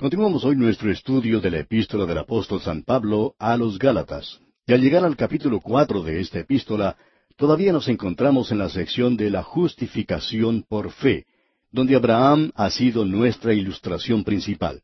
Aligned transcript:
Continuamos 0.00 0.44
hoy 0.44 0.54
nuestro 0.54 0.92
estudio 0.92 1.40
de 1.40 1.50
la 1.50 1.58
epístola 1.58 2.06
del 2.06 2.18
apóstol 2.18 2.60
San 2.60 2.84
Pablo 2.84 3.34
a 3.36 3.56
los 3.56 3.80
Gálatas. 3.80 4.38
Y 4.64 4.72
al 4.72 4.80
llegar 4.80 5.04
al 5.04 5.16
capítulo 5.16 5.60
cuatro 5.60 6.04
de 6.04 6.20
esta 6.20 6.38
epístola, 6.38 6.96
todavía 7.36 7.72
nos 7.72 7.88
encontramos 7.88 8.52
en 8.52 8.58
la 8.58 8.68
sección 8.68 9.16
de 9.16 9.28
la 9.28 9.42
justificación 9.42 10.64
por 10.68 10.92
fe, 10.92 11.26
donde 11.72 11.96
Abraham 11.96 12.52
ha 12.54 12.70
sido 12.70 13.04
nuestra 13.04 13.54
ilustración 13.54 14.22
principal. 14.22 14.82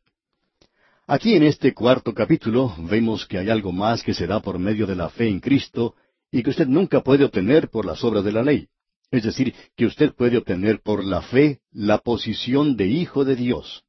Aquí 1.07 1.33
en 1.35 1.43
este 1.43 1.73
cuarto 1.73 2.13
capítulo 2.13 2.75
vemos 2.77 3.25
que 3.25 3.37
hay 3.37 3.49
algo 3.49 3.71
más 3.71 4.03
que 4.03 4.13
se 4.13 4.27
da 4.27 4.41
por 4.41 4.59
medio 4.59 4.85
de 4.85 4.97
la 4.97 5.07
fe 5.07 5.29
en 5.29 5.39
Cristo 5.39 5.95
y 6.29 6.43
que 6.43 6.49
usted 6.49 6.67
nunca 6.67 7.01
puede 7.01 7.23
obtener 7.23 7.69
por 7.69 7.85
las 7.85 8.03
obras 8.03 8.25
de 8.25 8.33
la 8.33 8.43
ley. 8.43 8.67
Es 9.11 9.23
decir, 9.23 9.55
que 9.77 9.85
usted 9.85 10.13
puede 10.13 10.35
obtener 10.35 10.81
por 10.81 11.05
la 11.05 11.21
fe 11.21 11.61
la 11.71 11.99
posición 11.99 12.75
de 12.75 12.87
hijo 12.87 13.23
de 13.23 13.37
Dios. 13.37 13.84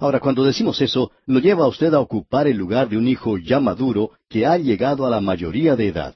Ahora, 0.00 0.20
cuando 0.20 0.44
decimos 0.44 0.80
eso, 0.80 1.10
lo 1.26 1.40
lleva 1.40 1.64
a 1.64 1.68
usted 1.68 1.92
a 1.92 2.00
ocupar 2.00 2.46
el 2.46 2.56
lugar 2.56 2.88
de 2.88 2.96
un 2.96 3.08
hijo 3.08 3.36
ya 3.38 3.58
maduro 3.58 4.12
que 4.28 4.46
ha 4.46 4.56
llegado 4.56 5.06
a 5.06 5.10
la 5.10 5.20
mayoría 5.20 5.74
de 5.74 5.88
edad. 5.88 6.14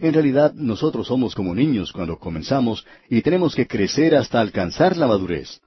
En 0.00 0.12
realidad, 0.12 0.52
nosotros 0.54 1.06
somos 1.06 1.34
como 1.34 1.54
niños 1.54 1.92
cuando 1.92 2.18
comenzamos 2.18 2.84
y 3.08 3.22
tenemos 3.22 3.54
que 3.54 3.66
crecer 3.66 4.14
hasta 4.14 4.40
alcanzar 4.40 4.96
la 4.96 5.06
madurez. 5.06 5.60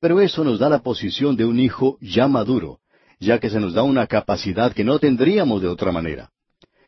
Pero 0.00 0.20
eso 0.20 0.42
nos 0.42 0.58
da 0.58 0.68
la 0.68 0.80
posición 0.80 1.36
de 1.36 1.44
un 1.44 1.60
hijo 1.60 1.98
ya 2.00 2.26
maduro, 2.26 2.80
ya 3.20 3.38
que 3.38 3.50
se 3.50 3.60
nos 3.60 3.74
da 3.74 3.82
una 3.82 4.06
capacidad 4.06 4.72
que 4.72 4.84
no 4.84 4.98
tendríamos 4.98 5.62
de 5.62 5.68
otra 5.68 5.92
manera. 5.92 6.30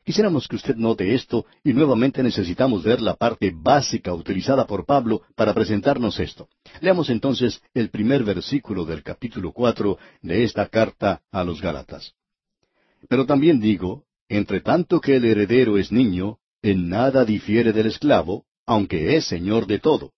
Quisiéramos 0.05 0.47
que 0.47 0.57
usted 0.57 0.77
note 0.77 1.15
esto 1.15 1.47
y 1.65 1.73
nuevamente 1.73 2.23
necesitamos 2.23 2.83
ver 2.83 3.01
la 3.01 3.15
parte 3.15 3.51
básica 3.55 4.13
utilizada 4.13 4.67
por 4.67 4.85
Pablo 4.85 5.23
para 5.35 5.55
presentarnos 5.55 6.21
esto. 6.21 6.49
Leamos 6.83 7.09
entonces 7.09 7.63
el 7.73 7.89
primer 7.89 8.23
versículo 8.23 8.85
del 8.85 9.03
capítulo 9.03 9.53
cuatro 9.53 9.99
de 10.21 10.45
esta 10.45 10.69
carta 10.69 11.23
a 11.33 11.43
los 11.43 11.63
Gálatas. 11.63 12.13
Pero 13.09 13.25
también 13.25 13.61
digo, 13.61 14.05
entre 14.29 14.61
tanto 14.61 15.01
que 15.01 15.17
el 15.17 15.25
heredero 15.25 15.79
es 15.79 15.91
niño, 15.91 16.39
en 16.61 16.91
nada 16.91 17.25
difiere 17.25 17.73
del 17.73 17.87
esclavo, 17.87 18.45
aunque 18.67 19.17
es 19.17 19.25
señor 19.25 19.67
de 19.67 19.79
todo. 19.79 20.13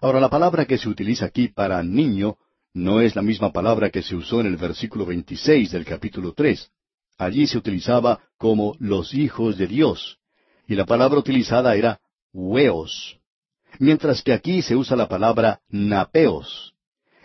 Ahora 0.00 0.20
la 0.20 0.30
palabra 0.30 0.64
que 0.64 0.78
se 0.78 0.88
utiliza 0.88 1.26
aquí 1.26 1.48
para 1.48 1.82
niño 1.82 2.38
no 2.72 3.02
es 3.02 3.14
la 3.14 3.22
misma 3.22 3.52
palabra 3.52 3.90
que 3.90 4.02
se 4.02 4.16
usó 4.16 4.40
en 4.40 4.46
el 4.46 4.56
versículo 4.56 5.04
26 5.04 5.70
del 5.70 5.84
capítulo 5.84 6.32
tres. 6.32 6.70
Allí 7.18 7.46
se 7.46 7.58
utilizaba 7.58 8.20
como 8.36 8.76
los 8.78 9.14
hijos 9.14 9.56
de 9.56 9.66
Dios, 9.66 10.18
y 10.68 10.74
la 10.74 10.84
palabra 10.84 11.18
utilizada 11.18 11.74
era 11.74 12.00
hueos, 12.32 13.18
mientras 13.78 14.22
que 14.22 14.32
aquí 14.32 14.62
se 14.62 14.76
usa 14.76 14.96
la 14.96 15.08
palabra 15.08 15.60
napeos. 15.68 16.74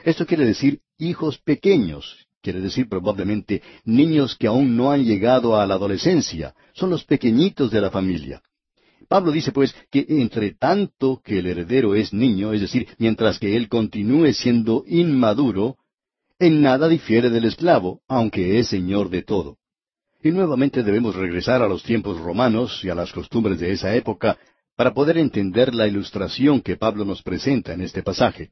Esto 0.03 0.25
quiere 0.25 0.45
decir 0.45 0.80
hijos 0.98 1.39
pequeños, 1.39 2.28
quiere 2.42 2.61
decir 2.61 2.88
probablemente 2.88 3.61
niños 3.83 4.36
que 4.38 4.48
aún 4.48 4.78
no 4.78 4.92
han 4.92 5.03
llegado 5.03 5.59
a 5.59 5.66
la 5.66 5.75
adolescencia, 5.75 6.55
son 6.73 6.89
los 6.89 7.03
pequeñitos 7.03 7.70
de 7.72 7.81
la 7.81 7.92
familia. 7.92 8.42
Pablo 9.09 9.31
dice 9.31 9.52
pues 9.52 9.76
que 9.92 10.05
entre 10.08 10.53
tanto 10.53 11.22
que 11.22 11.39
el 11.39 11.48
heredero 11.48 11.95
es 11.95 12.14
niño, 12.14 12.53
es 12.53 12.61
decir, 12.61 12.88
mientras 12.98 13.39
que 13.39 13.58
él 13.58 13.67
continúe 13.67 14.31
siendo 14.31 14.86
inmaduro, 14.88 15.76
en 16.39 16.61
nada 16.61 16.88
difiere 16.88 17.30
del 17.30 17.44
esclavo, 17.45 18.02
aunque 18.08 18.58
es 18.58 18.67
señor 18.67 19.09
de 19.09 19.22
todo. 19.23 19.58
Y 20.23 20.30
nuevamente 20.31 20.83
debemos 20.83 21.16
regresar 21.16 21.64
a 21.64 21.67
los 21.67 21.81
tiempos 21.83 22.19
romanos 22.19 22.83
y 22.83 22.89
a 22.89 22.95
las 22.95 23.11
costumbres 23.11 23.59
de 23.59 23.72
esa 23.72 23.95
época 23.95 24.38
para 24.75 24.94
poder 24.94 25.17
entender 25.17 25.73
la 25.73 25.88
ilustración 25.88 26.61
que 26.61 26.77
Pablo 26.77 27.05
nos 27.05 27.23
presenta 27.23 27.73
en 27.73 27.81
este 27.81 28.03
pasaje. 28.03 28.52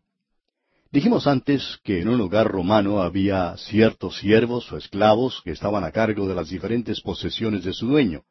Dijimos 0.92 1.28
antes 1.28 1.80
que 1.84 2.02
en 2.02 2.10
un 2.10 2.20
hogar 2.22 2.48
romano 2.48 3.04
había 3.04 3.56
ciertos 3.58 4.18
siervos 4.18 4.72
o 4.72 4.78
esclavos 4.78 5.42
que 5.44 5.52
estaban 5.52 5.84
a 5.84 5.92
cargo 5.92 6.28
de 6.28 6.34
las 6.34 6.50
diferentes 6.50 7.02
posesiones 7.02 7.64
de 7.64 7.74
su 7.74 7.88
dueño. 7.88 8.24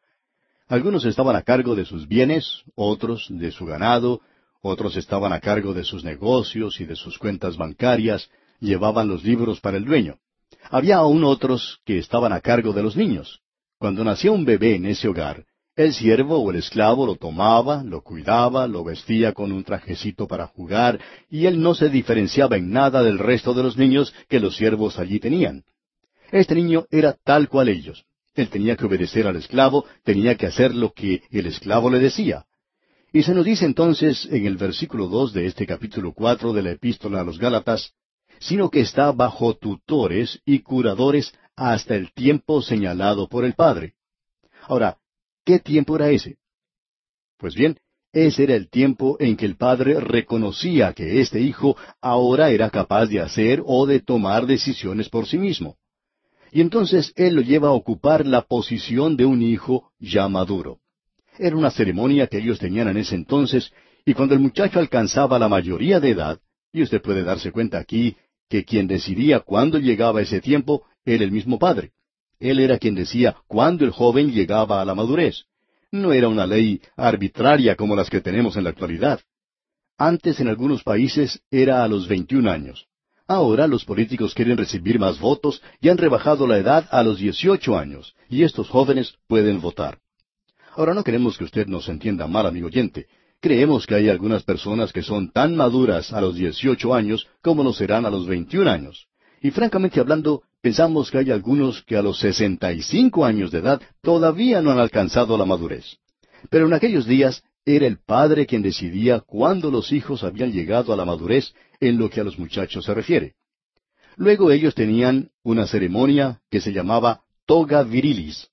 Algunos 0.67 1.05
estaban 1.05 1.37
a 1.37 1.43
cargo 1.43 1.77
de 1.77 1.85
sus 1.85 2.09
bienes, 2.09 2.65
otros 2.75 3.27
de 3.31 3.53
su 3.53 3.65
ganado, 3.65 4.21
otros 4.61 4.97
estaban 4.97 5.33
a 5.33 5.39
cargo 5.39 5.73
de 5.73 5.85
sus 5.85 6.03
negocios 6.03 6.81
y 6.81 6.85
de 6.85 6.97
sus 6.97 7.17
cuentas 7.17 7.57
bancarias, 7.57 8.29
llevaban 8.59 9.07
los 9.07 9.23
libros 9.23 9.61
para 9.61 9.77
el 9.77 9.85
dueño. 9.85 10.19
Había 10.71 10.97
aún 10.97 11.25
otros 11.25 11.81
que 11.85 11.99
estaban 11.99 12.33
a 12.33 12.41
cargo 12.41 12.73
de 12.73 12.83
los 12.83 12.97
niños. 12.97 13.41
Cuando 13.79 14.05
nacía 14.05 14.33
un 14.33 14.45
bebé 14.45 14.75
en 14.75 14.87
ese 14.87 15.09
hogar, 15.09 15.45
el 15.77 15.95
siervo 15.95 16.39
o 16.39 16.51
el 16.51 16.57
esclavo 16.57 17.07
lo 17.07 17.15
tomaba, 17.15 17.85
lo 17.85 18.03
cuidaba, 18.03 18.67
lo 18.67 18.83
vestía 18.83 19.33
con 19.33 19.53
un 19.53 19.63
trajecito 19.63 20.27
para 20.27 20.49
jugar, 20.49 21.01
y 21.31 21.47
él 21.47 21.61
no 21.63 21.75
se 21.75 21.89
diferenciaba 21.89 22.57
en 22.57 22.71
nada 22.71 23.03
del 23.03 23.19
resto 23.19 23.55
de 23.55 23.63
los 23.63 23.77
niños 23.77 24.13
que 24.29 24.41
los 24.41 24.57
siervos 24.57 24.99
allí 24.99 25.21
tenían. 25.21 25.63
Este 26.33 26.55
niño 26.55 26.87
era 26.91 27.13
tal 27.13 27.49
cual 27.49 27.69
ellos. 27.69 28.05
Él 28.35 28.49
tenía 28.49 28.77
que 28.77 28.87
obedecer 28.87 29.27
al 29.27 29.37
esclavo, 29.37 29.85
tenía 30.05 30.37
que 30.37 30.47
hacer 30.47 30.75
lo 30.75 30.93
que 30.93 31.23
el 31.31 31.47
esclavo 31.47 31.91
le 31.91 32.01
decía. 32.01 32.45
Y 33.13 33.23
se 33.23 33.33
nos 33.33 33.45
dice 33.45 33.65
entonces 33.65 34.29
en 34.31 34.47
el 34.47 34.57
versículo 34.57 35.07
dos 35.07 35.33
de 35.33 35.47
este 35.47 35.67
capítulo 35.67 36.13
cuatro 36.13 36.53
de 36.53 36.63
la 36.63 36.73
epístola 36.73 37.21
a 37.21 37.25
los 37.25 37.39
Gálatas, 37.39 37.93
sino 38.41 38.71
que 38.71 38.81
está 38.81 39.13
bajo 39.13 39.55
tutores 39.55 40.41
y 40.45 40.61
curadores 40.61 41.33
hasta 41.57 41.95
el 41.97 42.13
tiempo 42.13 42.63
señalado 42.63 43.29
por 43.29 43.45
el 43.45 43.55
Padre. 43.55 43.95
Ahora, 44.63 44.99
¿qué 45.45 45.59
tiempo 45.59 45.97
era 45.97 46.11
ese? 46.11 46.37
Pues 47.37 47.55
bien, 47.55 47.79
ese 48.13 48.45
era 48.45 48.55
el 48.55 48.71
tiempo 48.71 49.17
en 49.21 49.37
que 49.37 49.45
el 49.45 49.57
Padre 49.57 50.01
reconocía 50.01 50.93
que 50.93 51.21
este 51.21 51.41
Hijo 51.41 51.77
ahora 52.01 52.51
era 52.51 52.71
capaz 52.71 53.07
de 53.07 53.21
hacer 53.21 53.63
o 53.65 53.87
de 53.87 54.01
tomar 54.01 54.47
decisiones 54.47 55.09
por 55.09 55.27
sí 55.27 55.39
mismo. 55.39 55.77
Y 56.51 56.61
entonces 56.61 57.13
Él 57.17 57.35
lo 57.35 57.43
lleva 57.43 57.69
a 57.69 57.73
ocupar 57.73 58.27
la 58.27 58.43
posición 58.43 59.17
de 59.17 59.27
un 59.27 59.43
Hijo 59.43 59.93
ya 59.99 60.29
maduro. 60.29 60.79
Era 61.39 61.57
una 61.57 61.71
ceremonia 61.71 62.27
que 62.27 62.39
ellos 62.39 62.59
tenían 62.59 62.89
en 62.89 62.97
ese 62.97 63.15
entonces, 63.15 63.73
y 64.05 64.15
cuando 64.15 64.35
el 64.35 64.41
muchacho 64.41 64.79
alcanzaba 64.79 65.39
la 65.39 65.49
mayoría 65.49 66.01
de 66.01 66.11
edad, 66.11 66.41
y 66.73 66.83
usted 66.83 67.01
puede 67.03 67.23
darse 67.23 67.53
cuenta 67.53 67.79
aquí 67.79 68.17
que 68.49 68.65
quien 68.65 68.87
decidía 68.87 69.41
cuándo 69.41 69.79
llegaba 69.79 70.23
ese 70.23 70.41
tiempo 70.41 70.85
era 71.05 71.25
el 71.25 71.33
mismo 71.33 71.59
Padre. 71.59 71.93
Él 72.41 72.61
era 72.61 72.79
quien 72.79 72.95
decía 72.95 73.37
cuándo 73.47 73.85
el 73.85 73.91
joven 73.91 74.33
llegaba 74.33 74.81
a 74.81 74.85
la 74.85 74.95
madurez. 74.95 75.45
No 75.91 76.13
era 76.13 76.29
una 76.29 76.47
ley 76.47 76.81
arbitraria 76.97 77.75
como 77.75 77.97
las 77.97 78.11
que 78.11 78.21
tenemos 78.21 78.57
en 78.57 78.65
la 78.65 78.71
actualidad. 78.71 79.21
Antes 79.97 80.39
en 80.41 80.49
algunos 80.49 80.83
países 80.83 81.41
era 81.51 81.83
a 81.83 81.89
los 81.89 82.07
21 82.07 82.51
años. 82.51 82.87
Ahora 83.27 83.67
los 83.67 83.85
políticos 83.85 84.33
quieren 84.33 84.57
recibir 84.57 84.99
más 84.99 85.19
votos 85.19 85.61
y 85.81 85.89
han 85.89 85.99
rebajado 85.99 86.47
la 86.47 86.59
edad 86.59 86.89
a 86.91 87.03
los 87.03 87.19
18 87.19 87.77
años, 87.77 88.15
y 88.31 88.43
estos 88.43 88.71
jóvenes 88.71 89.15
pueden 89.27 89.61
votar. 89.61 89.99
Ahora 90.77 90.95
no 90.95 91.05
queremos 91.05 91.37
que 91.37 91.45
usted 91.45 91.67
nos 91.67 91.89
entienda 91.89 92.27
mal, 92.27 92.47
amigo 92.47 92.69
oyente. 92.69 93.07
Creemos 93.41 93.87
que 93.87 93.95
hay 93.95 94.09
algunas 94.09 94.43
personas 94.43 94.93
que 94.93 95.03
son 95.03 95.31
tan 95.31 95.55
maduras 95.55 96.13
a 96.13 96.21
los 96.21 96.35
18 96.35 96.93
años 96.93 97.29
como 97.41 97.63
lo 97.63 97.73
serán 97.73 98.05
a 98.05 98.11
los 98.11 98.27
21 98.27 98.69
años. 98.69 99.07
Y 99.41 99.53
francamente 99.53 100.01
hablando, 100.01 100.43
pensamos 100.61 101.11
que 101.11 101.19
hay 101.19 101.31
algunos 101.31 101.83
que 101.85 101.97
a 101.97 102.03
los 102.03 102.19
65 102.19 103.25
años 103.25 103.53
de 103.53 103.59
edad 103.59 103.81
todavía 104.03 104.61
no 104.61 104.73
han 104.73 104.81
alcanzado 104.81 105.39
la 105.39 105.45
madurez. 105.45 105.99
Pero 106.51 106.67
en 106.67 106.73
aquellos 106.73 107.07
días 107.07 107.45
era 107.65 107.87
el 107.87 107.99
padre 107.99 108.45
quien 108.47 108.63
decidía 108.63 109.21
cuándo 109.21 109.71
los 109.71 109.93
hijos 109.93 110.25
habían 110.25 110.51
llegado 110.51 110.93
a 110.93 110.97
la 110.97 111.05
madurez 111.05 111.55
en 111.79 111.97
lo 111.97 112.11
que 112.11 112.21
a 112.21 112.25
los 112.25 112.39
muchachos 112.39 112.87
se 112.87 112.95
refiere. 112.95 113.35
Luego 114.17 114.51
ellos 114.51 114.75
tenían 114.75 115.31
una 115.45 115.69
ceremonia 115.69 116.41
que 116.51 116.61
se 116.61 116.73
llamaba 116.73 117.23
toga 117.47 117.85
virilis, 117.85 118.49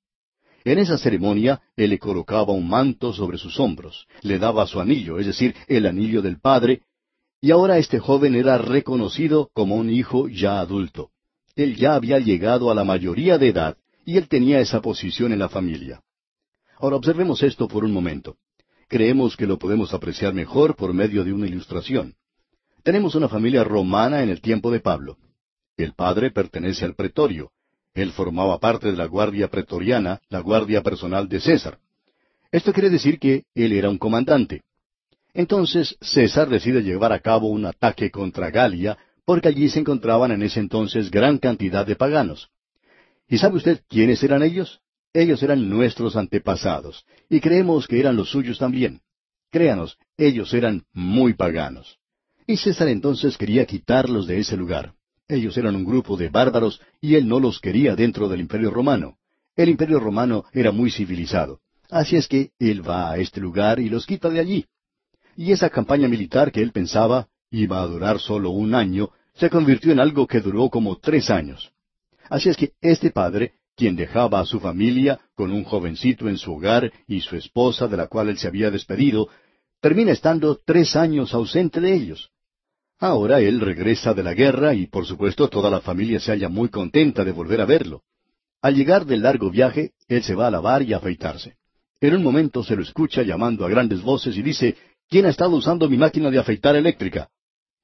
en 0.65 0.79
esa 0.79 0.97
ceremonia, 0.97 1.61
él 1.75 1.91
le 1.91 1.99
colocaba 1.99 2.51
un 2.51 2.67
manto 2.67 3.13
sobre 3.13 3.37
sus 3.37 3.59
hombros, 3.59 4.07
le 4.23 4.39
daba 4.39 4.65
su 4.65 4.79
anillo, 4.79 5.19
es 5.19 5.27
decir, 5.27 5.55
el 5.67 5.85
anillo 5.85 6.23
del 6.23 6.39
padre, 6.39 6.81
y 7.39 7.51
ahora 7.51 7.77
este 7.77 7.99
joven 7.99 8.33
era 8.33 8.57
reconocido 8.57 9.51
como 9.53 9.75
un 9.75 9.91
hijo 9.91 10.27
ya 10.27 10.59
adulto. 10.59 11.11
Él 11.55 11.75
ya 11.75 11.93
había 11.93 12.17
llegado 12.17 12.71
a 12.71 12.75
la 12.75 12.83
mayoría 12.83 13.37
de 13.37 13.49
edad, 13.49 13.77
y 14.05 14.17
él 14.17 14.27
tenía 14.27 14.59
esa 14.59 14.81
posición 14.81 15.31
en 15.31 15.39
la 15.39 15.49
familia. 15.49 16.01
Ahora 16.79 16.95
observemos 16.95 17.43
esto 17.43 17.67
por 17.67 17.85
un 17.85 17.93
momento. 17.93 18.37
Creemos 18.87 19.37
que 19.37 19.45
lo 19.45 19.59
podemos 19.59 19.93
apreciar 19.93 20.33
mejor 20.33 20.75
por 20.75 20.93
medio 20.93 21.23
de 21.23 21.31
una 21.31 21.45
ilustración. 21.45 22.15
Tenemos 22.83 23.13
una 23.13 23.29
familia 23.29 23.63
romana 23.63 24.23
en 24.23 24.29
el 24.29 24.41
tiempo 24.41 24.71
de 24.71 24.79
Pablo. 24.79 25.17
El 25.77 25.93
padre 25.93 26.31
pertenece 26.31 26.85
al 26.85 26.95
pretorio, 26.95 27.51
él 27.95 28.11
formaba 28.11 28.59
parte 28.59 28.91
de 28.91 28.97
la 28.97 29.05
guardia 29.05 29.47
pretoriana, 29.47 30.19
la 30.29 30.41
guardia 30.41 30.83
personal 30.83 31.27
de 31.29 31.39
César. 31.39 31.79
Esto 32.51 32.73
quiere 32.73 32.89
decir 32.89 33.17
que 33.17 33.45
él 33.55 33.71
era 33.71 33.89
un 33.89 33.97
comandante. 33.97 34.61
Entonces 35.33 35.97
César 36.01 36.49
decide 36.49 36.83
llevar 36.83 37.13
a 37.13 37.19
cabo 37.19 37.47
un 37.47 37.65
ataque 37.65 38.11
contra 38.11 38.51
Galia, 38.51 38.97
porque 39.25 39.47
allí 39.47 39.69
se 39.69 39.79
encontraban 39.79 40.31
en 40.31 40.43
ese 40.43 40.59
entonces 40.59 41.09
gran 41.09 41.37
cantidad 41.37 41.85
de 41.85 41.95
paganos. 41.95 42.49
¿Y 43.27 43.37
sabe 43.37 43.57
usted 43.57 43.81
quiénes 43.87 44.21
eran 44.23 44.43
ellos? 44.43 44.81
Ellos 45.13 45.41
eran 45.41 45.69
nuestros 45.69 46.17
antepasados, 46.17 47.05
y 47.29 47.39
creemos 47.39 47.87
que 47.87 47.99
eran 47.99 48.17
los 48.17 48.29
suyos 48.29 48.59
también. 48.59 49.01
Créanos, 49.49 49.97
ellos 50.17 50.53
eran 50.53 50.83
muy 50.91 51.33
paganos. 51.33 51.97
Y 52.45 52.57
César 52.57 52.89
entonces 52.89 53.37
quería 53.37 53.65
quitarlos 53.65 54.27
de 54.27 54.39
ese 54.39 54.57
lugar. 54.57 54.94
Ellos 55.27 55.57
eran 55.57 55.75
un 55.75 55.85
grupo 55.85 56.17
de 56.17 56.29
bárbaros 56.29 56.79
y 57.01 57.15
él 57.15 57.27
no 57.27 57.39
los 57.39 57.59
quería 57.59 57.95
dentro 57.95 58.29
del 58.29 58.41
imperio 58.41 58.69
romano. 58.69 59.17
El 59.55 59.69
imperio 59.69 59.99
romano 59.99 60.45
era 60.53 60.71
muy 60.71 60.91
civilizado. 60.91 61.61
Así 61.89 62.15
es 62.15 62.27
que 62.27 62.51
él 62.59 62.87
va 62.87 63.11
a 63.11 63.17
este 63.17 63.39
lugar 63.39 63.79
y 63.79 63.89
los 63.89 64.05
quita 64.05 64.29
de 64.29 64.39
allí. 64.39 64.65
Y 65.35 65.51
esa 65.51 65.69
campaña 65.69 66.07
militar 66.07 66.51
que 66.51 66.61
él 66.61 66.71
pensaba 66.71 67.27
iba 67.49 67.81
a 67.81 67.87
durar 67.87 68.19
solo 68.19 68.51
un 68.51 68.75
año, 68.75 69.09
se 69.33 69.49
convirtió 69.49 69.91
en 69.91 69.99
algo 69.99 70.27
que 70.27 70.41
duró 70.41 70.69
como 70.69 70.97
tres 70.97 71.29
años. 71.29 71.71
Así 72.29 72.49
es 72.49 72.57
que 72.57 72.73
este 72.81 73.11
padre, 73.11 73.53
quien 73.75 73.95
dejaba 73.95 74.39
a 74.39 74.45
su 74.45 74.59
familia 74.59 75.19
con 75.35 75.51
un 75.51 75.63
jovencito 75.63 76.29
en 76.29 76.37
su 76.37 76.53
hogar 76.53 76.91
y 77.07 77.21
su 77.21 77.35
esposa 77.35 77.87
de 77.87 77.97
la 77.97 78.07
cual 78.07 78.29
él 78.29 78.37
se 78.37 78.47
había 78.47 78.71
despedido, 78.71 79.29
termina 79.81 80.11
estando 80.11 80.59
tres 80.63 80.95
años 80.95 81.33
ausente 81.33 81.81
de 81.81 81.93
ellos. 81.93 82.31
Ahora 82.99 83.41
él 83.41 83.59
regresa 83.59 84.13
de 84.13 84.23
la 84.23 84.33
guerra 84.33 84.73
y 84.73 84.87
por 84.87 85.05
supuesto 85.05 85.49
toda 85.49 85.69
la 85.69 85.81
familia 85.81 86.19
se 86.19 86.31
halla 86.31 86.49
muy 86.49 86.69
contenta 86.69 87.23
de 87.23 87.31
volver 87.31 87.61
a 87.61 87.65
verlo. 87.65 88.03
Al 88.61 88.75
llegar 88.75 89.05
del 89.05 89.21
largo 89.21 89.49
viaje, 89.51 89.91
él 90.07 90.23
se 90.23 90.33
va 90.33 90.47
a 90.47 90.51
lavar 90.51 90.81
y 90.81 90.93
afeitarse. 90.93 91.55
En 91.99 92.15
un 92.15 92.23
momento 92.23 92.63
se 92.63 92.75
lo 92.75 92.81
escucha 92.81 93.21
llamando 93.21 93.65
a 93.65 93.69
grandes 93.69 94.01
voces 94.01 94.37
y 94.37 94.41
dice, 94.41 94.75
¿quién 95.09 95.25
ha 95.25 95.29
estado 95.29 95.55
usando 95.55 95.89
mi 95.89 95.97
máquina 95.97 96.29
de 96.31 96.39
afeitar 96.39 96.75
eléctrica? 96.75 97.29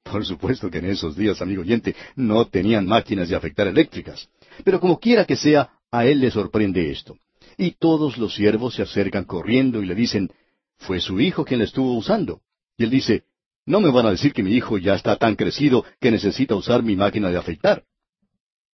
Por 0.02 0.24
supuesto 0.24 0.70
que 0.70 0.78
en 0.78 0.86
esos 0.86 1.16
días, 1.16 1.40
amigo 1.40 1.62
oyente, 1.62 1.94
no 2.16 2.46
tenían 2.46 2.86
máquinas 2.86 3.28
de 3.28 3.36
afeitar 3.36 3.68
eléctricas. 3.68 4.28
Pero 4.64 4.80
como 4.80 4.98
quiera 4.98 5.24
que 5.24 5.36
sea, 5.36 5.70
a 5.90 6.06
él 6.06 6.20
le 6.20 6.30
sorprende 6.30 6.90
esto. 6.90 7.16
Y 7.56 7.72
todos 7.72 8.18
los 8.18 8.34
siervos 8.34 8.74
se 8.74 8.82
acercan 8.82 9.24
corriendo 9.24 9.82
y 9.82 9.86
le 9.86 9.94
dicen, 9.94 10.30
fue 10.78 11.00
su 11.00 11.20
hijo 11.20 11.44
quien 11.44 11.60
la 11.60 11.66
estuvo 11.66 11.94
usando. 11.96 12.40
Y 12.76 12.84
él 12.84 12.90
dice, 12.90 13.24
no 13.64 13.80
me 13.80 13.90
van 13.90 14.06
a 14.06 14.10
decir 14.10 14.32
que 14.32 14.42
mi 14.42 14.52
hijo 14.52 14.78
ya 14.78 14.94
está 14.94 15.16
tan 15.16 15.36
crecido 15.36 15.84
que 16.00 16.10
necesita 16.10 16.54
usar 16.54 16.82
mi 16.82 16.96
máquina 16.96 17.30
de 17.30 17.38
afeitar. 17.38 17.84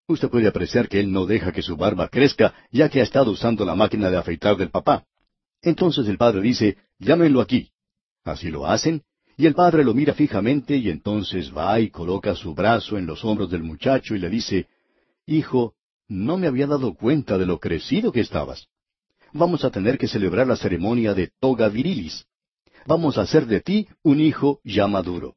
Usted 0.07 0.29
puede 0.29 0.47
apreciar 0.47 0.87
que 0.87 0.99
él 0.99 1.11
no 1.11 1.25
deja 1.25 1.51
que 1.51 1.61
su 1.61 1.75
barba 1.75 2.07
crezca, 2.07 2.53
ya 2.71 2.87
que 2.87 3.01
ha 3.01 3.03
estado 3.03 3.31
usando 3.31 3.65
la 3.65 3.75
máquina 3.75 4.09
de 4.09 4.17
afeitar 4.17 4.55
del 4.55 4.69
papá. 4.69 5.05
Entonces 5.61 6.07
el 6.07 6.17
padre 6.17 6.41
dice, 6.41 6.77
llámenlo 6.97 7.41
aquí. 7.41 7.71
Así 8.23 8.49
lo 8.49 8.65
hacen, 8.65 9.03
y 9.35 9.45
el 9.45 9.53
padre 9.53 9.83
lo 9.83 9.93
mira 9.93 10.13
fijamente 10.13 10.77
y 10.77 10.89
entonces 10.89 11.55
va 11.55 11.79
y 11.79 11.89
coloca 11.89 12.35
su 12.35 12.55
brazo 12.55 12.97
en 12.97 13.05
los 13.05 13.23
hombros 13.25 13.49
del 13.49 13.63
muchacho 13.63 14.15
y 14.15 14.19
le 14.19 14.29
dice, 14.29 14.67
Hijo, 15.25 15.75
no 16.07 16.37
me 16.37 16.47
había 16.47 16.67
dado 16.67 16.93
cuenta 16.93 17.37
de 17.37 17.45
lo 17.45 17.59
crecido 17.59 18.13
que 18.13 18.21
estabas. 18.21 18.67
Vamos 19.33 19.65
a 19.65 19.71
tener 19.71 19.97
que 19.97 20.07
celebrar 20.07 20.47
la 20.47 20.55
ceremonia 20.55 21.13
de 21.13 21.31
toga 21.39 21.67
virilis 21.67 22.25
vamos 22.87 23.17
a 23.17 23.21
hacer 23.21 23.45
de 23.45 23.61
ti 23.61 23.87
un 24.01 24.19
hijo 24.19 24.59
ya 24.63 24.87
maduro. 24.87 25.35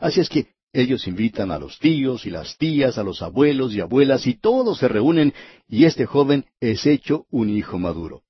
Así 0.00 0.20
es 0.20 0.28
que 0.28 0.48
ellos 0.72 1.06
invitan 1.06 1.50
a 1.50 1.58
los 1.58 1.78
tíos 1.78 2.24
y 2.24 2.30
las 2.30 2.56
tías, 2.56 2.96
a 2.96 3.02
los 3.02 3.20
abuelos 3.20 3.74
y 3.74 3.80
abuelas, 3.80 4.26
y 4.26 4.34
todos 4.34 4.78
se 4.78 4.88
reúnen, 4.88 5.34
y 5.68 5.84
este 5.84 6.06
joven 6.06 6.46
es 6.60 6.86
hecho 6.86 7.26
un 7.30 7.50
hijo 7.50 7.78
maduro. 7.78 8.22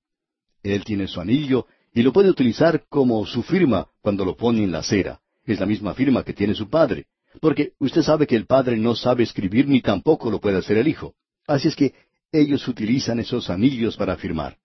Él 0.63 0.85
tiene 0.85 1.07
su 1.07 1.21
anillo 1.21 1.67
y 1.95 2.03
lo 2.03 2.13
puede 2.13 2.31
utilizar 2.31 2.85
como 2.89 3.25
su 3.27 3.43
firma 3.43 3.89
cuando 4.01 4.25
lo 4.25 4.37
pone 4.37 4.65
en 4.65 4.73
la 4.73 4.79
acera. 4.79 5.21
Es 5.45 5.61
la 5.61 5.67
misma 5.67 5.95
firma 5.95 6.25
que 6.25 6.33
tiene 6.33 6.55
su 6.55 6.69
padre. 6.69 7.07
Porque 7.41 7.73
usted 7.79 8.03
sabe 8.03 8.27
que 8.27 8.37
el 8.37 8.47
padre 8.47 8.77
no 8.77 8.95
sabe 8.95 9.23
escribir 9.23 9.69
ni 9.69 9.81
tampoco 9.81 10.31
lo 10.31 10.41
puede 10.41 10.59
hacer 10.59 10.77
el 10.79 10.89
hijo. 10.89 11.15
Así 11.47 11.69
es 11.69 11.77
que 11.77 11.95
ellos 12.31 12.67
utilizan 12.67 13.21
esos 13.21 13.51
anillos 13.51 13.97
para 13.97 14.17
firmar. 14.17 14.57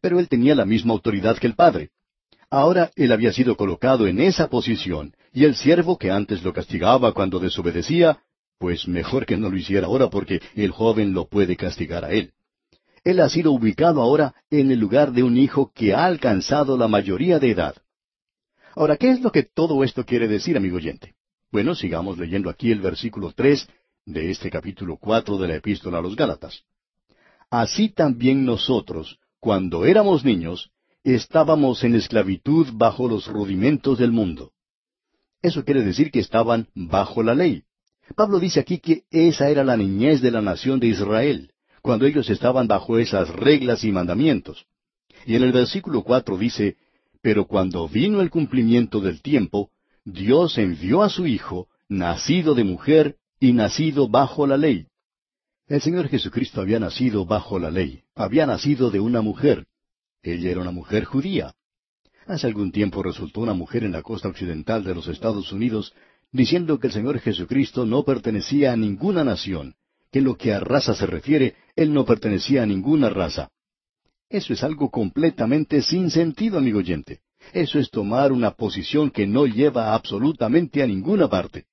Pero 0.00 0.18
él 0.18 0.28
tenía 0.28 0.54
la 0.54 0.64
misma 0.64 0.92
autoridad 0.92 1.38
que 1.38 1.46
el 1.46 1.54
padre. 1.54 1.90
Ahora 2.50 2.90
él 2.96 3.12
había 3.12 3.32
sido 3.32 3.56
colocado 3.56 4.06
en 4.06 4.20
esa 4.20 4.48
posición, 4.48 5.14
y 5.32 5.44
el 5.44 5.56
siervo 5.56 5.98
que 5.98 6.10
antes 6.10 6.42
lo 6.42 6.52
castigaba 6.52 7.12
cuando 7.12 7.38
desobedecía, 7.38 8.20
pues 8.58 8.86
mejor 8.86 9.26
que 9.26 9.36
no 9.36 9.50
lo 9.50 9.56
hiciera 9.56 9.86
ahora 9.86 10.08
porque 10.08 10.40
el 10.54 10.70
joven 10.70 11.12
lo 11.12 11.26
puede 11.26 11.56
castigar 11.56 12.04
a 12.04 12.12
él. 12.12 12.32
Él 13.02 13.20
ha 13.20 13.28
sido 13.28 13.52
ubicado 13.52 14.00
ahora 14.00 14.34
en 14.50 14.70
el 14.70 14.78
lugar 14.78 15.12
de 15.12 15.22
un 15.22 15.36
hijo 15.36 15.72
que 15.74 15.92
ha 15.92 16.06
alcanzado 16.06 16.78
la 16.78 16.88
mayoría 16.88 17.38
de 17.38 17.50
edad. 17.50 17.74
Ahora, 18.74 18.96
¿qué 18.96 19.10
es 19.10 19.20
lo 19.20 19.30
que 19.30 19.42
todo 19.42 19.84
esto 19.84 20.04
quiere 20.04 20.26
decir, 20.26 20.56
amigo 20.56 20.76
oyente? 20.76 21.14
Bueno, 21.52 21.74
sigamos 21.74 22.18
leyendo 22.18 22.50
aquí 22.50 22.72
el 22.72 22.80
versículo 22.80 23.32
tres 23.32 23.68
de 24.06 24.30
este 24.30 24.50
capítulo 24.50 24.96
cuatro 24.96 25.38
de 25.38 25.48
la 25.48 25.56
epístola 25.56 25.98
a 25.98 26.02
los 26.02 26.16
Gálatas. 26.16 26.64
Así 27.50 27.90
también 27.90 28.44
nosotros, 28.44 29.18
cuando 29.38 29.84
éramos 29.84 30.24
niños, 30.24 30.70
estábamos 31.12 31.84
en 31.84 31.94
esclavitud 31.94 32.68
bajo 32.72 33.06
los 33.06 33.26
rudimentos 33.26 33.98
del 33.98 34.10
mundo. 34.10 34.52
Eso 35.42 35.64
quiere 35.64 35.84
decir 35.84 36.10
que 36.10 36.20
estaban 36.20 36.68
bajo 36.74 37.22
la 37.22 37.34
ley. 37.34 37.64
Pablo 38.16 38.40
dice 38.40 38.60
aquí 38.60 38.78
que 38.78 39.04
esa 39.10 39.50
era 39.50 39.62
la 39.62 39.76
niñez 39.76 40.22
de 40.22 40.30
la 40.30 40.40
nación 40.40 40.80
de 40.80 40.86
Israel, 40.88 41.52
cuando 41.82 42.06
ellos 42.06 42.30
estaban 42.30 42.66
bajo 42.66 42.98
esas 42.98 43.28
reglas 43.28 43.84
y 43.84 43.92
mandamientos. 43.92 44.64
Y 45.26 45.36
en 45.36 45.42
el 45.42 45.52
versículo 45.52 46.02
cuatro 46.02 46.38
dice, 46.38 46.76
Pero 47.20 47.46
cuando 47.46 47.86
vino 47.88 48.22
el 48.22 48.30
cumplimiento 48.30 49.00
del 49.00 49.20
tiempo, 49.20 49.70
Dios 50.04 50.56
envió 50.56 51.02
a 51.02 51.10
su 51.10 51.26
Hijo, 51.26 51.68
nacido 51.88 52.54
de 52.54 52.64
mujer 52.64 53.16
y 53.38 53.52
nacido 53.52 54.08
bajo 54.08 54.46
la 54.46 54.56
ley. 54.56 54.86
El 55.66 55.80
Señor 55.80 56.08
Jesucristo 56.08 56.60
había 56.60 56.78
nacido 56.78 57.26
bajo 57.26 57.58
la 57.58 57.70
ley, 57.70 58.02
había 58.14 58.46
nacido 58.46 58.90
de 58.90 59.00
una 59.00 59.22
mujer, 59.22 59.66
ella 60.32 60.50
era 60.50 60.60
una 60.60 60.70
mujer 60.70 61.04
judía. 61.04 61.54
Hace 62.26 62.46
algún 62.46 62.72
tiempo 62.72 63.02
resultó 63.02 63.40
una 63.40 63.52
mujer 63.52 63.84
en 63.84 63.92
la 63.92 64.02
costa 64.02 64.28
occidental 64.28 64.82
de 64.82 64.94
los 64.94 65.08
Estados 65.08 65.52
Unidos 65.52 65.92
diciendo 66.32 66.80
que 66.80 66.88
el 66.88 66.92
Señor 66.92 67.20
Jesucristo 67.20 67.84
no 67.84 68.02
pertenecía 68.02 68.72
a 68.72 68.76
ninguna 68.76 69.22
nación, 69.22 69.74
que 70.10 70.20
lo 70.20 70.36
que 70.36 70.52
a 70.52 70.60
raza 70.60 70.94
se 70.94 71.06
refiere, 71.06 71.54
Él 71.76 71.92
no 71.92 72.04
pertenecía 72.04 72.62
a 72.62 72.66
ninguna 72.66 73.10
raza. 73.10 73.50
Eso 74.28 74.52
es 74.52 74.64
algo 74.64 74.90
completamente 74.90 75.82
sin 75.82 76.10
sentido, 76.10 76.58
amigo 76.58 76.78
oyente. 76.78 77.20
Eso 77.52 77.78
es 77.78 77.90
tomar 77.90 78.32
una 78.32 78.52
posición 78.52 79.10
que 79.10 79.26
no 79.26 79.46
lleva 79.46 79.94
absolutamente 79.94 80.82
a 80.82 80.86
ninguna 80.86 81.28
parte. 81.28 81.66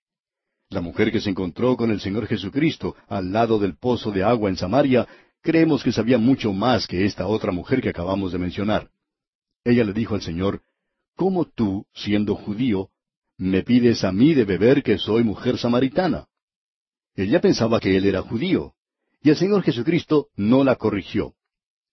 La 0.70 0.82
mujer 0.82 1.12
que 1.12 1.22
se 1.22 1.30
encontró 1.30 1.76
con 1.76 1.92
el 1.92 2.00
Señor 2.00 2.28
Jesucristo 2.28 2.96
al 3.08 3.32
lado 3.32 3.58
del 3.58 3.78
pozo 3.78 4.12
de 4.12 4.24
agua 4.24 4.50
en 4.50 4.58
Samaria 4.58 5.08
creemos 5.42 5.84
que 5.84 5.92
sabía 5.92 6.18
mucho 6.18 6.54
más 6.54 6.88
que 6.88 7.06
esta 7.06 7.28
otra 7.28 7.52
mujer 7.52 7.82
que 7.82 7.90
acabamos 7.90 8.32
de 8.32 8.40
mencionar. 8.40 8.90
Ella 9.64 9.84
le 9.84 9.94
dijo 9.94 10.16
al 10.16 10.22
Señor, 10.22 10.62
¿Cómo 11.16 11.46
tú, 11.46 11.86
siendo 11.94 12.36
judío, 12.36 12.90
me 13.38 13.64
pides 13.64 14.04
a 14.04 14.12
mí 14.12 14.34
de 14.34 14.46
beber 14.46 14.82
que 14.82 14.98
soy 14.98 15.24
mujer 15.24 15.58
samaritana? 15.58 16.28
Ella 17.16 17.42
pensaba 17.42 17.80
que 17.80 17.98
él 17.98 18.06
era 18.06 18.22
judío, 18.22 18.74
y 19.22 19.30
el 19.30 19.36
Señor 19.36 19.64
Jesucristo 19.64 20.30
no 20.36 20.64
la 20.64 20.76
corrigió. 20.78 21.36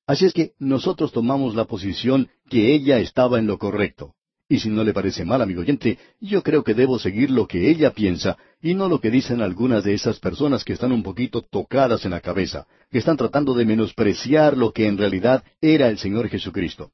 Así 0.06 0.24
es 0.24 0.32
que 0.32 0.52
nosotros 0.58 1.12
tomamos 1.12 1.54
la 1.54 1.66
posición 1.66 2.30
que 2.48 2.74
ella 2.74 2.98
estaba 2.98 3.38
en 3.38 3.46
lo 3.46 3.58
correcto. 3.58 4.14
Y 4.48 4.60
si 4.60 4.70
no 4.70 4.82
le 4.82 4.94
parece 4.94 5.26
mal, 5.26 5.42
amigo 5.42 5.60
oyente, 5.60 5.98
yo 6.20 6.42
creo 6.42 6.64
que 6.64 6.72
debo 6.72 6.98
seguir 6.98 7.30
lo 7.30 7.46
que 7.46 7.68
ella 7.68 7.92
piensa 7.92 8.38
y 8.62 8.72
no 8.72 8.88
lo 8.88 8.98
que 8.98 9.10
dicen 9.10 9.42
algunas 9.42 9.84
de 9.84 9.92
esas 9.92 10.18
personas 10.20 10.64
que 10.64 10.72
están 10.72 10.90
un 10.90 11.02
poquito 11.02 11.42
tocadas 11.42 12.06
en 12.06 12.12
la 12.12 12.20
cabeza, 12.20 12.66
que 12.90 12.98
están 12.98 13.18
tratando 13.18 13.52
de 13.52 13.66
menospreciar 13.66 14.56
lo 14.56 14.72
que 14.72 14.86
en 14.86 14.96
realidad 14.96 15.44
era 15.60 15.88
el 15.88 15.98
Señor 15.98 16.28
Jesucristo. 16.30 16.92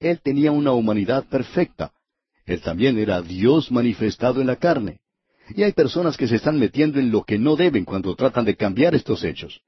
Él 0.00 0.20
tenía 0.20 0.50
una 0.50 0.72
humanidad 0.72 1.28
perfecta. 1.28 1.92
Él 2.44 2.60
también 2.60 2.98
era 2.98 3.22
Dios 3.22 3.70
manifestado 3.70 4.40
en 4.40 4.48
la 4.48 4.56
carne. 4.56 4.98
Y 5.54 5.62
hay 5.62 5.72
personas 5.72 6.16
que 6.16 6.26
se 6.26 6.36
están 6.36 6.58
metiendo 6.58 6.98
en 6.98 7.12
lo 7.12 7.22
que 7.22 7.38
no 7.38 7.54
deben 7.54 7.84
cuando 7.84 8.14
tratan 8.16 8.44
de 8.44 8.56
cambiar 8.56 8.96
estos 8.96 9.22
hechos. 9.22 9.60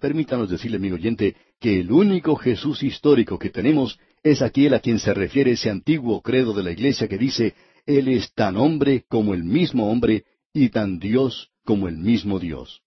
Permítanos 0.00 0.48
decirle, 0.48 0.78
amigo 0.78 0.96
oyente, 0.96 1.36
que 1.60 1.80
el 1.80 1.92
único 1.92 2.34
Jesús 2.36 2.82
histórico 2.82 3.38
que 3.38 3.50
tenemos 3.50 3.98
es 4.22 4.40
aquel 4.42 4.74
a 4.74 4.80
quien 4.80 4.98
se 4.98 5.12
refiere 5.14 5.52
ese 5.52 5.70
antiguo 5.70 6.22
credo 6.22 6.52
de 6.52 6.62
la 6.62 6.70
iglesia 6.70 7.08
que 7.08 7.18
dice, 7.18 7.54
Él 7.86 8.08
es 8.08 8.32
tan 8.34 8.56
hombre 8.56 9.04
como 9.08 9.34
el 9.34 9.44
mismo 9.44 9.90
hombre 9.90 10.24
y 10.52 10.68
tan 10.68 10.98
Dios 10.98 11.50
como 11.64 11.88
el 11.88 11.96
mismo 11.96 12.38
Dios. 12.38 12.82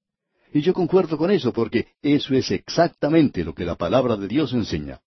Y 0.54 0.62
yo 0.62 0.74
concuerdo 0.74 1.18
con 1.18 1.32
eso 1.32 1.51
porque 1.51 1.88
eso 2.01 2.34
es 2.34 2.51
exactamente 2.51 3.44
lo 3.44 3.54
que 3.54 3.65
la 3.65 3.75
palabra 3.75 4.15
de 4.15 4.27
Dios 4.27 4.54
enseña. 4.54 5.01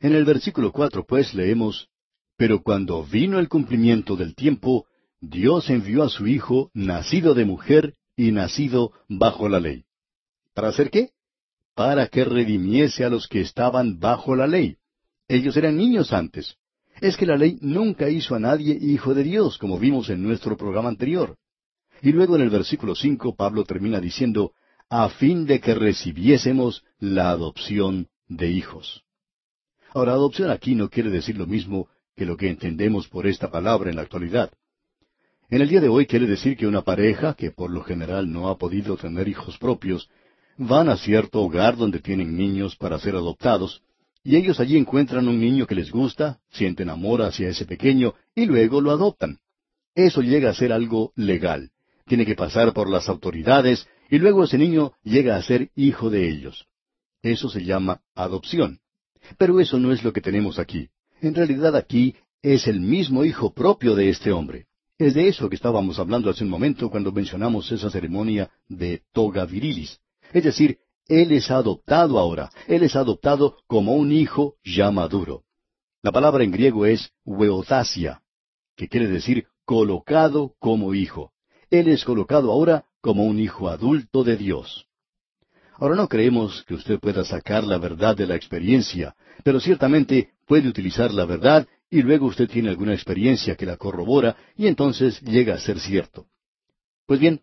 En 0.00 0.14
el 0.14 0.24
versículo 0.24 0.72
cuatro, 0.72 1.04
pues, 1.06 1.34
leemos, 1.34 1.88
Pero 2.38 2.62
cuando 2.62 3.02
vino 3.02 3.38
el 3.38 3.48
cumplimiento 3.48 4.16
del 4.16 4.34
tiempo, 4.34 4.86
Dios 5.20 5.70
envió 5.70 6.02
a 6.02 6.10
su 6.10 6.26
Hijo, 6.26 6.70
nacido 6.74 7.34
de 7.34 7.46
mujer 7.46 7.94
y 8.14 8.30
nacido 8.30 8.92
bajo 9.08 9.48
la 9.48 9.60
ley. 9.60 9.84
¿Para 10.54 10.68
hacer 10.68 10.90
qué? 10.90 11.10
Para 11.74 12.08
que 12.08 12.24
redimiese 12.24 13.04
a 13.04 13.10
los 13.10 13.26
que 13.28 13.40
estaban 13.40 13.98
bajo 14.00 14.36
la 14.36 14.46
ley. 14.46 14.76
Ellos 15.28 15.56
eran 15.56 15.76
niños 15.76 16.12
antes. 16.12 16.56
Es 17.00 17.16
que 17.16 17.26
la 17.26 17.36
ley 17.36 17.58
nunca 17.60 18.08
hizo 18.08 18.34
a 18.34 18.38
nadie 18.38 18.78
hijo 18.80 19.14
de 19.14 19.22
Dios, 19.22 19.58
como 19.58 19.78
vimos 19.78 20.08
en 20.08 20.22
nuestro 20.22 20.56
programa 20.56 20.88
anterior. 20.88 21.36
Y 22.00 22.12
luego 22.12 22.36
en 22.36 22.42
el 22.42 22.50
versículo 22.50 22.94
cinco 22.94 23.34
Pablo 23.34 23.64
termina 23.64 24.00
diciendo, 24.00 24.52
a 24.88 25.08
fin 25.08 25.46
de 25.46 25.60
que 25.60 25.74
recibiésemos 25.74 26.84
la 26.98 27.30
adopción 27.30 28.08
de 28.28 28.50
hijos. 28.50 29.02
Ahora, 29.92 30.12
adopción 30.12 30.50
aquí 30.50 30.74
no 30.74 30.88
quiere 30.88 31.10
decir 31.10 31.36
lo 31.36 31.46
mismo 31.46 31.88
que 32.14 32.26
lo 32.26 32.36
que 32.36 32.48
entendemos 32.48 33.08
por 33.08 33.26
esta 33.26 33.50
palabra 33.50 33.90
en 33.90 33.96
la 33.96 34.02
actualidad. 34.02 34.50
En 35.48 35.60
el 35.60 35.68
día 35.68 35.80
de 35.80 35.88
hoy 35.88 36.06
quiere 36.06 36.26
decir 36.26 36.56
que 36.56 36.66
una 36.66 36.82
pareja, 36.82 37.34
que 37.34 37.50
por 37.50 37.70
lo 37.70 37.82
general 37.82 38.30
no 38.30 38.48
ha 38.48 38.58
podido 38.58 38.96
tener 38.96 39.28
hijos 39.28 39.58
propios, 39.58 40.08
van 40.56 40.88
a 40.88 40.96
cierto 40.96 41.42
hogar 41.42 41.76
donde 41.76 42.00
tienen 42.00 42.36
niños 42.36 42.76
para 42.76 42.98
ser 42.98 43.14
adoptados, 43.14 43.82
y 44.26 44.34
ellos 44.34 44.58
allí 44.58 44.76
encuentran 44.76 45.28
un 45.28 45.38
niño 45.38 45.68
que 45.68 45.76
les 45.76 45.92
gusta, 45.92 46.40
sienten 46.50 46.90
amor 46.90 47.22
hacia 47.22 47.48
ese 47.48 47.64
pequeño, 47.64 48.14
y 48.34 48.46
luego 48.46 48.80
lo 48.80 48.90
adoptan. 48.90 49.38
Eso 49.94 50.20
llega 50.20 50.50
a 50.50 50.54
ser 50.54 50.72
algo 50.72 51.12
legal. 51.14 51.70
Tiene 52.08 52.26
que 52.26 52.34
pasar 52.34 52.72
por 52.72 52.90
las 52.90 53.08
autoridades, 53.08 53.86
y 54.10 54.18
luego 54.18 54.42
ese 54.42 54.58
niño 54.58 54.94
llega 55.04 55.36
a 55.36 55.42
ser 55.44 55.70
hijo 55.76 56.10
de 56.10 56.28
ellos. 56.28 56.66
Eso 57.22 57.48
se 57.48 57.64
llama 57.64 58.00
adopción. 58.16 58.80
Pero 59.38 59.60
eso 59.60 59.78
no 59.78 59.92
es 59.92 60.02
lo 60.02 60.12
que 60.12 60.20
tenemos 60.20 60.58
aquí. 60.58 60.88
En 61.20 61.32
realidad 61.32 61.76
aquí 61.76 62.16
es 62.42 62.66
el 62.66 62.80
mismo 62.80 63.24
hijo 63.24 63.54
propio 63.54 63.94
de 63.94 64.08
este 64.08 64.32
hombre. 64.32 64.66
Es 64.98 65.14
de 65.14 65.28
eso 65.28 65.48
que 65.48 65.54
estábamos 65.54 66.00
hablando 66.00 66.30
hace 66.30 66.42
un 66.42 66.50
momento 66.50 66.90
cuando 66.90 67.12
mencionamos 67.12 67.70
esa 67.70 67.90
ceremonia 67.90 68.50
de 68.68 69.02
toga 69.12 69.46
virilis. 69.46 70.00
Es 70.32 70.42
decir, 70.42 70.78
él 71.08 71.32
es 71.32 71.50
adoptado 71.50 72.18
ahora. 72.18 72.50
Él 72.66 72.82
es 72.82 72.96
adoptado 72.96 73.58
como 73.66 73.94
un 73.94 74.12
hijo 74.12 74.56
ya 74.64 74.90
maduro. 74.90 75.44
La 76.02 76.12
palabra 76.12 76.44
en 76.44 76.52
griego 76.52 76.86
es 76.86 77.10
weotasia, 77.24 78.22
que 78.76 78.88
quiere 78.88 79.08
decir 79.08 79.46
colocado 79.64 80.54
como 80.58 80.94
hijo. 80.94 81.32
Él 81.70 81.88
es 81.88 82.04
colocado 82.04 82.52
ahora 82.52 82.84
como 83.00 83.24
un 83.24 83.40
hijo 83.40 83.68
adulto 83.68 84.22
de 84.22 84.36
Dios. 84.36 84.86
Ahora 85.78 85.96
no 85.96 86.08
creemos 86.08 86.64
que 86.64 86.74
usted 86.74 86.98
pueda 86.98 87.24
sacar 87.24 87.64
la 87.64 87.78
verdad 87.78 88.16
de 88.16 88.26
la 88.26 88.34
experiencia, 88.34 89.14
pero 89.44 89.60
ciertamente 89.60 90.30
puede 90.46 90.68
utilizar 90.68 91.12
la 91.12 91.26
verdad 91.26 91.66
y 91.90 92.02
luego 92.02 92.26
usted 92.26 92.48
tiene 92.48 92.70
alguna 92.70 92.94
experiencia 92.94 93.56
que 93.56 93.66
la 93.66 93.76
corrobora 93.76 94.36
y 94.56 94.68
entonces 94.68 95.20
llega 95.20 95.54
a 95.54 95.58
ser 95.58 95.78
cierto. 95.78 96.26
Pues 97.06 97.20
bien, 97.20 97.42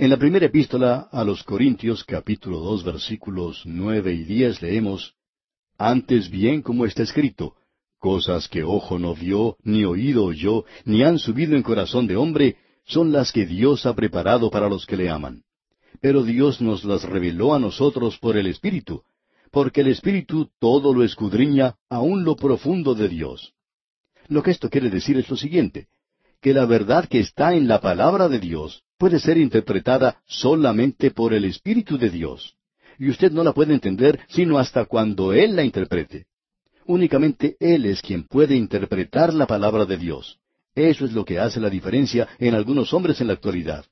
en 0.00 0.08
la 0.08 0.16
primera 0.16 0.46
epístola 0.46 1.10
a 1.12 1.22
los 1.24 1.44
Corintios 1.44 2.04
capítulo 2.04 2.60
dos 2.60 2.82
versículos 2.82 3.64
nueve 3.66 4.14
y 4.14 4.24
diez 4.24 4.62
leemos 4.62 5.12
Antes 5.76 6.30
bien 6.30 6.62
como 6.62 6.86
está 6.86 7.02
escrito, 7.02 7.56
cosas 7.98 8.48
que 8.48 8.62
ojo 8.62 8.98
no 8.98 9.14
vio, 9.14 9.58
ni 9.62 9.84
oído 9.84 10.24
oyó, 10.24 10.64
ni 10.86 11.02
han 11.02 11.18
subido 11.18 11.54
en 11.54 11.62
corazón 11.62 12.06
de 12.06 12.16
hombre, 12.16 12.56
son 12.86 13.12
las 13.12 13.30
que 13.30 13.44
Dios 13.44 13.84
ha 13.84 13.94
preparado 13.94 14.50
para 14.50 14.70
los 14.70 14.86
que 14.86 14.96
le 14.96 15.10
aman. 15.10 15.42
Pero 16.00 16.22
Dios 16.22 16.62
nos 16.62 16.82
las 16.82 17.02
reveló 17.02 17.52
a 17.52 17.58
nosotros 17.58 18.16
por 18.16 18.38
el 18.38 18.46
Espíritu, 18.46 19.02
porque 19.50 19.82
el 19.82 19.88
Espíritu 19.88 20.48
todo 20.58 20.94
lo 20.94 21.04
escudriña 21.04 21.74
aun 21.90 22.24
lo 22.24 22.36
profundo 22.36 22.94
de 22.94 23.06
Dios. 23.10 23.52
Lo 24.28 24.42
que 24.42 24.52
esto 24.52 24.70
quiere 24.70 24.88
decir 24.88 25.18
es 25.18 25.28
lo 25.28 25.36
siguiente, 25.36 25.88
que 26.40 26.54
la 26.54 26.64
verdad 26.64 27.06
que 27.06 27.20
está 27.20 27.52
en 27.52 27.68
la 27.68 27.82
palabra 27.82 28.30
de 28.30 28.38
Dios 28.38 28.82
puede 29.00 29.18
ser 29.18 29.38
interpretada 29.38 30.20
solamente 30.26 31.10
por 31.10 31.32
el 31.32 31.46
Espíritu 31.46 31.96
de 31.96 32.10
Dios, 32.10 32.54
y 32.98 33.08
usted 33.08 33.32
no 33.32 33.42
la 33.42 33.54
puede 33.54 33.72
entender 33.72 34.20
sino 34.28 34.58
hasta 34.58 34.84
cuando 34.84 35.32
Él 35.32 35.56
la 35.56 35.64
interprete. 35.64 36.26
Únicamente 36.84 37.56
Él 37.60 37.86
es 37.86 38.02
quien 38.02 38.24
puede 38.24 38.56
interpretar 38.56 39.32
la 39.32 39.46
palabra 39.46 39.86
de 39.86 39.96
Dios. 39.96 40.38
Eso 40.74 41.06
es 41.06 41.12
lo 41.12 41.24
que 41.24 41.38
hace 41.38 41.60
la 41.60 41.70
diferencia 41.70 42.28
en 42.38 42.54
algunos 42.54 42.92
hombres 42.92 43.18
en 43.22 43.28
la 43.28 43.32
actualidad. 43.32 43.86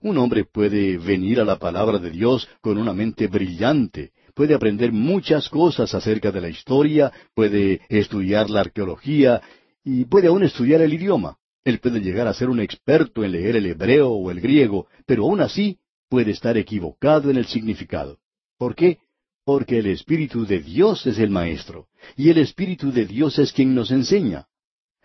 Un 0.00 0.16
hombre 0.16 0.46
puede 0.46 0.96
venir 0.96 1.38
a 1.38 1.44
la 1.44 1.58
palabra 1.58 1.98
de 1.98 2.10
Dios 2.10 2.48
con 2.62 2.78
una 2.78 2.94
mente 2.94 3.26
brillante, 3.26 4.12
puede 4.34 4.54
aprender 4.54 4.90
muchas 4.90 5.50
cosas 5.50 5.94
acerca 5.94 6.32
de 6.32 6.40
la 6.40 6.48
historia, 6.48 7.12
puede 7.34 7.82
estudiar 7.90 8.48
la 8.48 8.60
arqueología 8.60 9.42
y 9.84 10.06
puede 10.06 10.28
aún 10.28 10.44
estudiar 10.44 10.80
el 10.80 10.94
idioma. 10.94 11.36
Él 11.64 11.78
puede 11.78 12.00
llegar 12.00 12.26
a 12.26 12.34
ser 12.34 12.48
un 12.48 12.60
experto 12.60 13.24
en 13.24 13.32
leer 13.32 13.56
el 13.56 13.66
hebreo 13.66 14.10
o 14.10 14.30
el 14.30 14.40
griego, 14.40 14.86
pero 15.06 15.24
aún 15.24 15.40
así 15.40 15.78
puede 16.08 16.30
estar 16.30 16.56
equivocado 16.56 17.30
en 17.30 17.36
el 17.36 17.46
significado. 17.46 18.18
¿Por 18.58 18.74
qué? 18.74 18.98
Porque 19.44 19.78
el 19.78 19.86
Espíritu 19.86 20.46
de 20.46 20.60
Dios 20.60 21.06
es 21.06 21.18
el 21.18 21.30
Maestro, 21.30 21.88
y 22.16 22.30
el 22.30 22.38
Espíritu 22.38 22.92
de 22.92 23.06
Dios 23.06 23.38
es 23.38 23.52
quien 23.52 23.74
nos 23.74 23.90
enseña. 23.90 24.46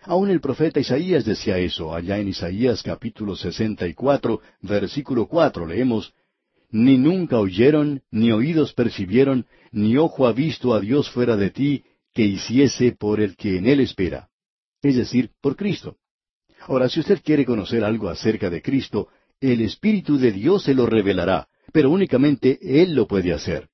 Aún 0.03 0.29
el 0.29 0.39
profeta 0.39 0.79
Isaías 0.79 1.25
decía 1.25 1.57
eso, 1.57 1.93
allá 1.93 2.19
en 2.19 2.27
Isaías 2.27 2.83
capítulo 2.83 3.35
sesenta 3.35 3.88
y 3.88 3.93
cuatro, 3.93 4.41
versículo 4.62 5.27
cuatro, 5.27 5.65
leemos, 5.65 6.13
Ni 6.69 6.97
nunca 6.97 7.39
oyeron, 7.39 8.01
ni 8.12 8.31
oídos 8.31 8.74
percibieron, 8.74 9.45
ni 9.71 9.97
ojo 9.97 10.27
ha 10.27 10.31
visto 10.31 10.74
a 10.74 10.79
Dios 10.79 11.09
fuera 11.09 11.35
de 11.38 11.50
ti, 11.50 11.83
que 12.13 12.24
hiciese 12.24 12.91
por 12.91 13.19
el 13.19 13.35
que 13.35 13.57
en 13.57 13.67
él 13.67 13.79
espera 13.79 14.29
es 14.85 14.95
decir, 14.95 15.31
por 15.41 15.55
Cristo. 15.55 15.97
Ahora, 16.67 16.89
si 16.89 17.00
usted 17.00 17.22
quiere 17.24 17.45
conocer 17.45 17.84
algo 17.84 18.10
acerca 18.10 18.50
de 18.50 18.62
Cristo, 18.62 19.10
el 19.39 19.62
Espíritu 19.62 20.17
de 20.17 20.31
Dios 20.31 20.63
se 20.63 20.74
lo 20.74 20.88
revelará, 20.88 21.48
pero 21.72 21.91
únicamente 21.91 22.57
Él 22.62 22.95
lo 22.95 23.07
puede 23.07 23.34
hacer. 23.34 23.69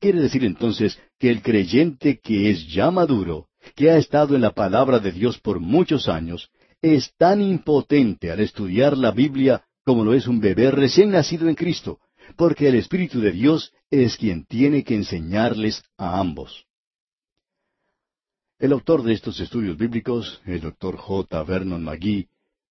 Quiere 0.00 0.20
decir 0.20 0.44
entonces 0.44 0.98
que 1.18 1.30
el 1.30 1.42
creyente 1.42 2.20
que 2.20 2.50
es 2.50 2.66
ya 2.68 2.90
maduro, 2.90 3.48
que 3.74 3.90
ha 3.90 3.98
estado 3.98 4.34
en 4.34 4.40
la 4.40 4.52
palabra 4.52 5.00
de 5.00 5.12
Dios 5.12 5.38
por 5.38 5.60
muchos 5.60 6.08
años, 6.08 6.50
es 6.80 7.12
tan 7.16 7.40
impotente 7.42 8.30
al 8.30 8.40
estudiar 8.40 8.96
la 8.96 9.10
Biblia 9.10 9.64
como 9.84 10.04
lo 10.04 10.14
es 10.14 10.26
un 10.26 10.40
bebé 10.40 10.70
recién 10.70 11.10
nacido 11.10 11.48
en 11.48 11.54
Cristo, 11.54 11.98
porque 12.36 12.68
el 12.68 12.76
Espíritu 12.76 13.20
de 13.20 13.32
Dios 13.32 13.72
es 13.90 14.16
quien 14.16 14.46
tiene 14.46 14.82
que 14.82 14.94
enseñarles 14.94 15.82
a 15.98 16.18
ambos. 16.18 16.63
El 18.56 18.72
autor 18.72 19.02
de 19.02 19.14
estos 19.14 19.40
estudios 19.40 19.76
bíblicos, 19.76 20.40
el 20.46 20.60
doctor 20.60 20.96
J. 20.96 21.42
Vernon 21.42 21.82
McGee, 21.82 22.28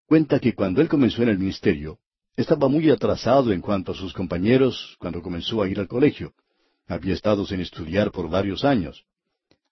cuenta 0.07 0.39
que 0.39 0.55
cuando 0.55 0.81
él 0.81 0.89
comenzó 0.89 1.25
en 1.25 1.31
el 1.31 1.39
ministerio, 1.39 1.99
estaba 2.37 2.69
muy 2.69 2.89
atrasado 2.89 3.53
en 3.53 3.61
cuanto 3.61 3.91
a 3.91 3.95
sus 3.97 4.13
compañeros 4.13 4.97
cuando 5.01 5.21
comenzó 5.21 5.61
a 5.61 5.69
ir 5.69 5.81
al 5.81 5.89
colegio. 5.89 6.35
Había 6.87 7.15
estado 7.15 7.45
sin 7.45 7.61
estudiar 7.61 8.13
por 8.13 8.31
varios 8.31 8.65
años. 8.65 9.05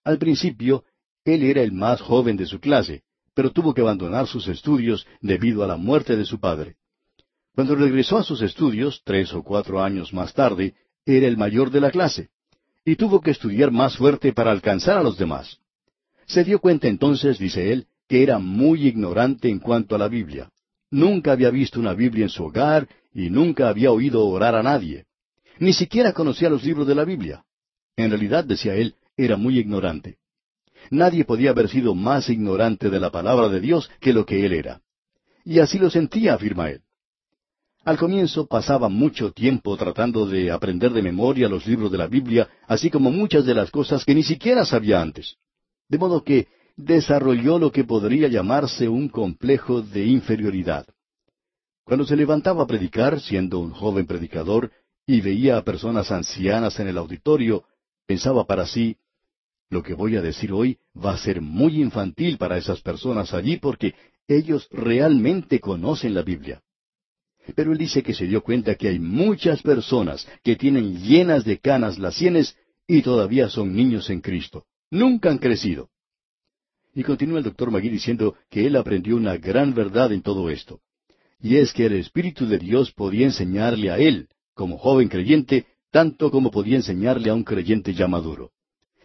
Al 0.02 0.18
principio, 0.18 0.82
él 1.24 1.44
era 1.44 1.62
el 1.62 1.70
más 1.70 2.00
joven 2.00 2.36
de 2.36 2.46
su 2.46 2.58
clase, 2.58 3.04
pero 3.32 3.52
tuvo 3.52 3.72
que 3.72 3.82
abandonar 3.82 4.26
sus 4.26 4.48
estudios 4.48 5.06
debido 5.20 5.62
a 5.62 5.68
la 5.68 5.76
muerte 5.76 6.16
de 6.16 6.24
su 6.24 6.40
padre. 6.40 6.74
Cuando 7.54 7.76
regresó 7.76 8.18
a 8.18 8.24
sus 8.24 8.42
estudios, 8.42 9.00
tres 9.04 9.32
o 9.32 9.44
cuatro 9.44 9.80
años 9.80 10.12
más 10.12 10.34
tarde, 10.34 10.74
era 11.06 11.28
el 11.28 11.36
mayor 11.36 11.70
de 11.70 11.80
la 11.80 11.92
clase, 11.92 12.30
y 12.84 12.96
tuvo 12.96 13.20
que 13.20 13.30
estudiar 13.30 13.70
más 13.70 13.96
fuerte 13.96 14.32
para 14.32 14.50
alcanzar 14.50 14.98
a 14.98 15.04
los 15.04 15.16
demás. 15.16 15.59
Se 16.30 16.44
dio 16.44 16.60
cuenta 16.60 16.86
entonces, 16.86 17.40
dice 17.40 17.72
él, 17.72 17.88
que 18.08 18.22
era 18.22 18.38
muy 18.38 18.86
ignorante 18.86 19.48
en 19.48 19.58
cuanto 19.58 19.96
a 19.96 19.98
la 19.98 20.06
Biblia. 20.06 20.48
Nunca 20.88 21.32
había 21.32 21.50
visto 21.50 21.80
una 21.80 21.92
Biblia 21.92 22.22
en 22.22 22.28
su 22.28 22.44
hogar 22.44 22.86
y 23.12 23.30
nunca 23.30 23.68
había 23.68 23.90
oído 23.90 24.24
orar 24.24 24.54
a 24.54 24.62
nadie. 24.62 25.06
Ni 25.58 25.72
siquiera 25.72 26.12
conocía 26.12 26.48
los 26.48 26.62
libros 26.62 26.86
de 26.86 26.94
la 26.94 27.04
Biblia. 27.04 27.42
En 27.96 28.10
realidad, 28.10 28.44
decía 28.44 28.76
él, 28.76 28.94
era 29.16 29.36
muy 29.36 29.58
ignorante. 29.58 30.18
Nadie 30.92 31.24
podía 31.24 31.50
haber 31.50 31.68
sido 31.68 31.96
más 31.96 32.28
ignorante 32.28 32.90
de 32.90 33.00
la 33.00 33.10
palabra 33.10 33.48
de 33.48 33.58
Dios 33.58 33.90
que 34.00 34.12
lo 34.12 34.24
que 34.24 34.46
él 34.46 34.52
era. 34.52 34.82
Y 35.44 35.58
así 35.58 35.80
lo 35.80 35.90
sentía, 35.90 36.34
afirma 36.34 36.70
él. 36.70 36.82
Al 37.84 37.98
comienzo 37.98 38.46
pasaba 38.46 38.88
mucho 38.88 39.32
tiempo 39.32 39.76
tratando 39.76 40.26
de 40.26 40.52
aprender 40.52 40.92
de 40.92 41.02
memoria 41.02 41.48
los 41.48 41.66
libros 41.66 41.90
de 41.90 41.98
la 41.98 42.06
Biblia, 42.06 42.48
así 42.68 42.88
como 42.88 43.10
muchas 43.10 43.44
de 43.44 43.54
las 43.54 43.72
cosas 43.72 44.04
que 44.04 44.14
ni 44.14 44.22
siquiera 44.22 44.64
sabía 44.64 45.02
antes 45.02 45.36
de 45.90 45.98
modo 45.98 46.24
que 46.24 46.48
desarrolló 46.76 47.58
lo 47.58 47.70
que 47.70 47.84
podría 47.84 48.28
llamarse 48.28 48.88
un 48.88 49.08
complejo 49.08 49.82
de 49.82 50.06
inferioridad. 50.06 50.86
Cuando 51.84 52.06
se 52.06 52.16
levantaba 52.16 52.62
a 52.62 52.66
predicar, 52.66 53.20
siendo 53.20 53.58
un 53.58 53.72
joven 53.72 54.06
predicador, 54.06 54.70
y 55.06 55.20
veía 55.20 55.56
a 55.56 55.64
personas 55.64 56.12
ancianas 56.12 56.78
en 56.78 56.86
el 56.86 56.96
auditorio, 56.96 57.64
pensaba 58.06 58.46
para 58.46 58.66
sí, 58.66 58.96
lo 59.68 59.82
que 59.82 59.94
voy 59.94 60.16
a 60.16 60.22
decir 60.22 60.52
hoy 60.52 60.78
va 60.96 61.12
a 61.12 61.18
ser 61.18 61.40
muy 61.40 61.80
infantil 61.80 62.38
para 62.38 62.56
esas 62.56 62.80
personas 62.80 63.34
allí 63.34 63.56
porque 63.56 63.94
ellos 64.28 64.68
realmente 64.70 65.58
conocen 65.58 66.14
la 66.14 66.22
Biblia. 66.22 66.62
Pero 67.56 67.72
él 67.72 67.78
dice 67.78 68.02
que 68.02 68.14
se 68.14 68.26
dio 68.26 68.42
cuenta 68.42 68.76
que 68.76 68.88
hay 68.88 69.00
muchas 69.00 69.62
personas 69.62 70.26
que 70.44 70.54
tienen 70.54 71.02
llenas 71.02 71.44
de 71.44 71.58
canas 71.58 71.98
las 71.98 72.14
sienes 72.14 72.56
y 72.86 73.02
todavía 73.02 73.48
son 73.48 73.74
niños 73.74 74.08
en 74.10 74.20
Cristo. 74.20 74.66
Nunca 74.90 75.30
han 75.30 75.38
crecido. 75.38 75.88
Y 76.94 77.04
continúa 77.04 77.38
el 77.38 77.44
doctor 77.44 77.70
Magui 77.70 77.88
diciendo 77.88 78.34
que 78.50 78.66
él 78.66 78.74
aprendió 78.74 79.16
una 79.16 79.36
gran 79.36 79.72
verdad 79.72 80.12
en 80.12 80.22
todo 80.22 80.50
esto. 80.50 80.80
Y 81.40 81.56
es 81.56 81.72
que 81.72 81.86
el 81.86 81.92
Espíritu 81.92 82.46
de 82.46 82.58
Dios 82.58 82.90
podía 82.92 83.26
enseñarle 83.26 83.90
a 83.90 83.98
él, 83.98 84.28
como 84.52 84.78
joven 84.78 85.08
creyente, 85.08 85.66
tanto 85.92 86.30
como 86.30 86.50
podía 86.50 86.76
enseñarle 86.76 87.30
a 87.30 87.34
un 87.34 87.44
creyente 87.44 87.94
ya 87.94 88.08
maduro. 88.08 88.50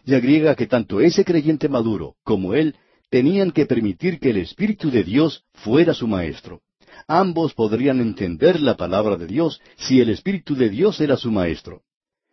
Y 0.04 0.14
agrega 0.14 0.56
que 0.56 0.66
tanto 0.66 1.00
ese 1.00 1.24
creyente 1.24 1.68
maduro 1.68 2.16
como 2.24 2.54
él 2.54 2.74
tenían 3.08 3.52
que 3.52 3.66
permitir 3.66 4.18
que 4.18 4.30
el 4.30 4.38
Espíritu 4.38 4.90
de 4.90 5.04
Dios 5.04 5.44
fuera 5.52 5.94
su 5.94 6.08
maestro. 6.08 6.62
Ambos 7.06 7.54
podrían 7.54 8.00
entender 8.00 8.60
la 8.60 8.76
palabra 8.76 9.16
de 9.16 9.26
Dios 9.26 9.60
si 9.76 10.00
el 10.00 10.10
Espíritu 10.10 10.56
de 10.56 10.68
Dios 10.68 11.00
era 11.00 11.16
su 11.16 11.30
maestro. 11.30 11.82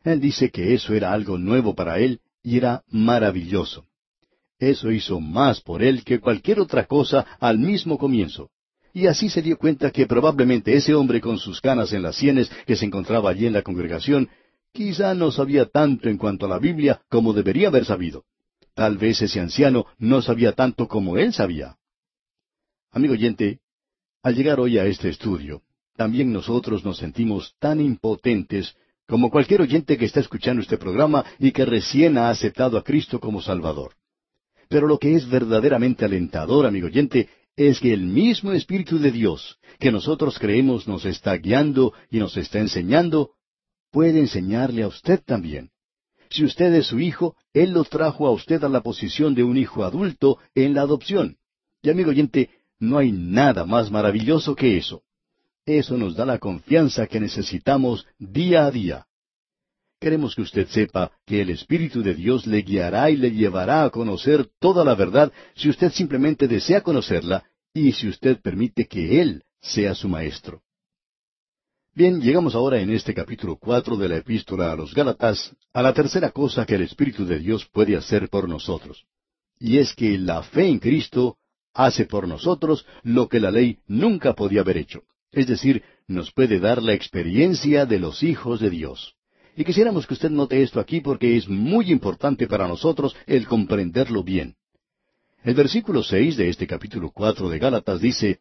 Él 0.04 0.20
dice 0.20 0.50
que 0.50 0.74
eso 0.74 0.94
era 0.94 1.14
algo 1.14 1.38
nuevo 1.38 1.76
para 1.76 2.00
él 2.00 2.20
y 2.44 2.58
era 2.58 2.84
maravilloso. 2.90 3.86
Eso 4.60 4.92
hizo 4.92 5.20
más 5.20 5.62
por 5.62 5.82
él 5.82 6.04
que 6.04 6.20
cualquier 6.20 6.60
otra 6.60 6.86
cosa 6.86 7.26
al 7.40 7.58
mismo 7.58 7.98
comienzo. 7.98 8.50
y 8.96 9.08
así 9.08 9.28
se 9.28 9.42
dio 9.42 9.58
cuenta 9.58 9.90
que 9.90 10.06
probablemente 10.06 10.76
ese 10.76 10.94
hombre 10.94 11.20
con 11.20 11.40
sus 11.40 11.60
canas 11.60 11.94
en 11.94 12.04
las 12.04 12.16
sienes 12.16 12.52
que 12.68 12.76
se 12.76 12.86
encontraba 12.86 13.32
allí 13.32 13.48
en 13.48 13.54
la 13.54 13.64
congregación, 13.64 14.30
quizá 14.72 15.16
no 15.16 15.32
sabía 15.32 15.66
tanto 15.66 16.10
en 16.10 16.18
cuanto 16.20 16.46
a 16.46 16.50
la 16.50 16.60
Biblia 16.60 17.02
como 17.10 17.34
debería 17.34 17.70
haber 17.70 17.86
sabido. 17.86 18.24
Tal 18.76 18.98
vez 18.98 19.20
ese 19.24 19.40
anciano 19.40 19.88
no 19.98 20.22
sabía 20.22 20.52
tanto 20.52 20.88
como 20.88 21.18
él 21.18 21.34
sabía. 21.34 21.76
Amigo 22.92 23.14
oyente, 23.14 23.62
al 24.22 24.36
llegar 24.36 24.60
hoy 24.60 24.78
a 24.78 24.86
este 24.86 25.10
estudio, 25.10 25.64
también 25.96 26.32
nosotros 26.32 26.86
nos 26.86 26.98
sentimos 26.98 27.56
tan 27.60 27.82
impotentes 27.82 28.76
como 29.14 29.30
cualquier 29.30 29.62
oyente 29.62 29.96
que 29.96 30.06
está 30.06 30.22
escuchando 30.22 30.64
este 30.64 30.80
programa 30.80 31.24
y 31.38 31.52
que 31.52 31.66
recién 31.66 32.18
ha 32.18 32.32
aceptado 32.32 32.80
a 32.80 32.84
Cristo 32.84 33.20
como 33.20 33.44
Salvador. 33.44 33.94
Pero 34.70 34.88
lo 34.88 34.98
que 34.98 35.14
es 35.14 35.30
verdaderamente 35.30 36.04
alentador, 36.04 36.66
amigo 36.66 36.88
oyente, 36.88 37.30
es 37.56 37.80
que 37.80 37.94
el 37.94 38.08
mismo 38.08 38.54
Espíritu 38.54 38.98
de 38.98 39.12
Dios, 39.12 39.60
que 39.78 39.92
nosotros 39.92 40.40
creemos 40.40 40.88
nos 40.88 41.06
está 41.06 41.38
guiando 41.38 41.94
y 42.10 42.18
nos 42.18 42.38
está 42.38 42.58
enseñando, 42.58 43.34
puede 43.92 44.18
enseñarle 44.18 44.82
a 44.82 44.88
usted 44.88 45.22
también. 45.24 45.70
Si 46.32 46.44
usted 46.44 46.74
es 46.74 46.88
su 46.88 47.00
hijo, 47.00 47.36
Él 47.54 47.74
lo 47.74 47.84
trajo 47.84 48.26
a 48.26 48.32
usted 48.32 48.64
a 48.64 48.68
la 48.68 48.82
posición 48.82 49.36
de 49.36 49.44
un 49.44 49.58
hijo 49.58 49.84
adulto 49.84 50.40
en 50.56 50.74
la 50.74 50.82
adopción. 50.82 51.38
Y 51.84 51.92
amigo 51.92 52.10
oyente, 52.10 52.50
no 52.80 52.98
hay 52.98 53.12
nada 53.12 53.64
más 53.64 53.92
maravilloso 53.92 54.56
que 54.56 54.76
eso. 54.76 55.04
Eso 55.66 55.98
nos 55.98 56.16
da 56.16 56.26
la 56.26 56.40
confianza 56.40 57.08
que 57.08 57.22
necesitamos 57.22 58.06
día 58.20 58.66
a 58.66 58.72
día. 58.72 59.08
Queremos 60.00 60.36
que 60.36 60.42
usted 60.42 60.68
sepa 60.68 61.12
que 61.26 61.42
el 61.42 61.50
Espíritu 61.52 62.04
de 62.04 62.14
Dios 62.14 62.46
le 62.46 62.62
guiará 62.62 63.10
y 63.10 63.16
le 63.16 63.32
llevará 63.32 63.86
a 63.86 63.90
conocer 63.90 64.50
toda 64.60 64.84
la 64.84 64.96
verdad 64.96 65.32
si 65.56 65.70
usted 65.70 65.92
simplemente 65.94 66.50
desea 66.50 66.82
conocerla 66.82 67.46
y 67.74 67.94
si 67.94 68.10
usted 68.10 68.42
permite 68.42 68.86
que 68.86 69.22
Él 69.22 69.44
sea 69.62 69.96
su 69.96 70.10
maestro. 70.10 70.62
Bien, 71.96 72.20
llegamos 72.20 72.56
ahora 72.56 72.82
en 72.82 72.90
este 72.90 73.14
capítulo 73.14 73.56
cuatro 73.56 73.96
de 73.96 74.10
la 74.10 74.18
epístola 74.18 74.74
a 74.74 74.76
los 74.76 74.94
Gálatas 74.94 75.56
a 75.72 75.82
la 75.82 75.94
tercera 75.94 76.32
cosa 76.32 76.66
que 76.66 76.76
el 76.76 76.82
Espíritu 76.82 77.26
de 77.26 77.40
Dios 77.40 77.66
puede 77.72 77.96
hacer 77.96 78.30
por 78.30 78.50
nosotros. 78.50 79.06
Y 79.60 79.78
es 79.78 79.96
que 79.96 80.18
la 80.18 80.44
fe 80.44 80.68
en 80.68 80.80
Cristo 80.80 81.38
hace 81.74 82.06
por 82.06 82.28
nosotros 82.28 82.86
lo 83.04 83.30
que 83.30 83.40
la 83.40 83.52
ley 83.52 83.80
nunca 83.88 84.34
podía 84.34 84.62
haber 84.62 84.78
hecho. 84.78 85.04
Es 85.34 85.48
decir, 85.48 85.84
nos 86.08 86.32
puede 86.32 86.60
dar 86.60 86.82
la 86.82 86.94
experiencia 86.94 87.86
de 87.86 88.00
los 88.00 88.22
hijos 88.24 88.60
de 88.60 88.70
Dios. 88.70 89.16
Y 89.56 89.66
quisiéramos 89.66 90.08
que 90.08 90.14
usted 90.14 90.30
note 90.30 90.62
esto 90.62 90.80
aquí 90.80 91.02
porque 91.02 91.36
es 91.36 91.50
muy 91.50 91.92
importante 91.92 92.48
para 92.48 92.68
nosotros 92.68 93.16
el 93.26 93.48
comprenderlo 93.48 94.24
bien. 94.24 94.56
El 95.44 95.56
versículo 95.56 96.04
seis 96.04 96.38
de 96.38 96.50
este 96.50 96.66
capítulo 96.68 97.12
cuatro 97.12 97.50
de 97.50 97.60
Gálatas 97.60 98.00
dice, 98.00 98.40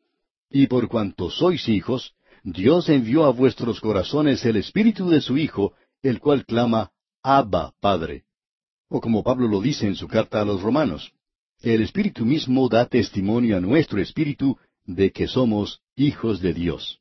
Y 0.50 0.66
por 0.66 0.86
cuanto 0.88 1.30
sois 1.30 1.68
hijos, 1.68 2.12
Dios 2.44 2.88
envió 2.88 3.24
a 3.24 3.32
vuestros 3.32 3.80
corazones 3.80 4.44
el 4.44 4.56
espíritu 4.56 5.08
de 5.08 5.20
su 5.20 5.38
Hijo, 5.38 5.72
el 6.02 6.20
cual 6.20 6.44
clama, 6.44 6.90
Abba, 7.22 7.72
Padre. 7.80 8.24
O 8.88 9.00
como 9.00 9.22
Pablo 9.22 9.48
lo 9.48 9.60
dice 9.60 9.86
en 9.86 9.94
su 9.94 10.08
carta 10.08 10.40
a 10.40 10.44
los 10.44 10.60
romanos, 10.60 11.12
el 11.60 11.82
espíritu 11.82 12.24
mismo 12.24 12.68
da 12.68 12.86
testimonio 12.86 13.56
a 13.56 13.60
nuestro 13.60 14.00
espíritu 14.00 14.58
de 14.84 15.12
que 15.12 15.28
somos 15.28 15.81
hijos 15.96 16.40
de 16.40 16.54
Dios. 16.54 17.00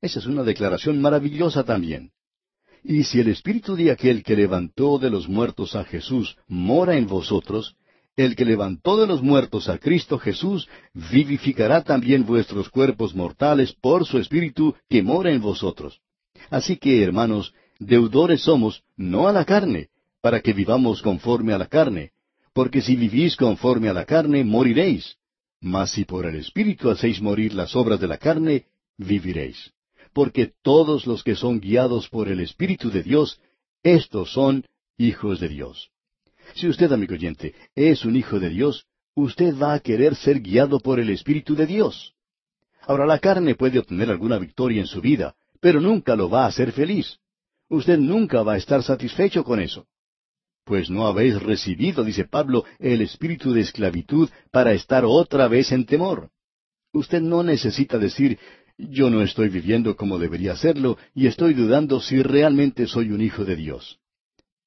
Esa 0.00 0.18
es 0.18 0.26
una 0.26 0.42
declaración 0.42 1.00
maravillosa 1.00 1.64
también. 1.64 2.12
Y 2.82 3.04
si 3.04 3.20
el 3.20 3.28
Espíritu 3.28 3.76
de 3.76 3.90
aquel 3.90 4.22
que 4.22 4.36
levantó 4.36 4.98
de 4.98 5.10
los 5.10 5.28
muertos 5.28 5.74
a 5.74 5.84
Jesús 5.84 6.36
mora 6.46 6.96
en 6.96 7.06
vosotros, 7.06 7.76
el 8.16 8.36
que 8.36 8.44
levantó 8.44 8.96
de 8.96 9.06
los 9.06 9.22
muertos 9.22 9.68
a 9.68 9.78
Cristo 9.78 10.18
Jesús 10.18 10.68
vivificará 10.92 11.82
también 11.82 12.24
vuestros 12.24 12.68
cuerpos 12.68 13.14
mortales 13.14 13.72
por 13.72 14.06
su 14.06 14.18
Espíritu 14.18 14.74
que 14.88 15.02
mora 15.02 15.32
en 15.32 15.40
vosotros. 15.40 16.00
Así 16.50 16.76
que, 16.76 17.02
hermanos, 17.02 17.54
deudores 17.78 18.42
somos, 18.42 18.82
no 18.96 19.26
a 19.26 19.32
la 19.32 19.44
carne, 19.44 19.88
para 20.20 20.40
que 20.40 20.52
vivamos 20.52 21.02
conforme 21.02 21.52
a 21.52 21.58
la 21.58 21.66
carne, 21.66 22.12
porque 22.52 22.82
si 22.82 22.94
vivís 22.94 23.36
conforme 23.36 23.88
a 23.88 23.92
la 23.92 24.04
carne, 24.04 24.44
moriréis. 24.44 25.16
Mas 25.72 25.92
si 25.92 26.04
por 26.04 26.26
el 26.26 26.36
Espíritu 26.36 26.90
hacéis 26.90 27.20
morir 27.20 27.54
las 27.54 27.74
obras 27.74 27.98
de 28.00 28.08
la 28.08 28.18
carne, 28.18 28.66
viviréis 28.96 29.74
porque 30.14 30.52
todos 30.62 31.06
los 31.06 31.22
que 31.24 31.34
son 31.34 31.60
guiados 31.60 32.08
por 32.08 32.28
el 32.28 32.40
Espíritu 32.40 32.90
de 32.90 33.02
Dios, 33.02 33.40
estos 33.82 34.32
son 34.32 34.64
hijos 34.96 35.40
de 35.40 35.48
Dios. 35.48 35.90
Si 36.54 36.68
usted, 36.68 36.90
amigo 36.92 37.14
oyente, 37.14 37.54
es 37.74 38.04
un 38.04 38.14
hijo 38.16 38.38
de 38.38 38.48
Dios, 38.48 38.86
usted 39.14 39.58
va 39.60 39.74
a 39.74 39.80
querer 39.80 40.14
ser 40.14 40.40
guiado 40.40 40.78
por 40.78 41.00
el 41.00 41.10
Espíritu 41.10 41.56
de 41.56 41.66
Dios. 41.66 42.14
Ahora, 42.82 43.06
la 43.06 43.18
carne 43.18 43.56
puede 43.56 43.80
obtener 43.80 44.08
alguna 44.08 44.38
victoria 44.38 44.80
en 44.80 44.86
su 44.86 45.00
vida, 45.00 45.34
pero 45.60 45.80
nunca 45.80 46.14
lo 46.14 46.30
va 46.30 46.44
a 46.44 46.48
hacer 46.48 46.70
feliz. 46.70 47.18
Usted 47.68 47.98
nunca 47.98 48.42
va 48.42 48.54
a 48.54 48.58
estar 48.58 48.84
satisfecho 48.84 49.42
con 49.42 49.58
eso. 49.58 49.86
Pues 50.64 50.88
no 50.88 51.06
habéis 51.06 51.42
recibido, 51.42 52.04
dice 52.04 52.24
Pablo, 52.24 52.64
el 52.78 53.02
espíritu 53.02 53.52
de 53.52 53.60
esclavitud 53.60 54.30
para 54.50 54.72
estar 54.72 55.04
otra 55.04 55.46
vez 55.46 55.72
en 55.72 55.84
temor. 55.84 56.30
Usted 56.92 57.20
no 57.20 57.42
necesita 57.42 57.98
decir, 57.98 58.38
yo 58.78 59.10
no 59.10 59.22
estoy 59.22 59.48
viviendo 59.48 59.94
como 59.96 60.18
debería 60.18 60.52
hacerlo 60.52 60.96
y 61.14 61.26
estoy 61.26 61.54
dudando 61.54 62.00
si 62.00 62.22
realmente 62.22 62.86
soy 62.86 63.10
un 63.10 63.20
hijo 63.20 63.44
de 63.44 63.56
Dios. 63.56 63.98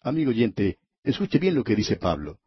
Amigo 0.01 0.29
oyente, 0.29 0.77
escuche 1.03 1.39
bien 1.39 1.55
lo 1.55 1.63
que 1.63 1.75
dice 1.75 1.95
Pablo, 1.95 2.37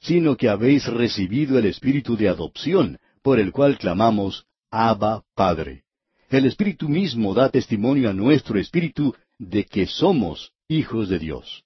sino 0.00 0.36
que 0.36 0.48
habéis 0.48 0.86
recibido 0.86 1.58
el 1.58 1.66
espíritu 1.66 2.16
de 2.16 2.28
adopción, 2.28 2.98
por 3.22 3.38
el 3.38 3.52
cual 3.52 3.78
clamamos, 3.78 4.46
Abba 4.70 5.24
Padre. 5.34 5.84
El 6.28 6.44
Espíritu 6.44 6.88
mismo 6.88 7.34
da 7.34 7.50
testimonio 7.50 8.10
a 8.10 8.12
nuestro 8.12 8.58
espíritu 8.58 9.14
de 9.38 9.64
que 9.64 9.86
somos 9.86 10.52
hijos 10.68 11.08
de 11.08 11.20
Dios. 11.20 11.65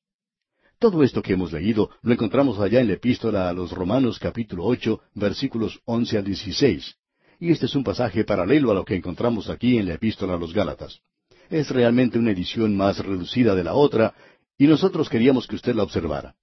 Todo 0.81 1.03
esto 1.03 1.23
que 1.23 1.35
hemos 1.35 1.53
leído 1.53 1.91
lo 2.01 2.13
encontramos 2.15 2.59
allá 2.59 2.81
en 2.81 2.89
la 2.89 2.95
epístola 2.95 3.51
a 3.51 3.53
los 3.53 3.71
Romanos 3.71 4.19
capítulo 4.19 4.65
ocho, 4.65 5.03
versículos 5.15 5.79
once 5.85 6.17
al 6.17 6.25
dieciséis 6.25 6.97
y 7.39 7.51
este 7.51 7.67
es 7.67 7.75
un 7.75 7.85
pasaje 7.85 8.25
paralelo 8.25 8.71
a 8.71 8.75
lo 8.75 8.85
que 8.85 8.95
encontramos 8.95 9.51
aquí 9.51 9.79
en 9.79 9.87
la 9.87 9.95
epístola 9.95 10.35
a 10.35 10.39
los 10.39 10.53
Gálatas. 10.55 11.01
Es 11.51 11.71
realmente 11.71 12.19
una 12.19 12.31
edición 12.31 12.77
más 12.77 12.99
reducida 12.99 13.55
de 13.55 13.65
la 13.65 13.75
otra, 13.75 14.15
y 14.59 14.67
nosotros 14.67 15.09
queríamos 15.09 15.47
que 15.47 15.57
usted 15.57 15.75
la 15.75 15.83
observara. 15.83 16.35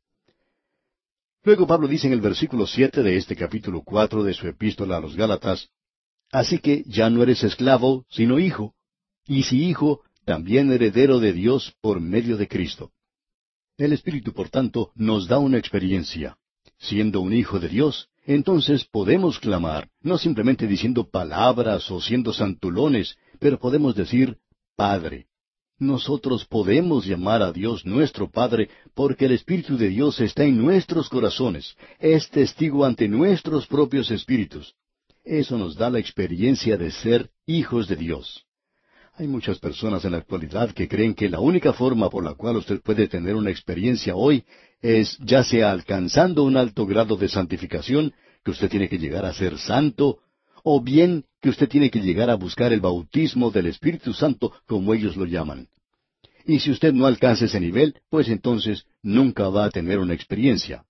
Luego 1.43 1.67
Pablo 1.67 1.88
dice 1.88 2.08
en 2.08 2.13
el 2.13 2.21
versículo 2.21 2.65
siete 2.65 3.04
de 3.04 3.15
este 3.15 3.36
capítulo 3.36 3.84
cuatro 3.84 4.23
de 4.23 4.34
su 4.34 4.47
epístola 4.47 4.97
a 4.97 5.00
los 5.00 5.15
Gálatas, 5.15 5.69
Así 6.32 6.60
que 6.60 6.84
ya 6.86 7.10
no 7.10 7.23
eres 7.23 7.43
esclavo, 7.43 8.06
sino 8.10 8.38
hijo, 8.38 8.73
y 9.26 9.43
si 9.43 9.63
hijo, 9.63 10.02
también 10.26 10.71
heredero 10.71 11.19
de 11.19 11.32
Dios 11.32 11.73
por 11.80 12.02
medio 12.02 12.38
de 12.38 12.47
Cristo. 12.47 12.91
El 13.78 13.94
Espíritu, 13.94 14.34
por 14.34 14.50
tanto, 14.50 14.92
nos 14.96 15.28
da 15.28 15.38
una 15.38 15.60
experiencia. 15.60 16.36
Siendo 16.80 17.22
un 17.22 17.32
hijo 17.32 17.60
de 17.60 17.70
Dios, 17.70 18.10
entonces 18.26 18.86
podemos 18.86 19.40
clamar, 19.40 19.90
no 20.02 20.18
simplemente 20.18 20.66
diciendo 20.66 21.08
palabras 21.08 21.92
o 21.92 22.02
siendo 22.02 22.34
santulones, 22.34 23.18
pero 23.40 23.60
podemos 23.60 23.94
decir 23.94 24.38
Padre. 24.76 25.28
Nosotros 25.78 26.46
podemos 26.46 27.06
llamar 27.06 27.44
a 27.44 27.52
Dios 27.54 27.86
nuestro 27.86 28.32
Padre 28.32 28.70
porque 28.96 29.26
el 29.26 29.34
Espíritu 29.34 29.78
de 29.78 29.90
Dios 29.90 30.20
está 30.22 30.44
en 30.44 30.58
nuestros 30.58 31.08
corazones, 31.08 31.76
es 32.00 32.32
testigo 32.32 32.84
ante 32.84 33.08
nuestros 33.08 33.68
propios 33.68 34.10
espíritus. 34.10 34.74
Eso 35.24 35.56
nos 35.56 35.76
da 35.76 35.92
la 35.92 36.00
experiencia 36.00 36.78
de 36.78 36.90
ser 36.90 37.30
hijos 37.46 37.88
de 37.88 37.96
Dios. 37.96 38.47
Hay 39.19 39.27
muchas 39.27 39.58
personas 39.58 40.06
en 40.06 40.12
la 40.12 40.19
actualidad 40.19 40.69
que 40.73 40.88
creen 40.88 41.15
que 41.15 41.27
la 41.27 41.39
única 41.39 41.73
forma 41.73 42.08
por 42.08 42.23
la 42.23 42.36
cual 42.36 42.58
usted 42.58 42.82
puede 42.82 43.08
tener 43.08 43.36
una 43.36 43.49
experiencia 43.49 44.15
hoy 44.15 44.43
es 44.80 45.17
ya 45.17 45.43
sea 45.43 45.71
alcanzando 45.71 46.43
un 46.43 46.56
alto 46.56 46.86
grado 46.86 47.17
de 47.17 47.27
santificación, 47.27 48.13
que 48.43 48.51
usted 48.51 48.69
tiene 48.69 48.88
que 48.88 48.99
llegar 48.99 49.25
a 49.25 49.34
ser 49.34 49.58
santo, 49.58 50.19
o 50.63 50.80
bien 50.84 51.25
que 51.41 51.49
usted 51.49 51.67
tiene 51.67 51.89
que 51.89 51.99
llegar 51.99 52.30
a 52.30 52.36
buscar 52.36 52.71
el 52.71 52.80
bautismo 52.80 53.49
del 53.49 53.65
Espíritu 53.65 54.13
Santo, 54.13 54.53
como 54.67 54.93
ellos 54.93 55.17
lo 55.17 55.25
llaman. 55.25 55.67
Y 56.45 56.60
si 56.60 56.69
usted 56.69 56.93
no 56.93 57.08
alcanza 57.08 57.45
ese 57.45 57.60
nivel, 57.60 57.95
pues 58.12 58.30
entonces 58.30 58.86
nunca 59.01 59.49
va 59.49 59.65
a 59.65 59.71
tener 59.71 59.97
una 59.97 60.13
experiencia. 60.13 60.86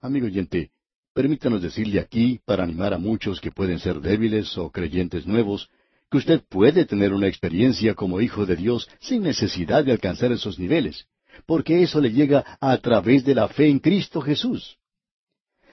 Amigo 0.00 0.26
oyente, 0.26 0.70
permítanos 1.12 1.60
decirle 1.60 1.98
aquí, 1.98 2.38
para 2.44 2.62
animar 2.62 2.94
a 2.94 2.98
muchos 2.98 3.40
que 3.40 3.50
pueden 3.50 3.80
ser 3.80 4.00
débiles 4.00 4.56
o 4.56 4.70
creyentes 4.70 5.26
nuevos, 5.26 5.68
que 6.10 6.18
usted 6.18 6.42
puede 6.48 6.84
tener 6.84 7.12
una 7.12 7.26
experiencia 7.26 7.94
como 7.94 8.20
hijo 8.20 8.46
de 8.46 8.56
Dios 8.56 8.88
sin 9.00 9.22
necesidad 9.22 9.84
de 9.84 9.92
alcanzar 9.92 10.32
esos 10.32 10.58
niveles, 10.58 11.06
porque 11.46 11.82
eso 11.82 12.00
le 12.00 12.12
llega 12.12 12.58
a 12.60 12.76
través 12.78 13.24
de 13.24 13.34
la 13.34 13.48
fe 13.48 13.68
en 13.68 13.78
Cristo 13.78 14.20
Jesús. 14.20 14.78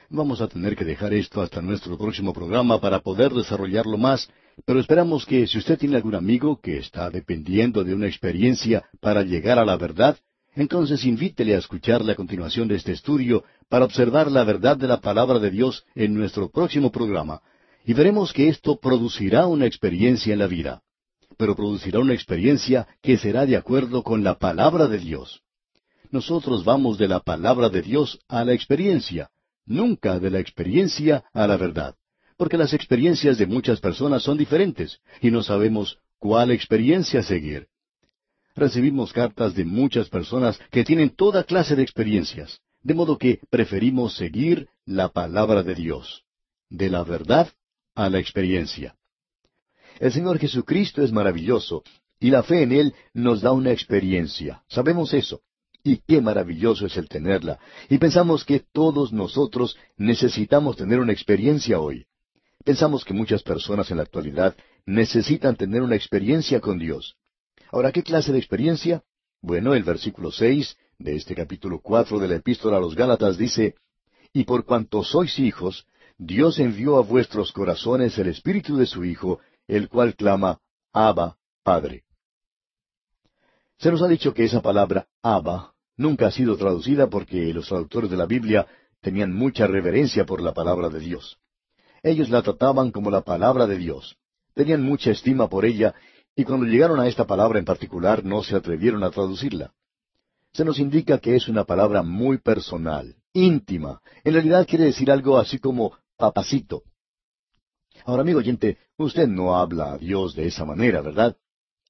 Vamos 0.10 0.42
a 0.42 0.48
tener 0.48 0.76
que 0.76 0.86
dejar 0.86 1.14
esto 1.14 1.42
hasta 1.42 1.62
nuestro 1.62 1.98
próximo 1.98 2.34
programa 2.34 2.80
para 2.80 3.00
poder 3.00 3.32
desarrollarlo 3.32 3.98
más, 3.98 4.30
pero 4.66 4.80
esperamos 4.80 5.26
que 5.26 5.48
si 5.48 5.58
usted 5.58 5.78
tiene 5.78 5.96
algún 5.96 6.16
amigo 6.16 6.60
que 6.62 6.78
está 6.78 7.10
dependiendo 7.10 7.84
de 7.84 7.96
una 7.96 8.08
experiencia 8.08 8.84
para 9.00 9.24
llegar 9.24 9.58
a 9.58 9.66
la 9.66 9.78
verdad, 9.78 10.18
entonces 10.56 11.04
invítele 11.06 11.56
a 11.56 11.58
escuchar 11.58 12.06
la 12.06 12.16
continuación 12.16 12.68
de 12.68 12.76
este 12.76 12.92
estudio 12.92 13.44
para 13.70 13.86
observar 13.86 14.32
la 14.32 14.44
verdad 14.44 14.78
de 14.78 14.88
la 14.88 15.02
palabra 15.02 15.40
de 15.40 15.50
Dios 15.50 15.84
en 15.96 16.14
nuestro 16.14 16.50
próximo 16.50 16.92
programa, 16.92 17.42
Y 17.86 17.94
veremos 17.94 18.32
que 18.32 18.48
esto 18.48 18.80
producirá 18.80 19.48
una 19.48 19.66
experiencia 19.66 20.34
en 20.34 20.40
la 20.40 20.48
vida, 20.48 20.82
pero 21.38 21.56
producirá 21.56 22.00
una 22.00 22.14
experiencia 22.14 22.88
que 23.02 23.18
será 23.18 23.46
de 23.46 23.58
acuerdo 23.58 24.04
con 24.04 24.24
la 24.24 24.38
palabra 24.38 24.88
de 24.88 25.00
Dios. 25.00 25.42
Nosotros 26.10 26.64
vamos 26.64 26.98
de 26.98 27.08
la 27.08 27.20
palabra 27.20 27.70
de 27.70 27.82
Dios 27.82 28.20
a 28.30 28.46
la 28.46 28.54
experiencia, 28.54 29.32
nunca 29.66 30.20
de 30.20 30.30
la 30.30 30.40
experiencia 30.40 31.26
a 31.34 31.48
la 31.48 31.58
verdad, 31.58 31.96
porque 32.38 32.58
las 32.58 32.74
experiencias 32.74 33.38
de 33.38 33.48
muchas 33.48 33.82
personas 33.82 34.24
son 34.24 34.38
diferentes 34.38 35.00
y 35.22 35.32
no 35.32 35.44
sabemos 35.44 35.98
cuál 36.20 36.52
experiencia 36.52 37.22
seguir. 37.22 37.68
Recibimos 38.56 39.12
cartas 39.12 39.56
de 39.56 39.66
muchas 39.66 40.10
personas 40.10 40.60
que 40.72 40.84
tienen 40.84 41.10
toda 41.10 41.44
clase 41.44 41.76
de 41.76 41.82
experiencias, 41.82 42.60
de 42.82 42.94
modo 42.94 43.18
que 43.18 43.40
preferimos 43.50 44.16
seguir 44.16 44.70
la 44.86 45.10
palabra 45.10 45.64
de 45.64 45.74
Dios, 45.74 46.24
de 46.70 46.90
la 46.90 47.04
verdad 47.04 47.50
a 47.96 48.10
la 48.10 48.20
experiencia. 48.20 48.96
El 50.00 50.12
Señor 50.12 50.40
Jesucristo 50.40 51.04
es 51.04 51.12
maravilloso 51.12 51.84
y 52.20 52.30
la 52.30 52.44
fe 52.44 52.64
en 52.64 52.72
Él 52.72 52.96
nos 53.14 53.42
da 53.42 53.52
una 53.52 53.72
experiencia. 53.72 54.64
Sabemos 54.68 55.14
eso. 55.14 55.42
Y 55.84 55.98
qué 56.08 56.22
maravilloso 56.22 56.86
es 56.86 56.96
el 56.96 57.10
tenerla. 57.10 57.60
Y 57.90 57.98
pensamos 57.98 58.46
que 58.46 58.62
todos 58.72 59.12
nosotros 59.12 59.78
necesitamos 59.98 60.78
tener 60.78 61.00
una 61.00 61.12
experiencia 61.12 61.80
hoy. 61.80 62.06
Pensamos 62.64 63.04
que 63.04 63.14
muchas 63.14 63.44
personas 63.44 63.92
en 63.92 63.98
la 63.98 64.04
actualidad 64.04 64.56
necesitan 64.86 65.58
tener 65.58 65.82
una 65.82 65.96
experiencia 65.96 66.62
con 66.62 66.80
Dios. 66.80 67.18
Ahora, 67.72 67.92
¿qué 67.92 68.04
clase 68.04 68.32
de 68.32 68.38
experiencia? 68.40 69.04
Bueno, 69.42 69.74
el 69.76 69.84
versículo 69.84 70.32
seis 70.32 70.78
de 70.98 71.18
este 71.18 71.36
capítulo 71.36 71.82
cuatro 71.82 72.20
de 72.20 72.30
la 72.30 72.36
Epístola 72.36 72.78
a 72.78 72.80
los 72.80 72.96
Gálatas 72.96 73.38
dice, 73.38 73.76
Y 74.32 74.46
por 74.46 74.64
cuanto 74.64 75.04
sois 75.04 75.38
hijos, 75.40 75.86
Dios 76.18 76.60
envió 76.60 76.98
a 76.98 77.02
vuestros 77.02 77.52
corazones 77.52 78.18
el 78.18 78.28
Espíritu 78.28 78.78
de 78.78 78.86
su 78.86 79.04
Hijo, 79.04 79.40
el 79.68 79.90
cual 79.90 80.16
clama, 80.16 80.60
Abba, 80.92 81.38
Padre. 81.64 82.04
Se 83.78 83.92
nos 83.92 84.02
ha 84.02 84.08
dicho 84.08 84.34
que 84.34 84.46
esa 84.46 84.62
palabra 84.62 85.08
Abba 85.22 85.74
nunca 85.98 86.28
ha 86.28 86.32
sido 86.32 86.56
traducida 86.58 87.08
porque 87.08 87.54
los 87.54 87.68
traductores 87.68 88.10
de 88.10 88.18
la 88.18 88.26
Biblia 88.26 88.68
tenían 89.02 89.34
mucha 89.34 89.68
reverencia 89.68 90.26
por 90.26 90.42
la 90.42 90.54
palabra 90.54 90.90
de 90.90 91.00
Dios. 91.00 91.38
Ellos 92.02 92.30
la 92.30 92.42
trataban 92.42 92.92
como 92.92 93.10
la 93.10 93.22
palabra 93.22 93.66
de 93.66 93.78
Dios. 93.78 94.18
Tenían 94.54 94.84
mucha 94.84 95.12
estima 95.12 95.50
por 95.50 95.66
ella 95.66 95.94
y 96.36 96.44
cuando 96.44 96.66
llegaron 96.66 97.00
a 97.00 97.08
esta 97.08 97.26
palabra 97.26 97.60
en 97.60 97.66
particular 97.66 98.24
no 98.24 98.44
se 98.44 98.56
atrevieron 98.56 99.04
a 99.04 99.12
traducirla. 99.12 99.74
Se 100.54 100.64
nos 100.64 100.80
indica 100.80 101.18
que 101.18 101.36
es 101.36 101.48
una 101.48 101.64
palabra 101.64 102.04
muy 102.04 102.38
personal, 102.38 103.16
íntima. 103.34 104.02
En 104.24 104.34
realidad 104.34 104.68
quiere 104.68 104.86
decir 104.86 105.12
algo 105.12 105.38
así 105.38 105.60
como 105.60 105.94
papacito. 106.18 106.84
Ahora, 108.06 108.22
amigo 108.22 108.40
oyente, 108.40 108.78
usted 108.98 109.28
no 109.28 109.56
habla 109.56 109.94
a 109.94 109.98
Dios 109.98 110.36
de 110.36 110.48
esa 110.48 110.66
manera, 110.66 111.02
¿verdad? 111.02 111.38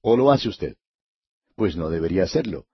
¿O 0.02 0.18
lo 0.18 0.32
hace 0.32 0.50
usted? 0.50 0.76
Pues 1.56 1.76
no 1.76 1.90
debería 1.90 2.24
hacerlo. 2.24 2.66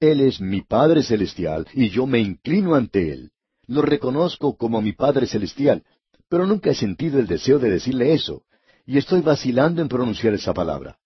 Él 0.00 0.20
es 0.20 0.40
mi 0.40 0.62
Padre 0.62 1.02
Celestial 1.02 1.66
y 1.74 1.90
yo 1.90 2.06
me 2.06 2.18
inclino 2.18 2.74
ante 2.74 3.12
Él. 3.12 3.30
Lo 3.66 3.82
reconozco 3.82 4.56
como 4.56 4.82
mi 4.82 4.92
Padre 4.92 5.26
Celestial, 5.26 5.84
pero 6.28 6.46
nunca 6.46 6.70
he 6.70 6.74
sentido 6.74 7.20
el 7.20 7.26
deseo 7.26 7.58
de 7.58 7.70
decirle 7.70 8.12
eso, 8.12 8.42
y 8.84 8.98
estoy 8.98 9.20
vacilando 9.20 9.80
en 9.80 9.88
pronunciar 9.88 10.34
esa 10.34 10.52
palabra. 10.52 10.98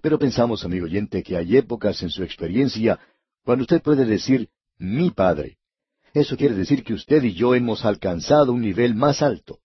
Pero 0.00 0.18
pensamos, 0.18 0.64
amigo 0.64 0.86
oyente, 0.86 1.22
que 1.22 1.36
hay 1.36 1.56
épocas 1.56 2.02
en 2.02 2.10
su 2.10 2.22
experiencia 2.22 2.98
cuando 3.44 3.62
usted 3.62 3.82
puede 3.82 4.06
decir 4.06 4.48
mi 4.78 5.10
Padre. 5.10 5.58
Eso 6.12 6.36
quiere 6.36 6.54
decir 6.54 6.82
que 6.82 6.94
usted 6.94 7.22
y 7.22 7.34
yo 7.34 7.54
hemos 7.54 7.84
alcanzado 7.84 8.52
un 8.52 8.60
nivel 8.60 8.94
más 8.94 9.22
alto. 9.22 9.60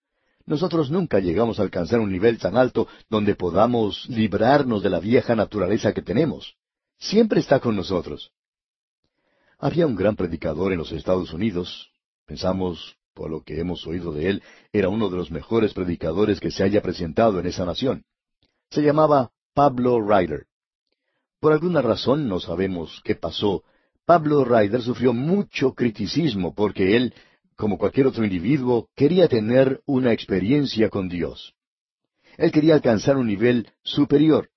Nosotros 0.46 0.92
nunca 0.92 1.20
llegamos 1.20 1.60
a 1.60 1.64
alcanzar 1.64 2.00
un 2.00 2.12
nivel 2.12 2.38
tan 2.38 2.56
alto 2.56 2.88
donde 3.10 3.36
podamos 3.36 4.08
librarnos 4.10 4.84
de 4.84 4.90
la 4.92 5.00
vieja 5.00 5.36
naturaleza 5.36 5.94
que 5.94 6.04
tenemos. 6.04 6.56
Siempre 7.00 7.40
está 7.40 7.60
con 7.60 7.76
nosotros. 7.76 8.32
Había 9.58 9.88
un 9.88 9.96
gran 9.96 10.16
predicador 10.16 10.72
en 10.72 10.78
los 10.78 10.92
Estados 10.92 11.34
Unidos. 11.34 11.90
Pensamos, 12.28 12.96
por 13.16 13.32
lo 13.32 13.42
que 13.42 13.60
hemos 13.60 13.88
oído 13.88 14.12
de 14.12 14.30
él, 14.30 14.44
era 14.72 14.90
uno 14.90 15.10
de 15.10 15.18
los 15.18 15.32
mejores 15.32 15.74
predicadores 15.74 16.40
que 16.40 16.52
se 16.52 16.64
haya 16.64 16.82
presentado 16.82 17.40
en 17.40 17.48
esa 17.48 17.66
nación. 17.66 18.04
Se 18.70 18.84
llamaba 18.84 19.32
Pablo 19.56 20.00
Ryder. 20.00 20.46
Por 21.40 21.54
alguna 21.54 21.82
razón, 21.82 22.28
no 22.28 22.40
sabemos 22.40 23.02
qué 23.04 23.16
pasó, 23.16 23.64
Pablo 24.06 24.46
Ryder 24.46 24.82
sufrió 24.82 25.14
mucho 25.14 25.74
criticismo 25.74 26.54
porque 26.54 26.96
él 26.96 27.14
como 27.56 27.78
cualquier 27.78 28.08
otro 28.08 28.24
individuo, 28.24 28.90
quería 28.96 29.28
tener 29.28 29.82
una 29.86 30.12
experiencia 30.12 30.90
con 30.90 31.08
Dios. 31.08 31.54
Él 32.38 32.52
quería 32.52 32.74
alcanzar 32.74 33.16
un 33.16 33.28
nivel 33.28 33.70
superior. 33.84 34.50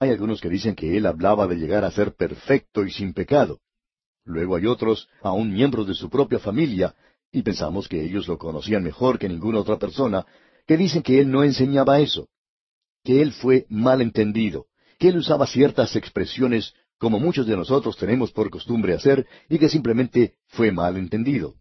Hay 0.00 0.10
algunos 0.10 0.40
que 0.40 0.48
dicen 0.48 0.74
que 0.74 0.96
él 0.96 1.06
hablaba 1.06 1.46
de 1.46 1.56
llegar 1.56 1.84
a 1.84 1.90
ser 1.90 2.14
perfecto 2.14 2.84
y 2.84 2.90
sin 2.90 3.12
pecado. 3.12 3.60
Luego 4.24 4.56
hay 4.56 4.66
otros, 4.66 5.08
aun 5.22 5.52
miembros 5.52 5.86
de 5.86 5.94
su 5.94 6.08
propia 6.08 6.38
familia, 6.38 6.94
y 7.30 7.42
pensamos 7.42 7.86
que 7.86 8.02
ellos 8.02 8.26
lo 8.28 8.38
conocían 8.38 8.82
mejor 8.82 9.18
que 9.18 9.28
ninguna 9.28 9.60
otra 9.60 9.78
persona, 9.78 10.26
que 10.66 10.76
dicen 10.76 11.02
que 11.02 11.20
él 11.20 11.30
no 11.30 11.44
enseñaba 11.44 12.00
eso, 12.00 12.28
que 13.04 13.20
él 13.20 13.32
fue 13.32 13.66
mal 13.68 14.00
entendido, 14.00 14.66
que 14.98 15.08
él 15.08 15.18
usaba 15.18 15.46
ciertas 15.46 15.96
expresiones 15.96 16.74
como 16.98 17.18
muchos 17.18 17.46
de 17.46 17.56
nosotros 17.56 17.96
tenemos 17.96 18.32
por 18.32 18.50
costumbre 18.50 18.94
hacer 18.94 19.26
y 19.48 19.58
que 19.58 19.68
simplemente 19.68 20.34
fue 20.48 20.72
mal 20.72 20.96
entendido 20.96 21.54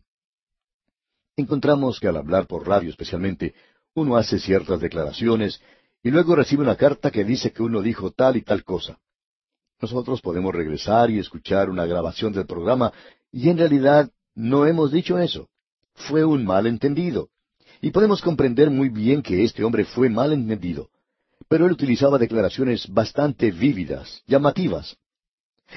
encontramos 1.35 1.99
que 1.99 2.07
al 2.07 2.17
hablar 2.17 2.47
por 2.47 2.67
radio 2.67 2.89
especialmente, 2.89 3.53
uno 3.93 4.17
hace 4.17 4.39
ciertas 4.39 4.79
declaraciones 4.79 5.61
y 6.03 6.11
luego 6.11 6.35
recibe 6.35 6.63
una 6.63 6.75
carta 6.75 7.11
que 7.11 7.23
dice 7.23 7.51
que 7.51 7.63
uno 7.63 7.81
dijo 7.81 8.11
tal 8.11 8.37
y 8.37 8.41
tal 8.41 8.63
cosa. 8.63 8.99
Nosotros 9.81 10.21
podemos 10.21 10.53
regresar 10.53 11.09
y 11.09 11.19
escuchar 11.19 11.69
una 11.69 11.85
grabación 11.85 12.31
del 12.31 12.45
programa 12.45 12.93
y 13.31 13.49
en 13.49 13.57
realidad 13.57 14.09
no 14.33 14.65
hemos 14.65 14.91
dicho 14.91 15.17
eso. 15.19 15.49
Fue 15.93 16.23
un 16.25 16.45
malentendido. 16.45 17.29
Y 17.81 17.91
podemos 17.91 18.21
comprender 18.21 18.69
muy 18.69 18.89
bien 18.89 19.21
que 19.21 19.43
este 19.43 19.63
hombre 19.63 19.85
fue 19.85 20.09
mal 20.09 20.31
entendido. 20.31 20.89
Pero 21.47 21.65
él 21.65 21.73
utilizaba 21.73 22.17
declaraciones 22.17 22.87
bastante 22.87 23.51
vívidas, 23.51 24.23
llamativas. 24.27 24.97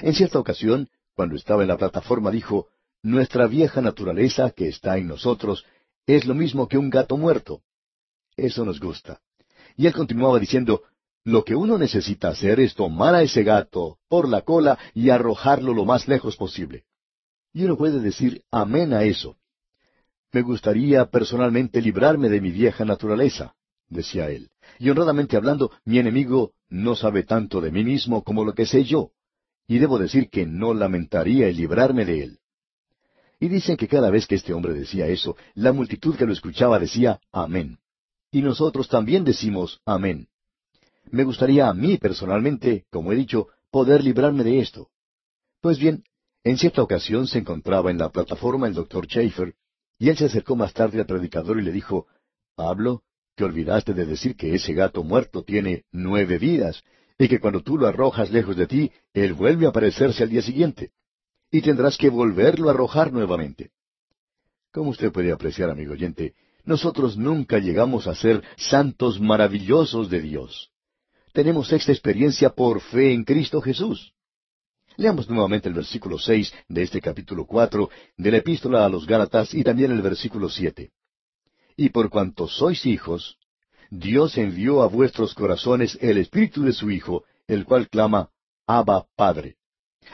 En 0.01 0.13
cierta 0.13 0.39
ocasión, 0.39 0.89
cuando 1.13 1.35
estaba 1.35 1.63
en 1.63 1.67
la 1.67 1.77
plataforma, 1.77 2.31
dijo, 2.31 2.67
nuestra 3.01 3.47
vieja 3.47 3.81
naturaleza 3.81 4.51
que 4.51 4.67
está 4.67 4.97
en 4.97 5.07
nosotros 5.07 5.65
es 6.05 6.25
lo 6.25 6.33
mismo 6.33 6.67
que 6.67 6.77
un 6.77 6.89
gato 6.89 7.17
muerto. 7.17 7.61
Eso 8.35 8.65
nos 8.65 8.79
gusta. 8.79 9.21
Y 9.75 9.87
él 9.87 9.93
continuaba 9.93 10.39
diciendo, 10.39 10.83
lo 11.23 11.43
que 11.43 11.55
uno 11.55 11.77
necesita 11.77 12.29
hacer 12.29 12.59
es 12.59 12.75
tomar 12.75 13.15
a 13.15 13.21
ese 13.21 13.43
gato 13.43 13.99
por 14.07 14.27
la 14.27 14.41
cola 14.41 14.79
y 14.93 15.09
arrojarlo 15.09 15.73
lo 15.73 15.85
más 15.85 16.07
lejos 16.07 16.35
posible. 16.35 16.85
Y 17.53 17.65
uno 17.65 17.77
puede 17.77 17.99
decir 17.99 18.43
amén 18.51 18.93
a 18.93 19.03
eso. 19.03 19.37
Me 20.31 20.41
gustaría 20.41 21.05
personalmente 21.05 21.81
librarme 21.81 22.29
de 22.29 22.39
mi 22.39 22.51
vieja 22.51 22.85
naturaleza, 22.85 23.55
decía 23.87 24.29
él. 24.29 24.49
Y 24.77 24.89
honradamente 24.89 25.35
hablando, 25.35 25.71
mi 25.85 25.99
enemigo 25.99 26.53
no 26.69 26.95
sabe 26.95 27.23
tanto 27.23 27.61
de 27.61 27.71
mí 27.71 27.83
mismo 27.83 28.23
como 28.23 28.45
lo 28.45 28.53
que 28.53 28.65
sé 28.65 28.83
yo. 28.83 29.11
Y 29.69 29.77
debo 29.77 29.99
decir 29.99 30.31
que 30.31 30.47
no 30.47 30.73
lamentaría 30.73 31.47
el 31.47 31.55
librarme 31.55 32.03
de 32.03 32.23
él. 32.23 32.39
Y 33.39 33.49
dicen 33.49 33.77
que 33.77 33.87
cada 33.87 34.09
vez 34.09 34.25
que 34.25 34.33
este 34.33 34.51
hombre 34.51 34.73
decía 34.73 35.05
eso, 35.05 35.37
la 35.53 35.71
multitud 35.71 36.15
que 36.15 36.25
lo 36.25 36.33
escuchaba 36.33 36.79
decía 36.79 37.21
Amén. 37.31 37.77
Y 38.31 38.41
nosotros 38.41 38.89
también 38.89 39.23
decimos 39.23 39.79
Amén. 39.85 40.27
Me 41.11 41.23
gustaría 41.23 41.69
a 41.69 41.73
mí 41.75 41.99
personalmente, 41.99 42.85
como 42.89 43.11
he 43.11 43.15
dicho, 43.15 43.49
poder 43.69 44.03
librarme 44.03 44.43
de 44.43 44.59
esto. 44.59 44.89
Pues 45.61 45.77
bien, 45.77 46.03
en 46.43 46.57
cierta 46.57 46.81
ocasión 46.81 47.27
se 47.27 47.37
encontraba 47.37 47.91
en 47.91 47.99
la 47.99 48.09
plataforma 48.09 48.67
el 48.67 48.73
doctor 48.73 49.05
Schaefer, 49.05 49.53
y 49.99 50.09
él 50.09 50.17
se 50.17 50.25
acercó 50.25 50.55
más 50.55 50.73
tarde 50.73 50.99
al 50.99 51.05
predicador 51.05 51.59
y 51.59 51.63
le 51.63 51.71
dijo, 51.71 52.07
Pablo, 52.55 53.03
te 53.35 53.43
olvidaste 53.43 53.93
de 53.93 54.07
decir 54.07 54.35
que 54.35 54.55
ese 54.55 54.73
gato 54.73 55.03
muerto 55.03 55.43
tiene 55.43 55.83
nueve 55.91 56.39
vidas, 56.39 56.83
y 57.19 57.27
que 57.27 57.39
cuando 57.39 57.61
tú 57.61 57.77
lo 57.77 57.85
arrojas 57.85 58.31
lejos 58.31 58.55
de 58.55 58.65
ti, 58.65 58.91
él 59.13 59.33
vuelve 59.33 59.65
a 59.65 59.69
aparecerse 59.69 60.23
al 60.23 60.29
día 60.29 60.41
siguiente 60.41 60.91
y 61.51 61.61
tendrás 61.61 61.97
que 61.97 62.09
volverlo 62.09 62.69
a 62.69 62.71
arrojar 62.71 63.11
nuevamente. 63.11 63.71
Como 64.71 64.91
usted 64.91 65.11
puede 65.11 65.31
apreciar, 65.31 65.69
amigo 65.69 65.93
oyente, 65.93 66.33
nosotros 66.63 67.17
nunca 67.17 67.59
llegamos 67.59 68.07
a 68.07 68.15
ser 68.15 68.43
santos 68.55 69.19
maravillosos 69.19 70.09
de 70.09 70.21
Dios. 70.21 70.71
Tenemos 71.33 71.71
esta 71.73 71.91
experiencia 71.91 72.51
por 72.51 72.79
fe 72.79 73.11
en 73.11 73.23
Cristo 73.25 73.61
Jesús. 73.61 74.13
Leamos 74.95 75.29
nuevamente 75.29 75.67
el 75.67 75.75
versículo 75.75 76.19
seis 76.19 76.53
de 76.67 76.83
este 76.83 77.01
capítulo 77.01 77.45
cuatro 77.45 77.89
de 78.15 78.31
la 78.31 78.37
epístola 78.37 78.85
a 78.85 78.89
los 78.89 79.05
Gálatas 79.05 79.53
y 79.53 79.63
también 79.63 79.91
el 79.91 80.01
versículo 80.01 80.49
siete. 80.49 80.91
Y 81.75 81.89
por 81.89 82.09
cuanto 82.09 82.47
sois 82.47 82.85
hijos, 82.85 83.38
Dios 83.89 84.37
envió 84.37 84.81
a 84.81 84.87
vuestros 84.87 85.33
corazones 85.33 85.97
el 86.01 86.17
Espíritu 86.17 86.63
de 86.63 86.73
su 86.73 86.91
Hijo, 86.91 87.23
el 87.47 87.65
cual 87.65 87.89
clama, 87.89 88.29
Abba 88.67 89.07
Padre. 89.15 89.55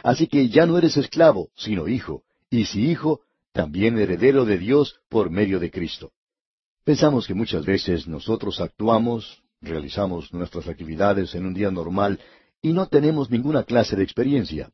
Así 0.03 0.27
que 0.27 0.49
ya 0.49 0.65
no 0.65 0.77
eres 0.77 0.97
esclavo, 0.97 1.49
sino 1.55 1.87
hijo, 1.87 2.23
y 2.49 2.65
si 2.65 2.89
hijo, 2.89 3.21
también 3.51 3.97
heredero 3.97 4.45
de 4.45 4.57
Dios 4.57 4.99
por 5.09 5.29
medio 5.29 5.59
de 5.59 5.71
Cristo. 5.71 6.11
Pensamos 6.83 7.27
que 7.27 7.33
muchas 7.33 7.65
veces 7.65 8.07
nosotros 8.07 8.61
actuamos, 8.61 9.41
realizamos 9.61 10.33
nuestras 10.33 10.67
actividades 10.67 11.33
en 11.35 11.45
un 11.45 11.53
día 11.53 11.71
normal 11.71 12.19
y 12.61 12.73
no 12.73 12.87
tenemos 12.87 13.29
ninguna 13.29 13.63
clase 13.63 13.95
de 13.95 14.03
experiencia. 14.03 14.71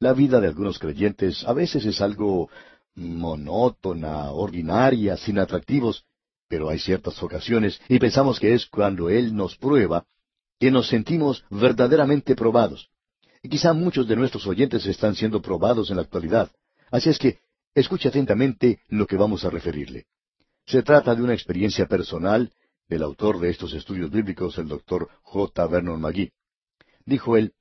La 0.00 0.12
vida 0.12 0.40
de 0.40 0.48
algunos 0.48 0.78
creyentes 0.78 1.44
a 1.44 1.52
veces 1.52 1.84
es 1.84 2.00
algo 2.00 2.50
monótona, 2.94 4.30
ordinaria, 4.32 5.16
sin 5.16 5.38
atractivos, 5.38 6.04
pero 6.48 6.68
hay 6.70 6.78
ciertas 6.78 7.22
ocasiones, 7.22 7.80
y 7.88 7.98
pensamos 7.98 8.40
que 8.40 8.54
es 8.54 8.66
cuando 8.66 9.10
Él 9.10 9.34
nos 9.34 9.56
prueba, 9.56 10.06
que 10.58 10.70
nos 10.70 10.88
sentimos 10.88 11.44
verdaderamente 11.50 12.34
probados. 12.34 12.88
Y 13.42 13.48
quizá 13.48 13.72
muchos 13.72 14.08
de 14.08 14.16
nuestros 14.16 14.46
oyentes 14.46 14.84
están 14.86 15.14
siendo 15.14 15.40
probados 15.40 15.90
en 15.90 15.96
la 15.96 16.02
actualidad. 16.02 16.50
Así 16.90 17.10
es 17.10 17.18
que 17.18 17.38
escuche 17.74 18.08
atentamente 18.08 18.80
lo 18.88 19.06
que 19.06 19.16
vamos 19.16 19.44
a 19.44 19.50
referirle. 19.50 20.06
Se 20.66 20.82
trata 20.82 21.14
de 21.14 21.22
una 21.22 21.34
experiencia 21.34 21.86
personal 21.86 22.50
del 22.88 23.02
autor 23.02 23.38
de 23.38 23.50
estos 23.50 23.72
estudios 23.74 24.10
bíblicos, 24.10 24.58
el 24.58 24.68
doctor 24.68 25.08
J. 25.22 25.66
Vernon 25.66 26.00
McGee. 26.00 26.32
Dijo 27.04 27.36
él, 27.36 27.52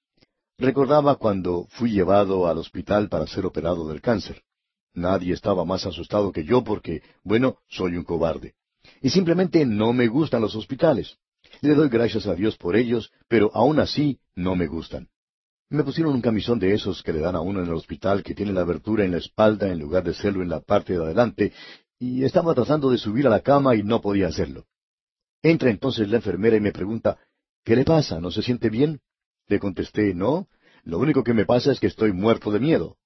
recordaba 0.58 1.16
cuando 1.16 1.68
fui 1.70 1.92
llevado 1.92 2.48
al 2.48 2.58
hospital 2.58 3.10
para 3.10 3.28
ser 3.28 3.46
operado 3.46 3.88
del 3.88 4.02
cáncer. 4.02 4.42
Nadie 4.94 5.34
estaba 5.34 5.64
más 5.64 5.86
asustado 5.86 6.32
que 6.32 6.44
yo 6.44 6.64
porque, 6.64 7.04
bueno, 7.24 7.60
soy 7.68 7.96
un 7.98 8.04
cobarde. 8.04 8.56
Y 9.02 9.10
simplemente 9.10 9.66
no 9.66 9.94
me 9.94 10.08
gustan 10.08 10.42
los 10.42 10.56
hospitales. 10.56 11.18
Le 11.62 11.76
doy 11.76 11.90
gracias 11.90 12.28
a 12.28 12.36
Dios 12.36 12.58
por 12.58 12.76
ellos, 12.76 13.12
pero 13.28 13.52
aún 13.54 13.80
así 13.80 14.20
no 14.36 14.56
me 14.56 14.68
gustan. 14.68 15.10
Me 15.70 15.84
pusieron 15.84 16.14
un 16.14 16.22
camisón 16.22 16.60
de 16.60 16.74
esos 16.74 17.04
que 17.04 17.12
le 17.12 17.20
dan 17.20 17.36
a 17.36 17.42
uno 17.42 17.62
en 17.62 17.68
el 17.68 17.74
hospital 17.74 18.24
que 18.24 18.34
tiene 18.34 18.54
la 18.54 18.62
abertura 18.62 19.04
en 19.04 19.12
la 19.12 19.18
espalda 19.18 19.68
en 19.68 19.80
lugar 19.80 20.04
de 20.04 20.14
serlo 20.14 20.42
en 20.42 20.50
la 20.50 20.62
parte 20.62 20.94
de 20.94 21.04
adelante, 21.04 21.52
y 22.00 22.24
estaba 22.24 22.54
tratando 22.54 22.90
de 22.90 22.98
subir 22.98 23.28
a 23.28 23.30
la 23.30 23.42
cama 23.42 23.76
y 23.76 23.84
no 23.84 24.02
podía 24.02 24.28
hacerlo. 24.28 24.66
Entra 25.42 25.70
entonces 25.70 26.10
la 26.10 26.18
enfermera 26.18 26.56
y 26.56 26.62
me 26.62 26.72
pregunta, 26.72 27.18
¿qué 27.66 27.76
le 27.76 27.84
pasa? 27.84 28.20
¿No 28.22 28.32
se 28.32 28.44
siente 28.44 28.70
bien? 28.70 29.02
Le 29.48 29.60
contesté, 29.60 30.14
no, 30.14 30.48
lo 30.84 31.00
único 31.00 31.24
que 31.24 31.34
me 31.34 31.46
pasa 31.46 31.72
es 31.72 31.80
que 31.80 31.88
estoy 31.88 32.14
muerto 32.14 32.52
de 32.52 32.60
miedo. 32.60 32.98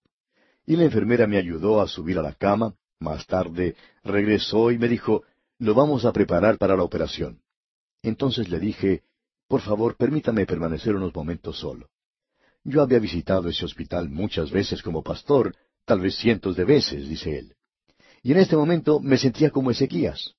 Y 0.65 0.75
la 0.75 0.83
enfermera 0.83 1.25
me 1.25 1.37
ayudó 1.37 1.81
a 1.81 1.87
subir 1.87 2.19
a 2.19 2.21
la 2.21 2.33
cama, 2.33 2.75
más 2.99 3.25
tarde 3.25 3.75
regresó 4.03 4.71
y 4.71 4.77
me 4.77 4.87
dijo, 4.87 5.23
lo 5.61 5.75
vamos 5.75 6.05
a 6.05 6.11
preparar 6.11 6.57
para 6.57 6.75
la 6.75 6.81
operación. 6.81 7.39
Entonces 8.01 8.49
le 8.49 8.59
dije, 8.59 9.03
por 9.47 9.61
favor, 9.61 9.95
permítame 9.95 10.47
permanecer 10.47 10.95
unos 10.95 11.13
momentos 11.13 11.59
solo. 11.59 11.87
Yo 12.63 12.81
había 12.81 12.97
visitado 12.97 13.47
ese 13.47 13.65
hospital 13.65 14.09
muchas 14.09 14.49
veces 14.49 14.81
como 14.81 15.03
pastor, 15.03 15.55
tal 15.85 15.99
vez 15.99 16.15
cientos 16.15 16.55
de 16.55 16.65
veces, 16.65 17.07
dice 17.07 17.37
él. 17.37 17.53
Y 18.23 18.31
en 18.31 18.39
este 18.39 18.55
momento 18.55 18.99
me 18.99 19.19
sentía 19.19 19.51
como 19.51 19.69
Ezequías. 19.69 20.33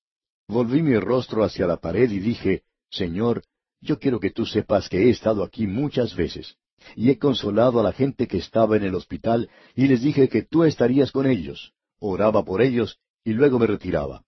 Volví 0.49 0.81
mi 0.81 0.97
rostro 0.97 1.45
hacia 1.45 1.67
la 1.67 1.77
pared 1.77 2.11
y 2.11 2.19
dije, 2.19 2.63
Señor, 2.89 3.43
yo 3.79 3.99
quiero 3.99 4.19
que 4.19 4.31
tú 4.31 4.45
sepas 4.45 4.89
que 4.89 5.05
he 5.05 5.09
estado 5.09 5.45
aquí 5.45 5.67
muchas 5.67 6.17
veces, 6.17 6.57
y 6.97 7.11
he 7.11 7.17
consolado 7.17 7.79
a 7.79 7.83
la 7.83 7.93
gente 7.93 8.27
que 8.27 8.39
estaba 8.39 8.75
en 8.75 8.83
el 8.83 8.93
hospital, 8.93 9.49
y 9.73 9.87
les 9.87 10.01
dije 10.01 10.27
que 10.27 10.41
tú 10.41 10.65
estarías 10.65 11.13
con 11.13 11.27
ellos. 11.27 11.71
Oraba 11.97 12.43
por 12.43 12.61
ellos, 12.61 12.99
y 13.23 13.31
luego 13.31 13.57
me 13.57 13.67
retiraba. 13.67 14.25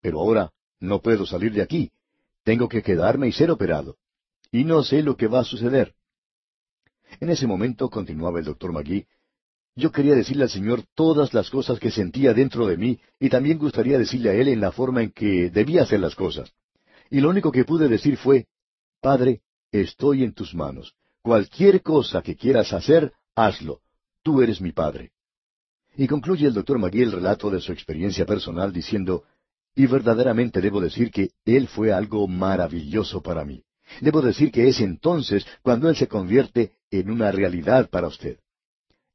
Pero 0.00 0.20
ahora 0.20 0.52
no 0.80 1.00
puedo 1.00 1.26
salir 1.26 1.52
de 1.52 1.62
aquí. 1.62 1.90
Tengo 2.44 2.68
que 2.68 2.82
quedarme 2.82 3.28
y 3.28 3.32
ser 3.32 3.50
operado. 3.50 3.96
Y 4.52 4.64
no 4.64 4.82
sé 4.82 5.02
lo 5.02 5.16
que 5.16 5.26
va 5.26 5.40
a 5.40 5.44
suceder. 5.44 5.94
En 7.20 7.30
ese 7.30 7.46
momento, 7.46 7.88
continuaba 7.88 8.38
el 8.38 8.44
doctor 8.44 8.72
Magui, 8.72 9.06
yo 9.78 9.92
quería 9.92 10.14
decirle 10.14 10.44
al 10.44 10.50
Señor 10.50 10.84
todas 10.94 11.34
las 11.34 11.50
cosas 11.50 11.78
que 11.78 11.90
sentía 11.90 12.32
dentro 12.32 12.66
de 12.66 12.78
mí 12.78 12.98
y 13.20 13.28
también 13.28 13.58
gustaría 13.58 13.98
decirle 13.98 14.30
a 14.30 14.34
Él 14.34 14.48
en 14.48 14.60
la 14.60 14.72
forma 14.72 15.02
en 15.02 15.10
que 15.10 15.50
debía 15.50 15.82
hacer 15.82 16.00
las 16.00 16.14
cosas. 16.14 16.50
Y 17.10 17.20
lo 17.20 17.28
único 17.28 17.52
que 17.52 17.64
pude 17.64 17.86
decir 17.86 18.16
fue, 18.16 18.46
Padre, 19.02 19.42
estoy 19.70 20.24
en 20.24 20.32
tus 20.32 20.54
manos. 20.54 20.94
Cualquier 21.20 21.82
cosa 21.82 22.22
que 22.22 22.36
quieras 22.36 22.72
hacer, 22.72 23.12
hazlo. 23.34 23.80
Tú 24.22 24.40
eres 24.40 24.62
mi 24.62 24.72
Padre. 24.72 25.12
Y 25.94 26.06
concluye 26.06 26.46
el 26.46 26.54
doctor 26.54 26.78
Magui 26.78 27.02
el 27.02 27.12
relato 27.12 27.50
de 27.50 27.60
su 27.60 27.72
experiencia 27.72 28.24
personal 28.24 28.72
diciendo, 28.72 29.24
y 29.76 29.86
verdaderamente 29.86 30.60
debo 30.60 30.80
decir 30.80 31.10
que 31.10 31.30
Él 31.44 31.68
fue 31.68 31.92
algo 31.92 32.26
maravilloso 32.26 33.22
para 33.22 33.44
mí. 33.44 33.62
Debo 34.00 34.22
decir 34.22 34.50
que 34.50 34.66
es 34.66 34.80
entonces 34.80 35.46
cuando 35.62 35.88
Él 35.88 35.94
se 35.94 36.08
convierte 36.08 36.72
en 36.90 37.10
una 37.10 37.30
realidad 37.30 37.88
para 37.90 38.08
usted. 38.08 38.40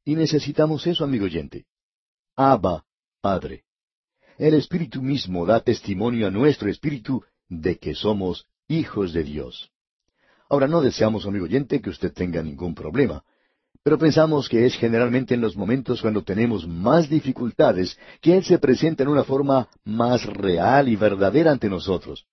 Y 0.06 0.16
necesitamos 0.16 0.86
eso, 0.86 1.04
amigo 1.04 1.26
oyente. 1.26 1.66
Abba, 2.36 2.86
Padre. 3.22 3.64
El 4.38 4.54
Espíritu 4.54 5.02
mismo 5.02 5.46
da 5.46 5.60
testimonio 5.60 6.28
a 6.28 6.32
nuestro 6.32 6.70
Espíritu 6.70 7.24
de 7.50 7.78
que 7.78 7.96
somos 7.96 8.48
hijos 8.68 9.14
de 9.14 9.24
Dios. 9.24 9.72
Ahora 10.48 10.68
no 10.68 10.82
deseamos, 10.82 11.26
amigo 11.26 11.46
oyente, 11.46 11.82
que 11.82 11.90
usted 11.90 12.14
tenga 12.14 12.42
ningún 12.42 12.76
problema, 12.76 13.24
pero 13.84 13.98
pensamos 13.98 14.48
que 14.48 14.66
es 14.66 14.76
generalmente 14.76 15.34
en 15.34 15.42
los 15.42 15.56
momentos 15.56 16.02
cuando 16.02 16.24
tenemos 16.24 16.68
más 16.68 17.10
dificultades 17.10 17.98
que 18.22 18.38
Él 18.38 18.44
se 18.44 18.60
presenta 18.60 19.02
en 19.02 19.10
una 19.10 19.24
forma 19.24 19.68
más 19.84 20.24
real 20.26 20.88
y 20.88 20.96
verdadera 20.96 21.52
ante 21.52 21.68
nosotros. 21.68 22.26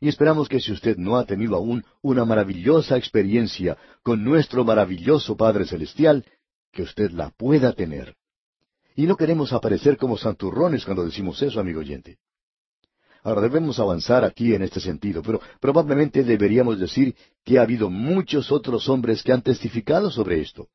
Y 0.00 0.08
esperamos 0.08 0.48
que 0.48 0.60
si 0.60 0.72
usted 0.72 0.96
no 0.96 1.16
ha 1.16 1.24
tenido 1.24 1.56
aún 1.56 1.84
una 2.02 2.24
maravillosa 2.24 2.96
experiencia 2.96 3.76
con 4.02 4.24
nuestro 4.24 4.64
maravilloso 4.64 5.36
Padre 5.36 5.66
Celestial, 5.66 6.24
que 6.72 6.82
usted 6.82 7.12
la 7.12 7.30
pueda 7.30 7.72
tener. 7.72 8.16
Y 8.96 9.06
no 9.06 9.16
queremos 9.16 9.52
aparecer 9.52 9.96
como 9.96 10.16
santurrones 10.16 10.84
cuando 10.84 11.04
decimos 11.04 11.40
eso, 11.42 11.60
amigo 11.60 11.80
oyente. 11.80 12.18
Ahora 13.22 13.42
debemos 13.42 13.78
avanzar 13.78 14.24
aquí 14.24 14.54
en 14.54 14.62
este 14.62 14.80
sentido, 14.80 15.22
pero 15.22 15.40
probablemente 15.60 16.24
deberíamos 16.24 16.78
decir 16.78 17.14
que 17.44 17.58
ha 17.58 17.62
habido 17.62 17.90
muchos 17.90 18.50
otros 18.50 18.88
hombres 18.88 19.22
que 19.22 19.32
han 19.32 19.42
testificado 19.42 20.10
sobre 20.10 20.40
esto. 20.40 20.68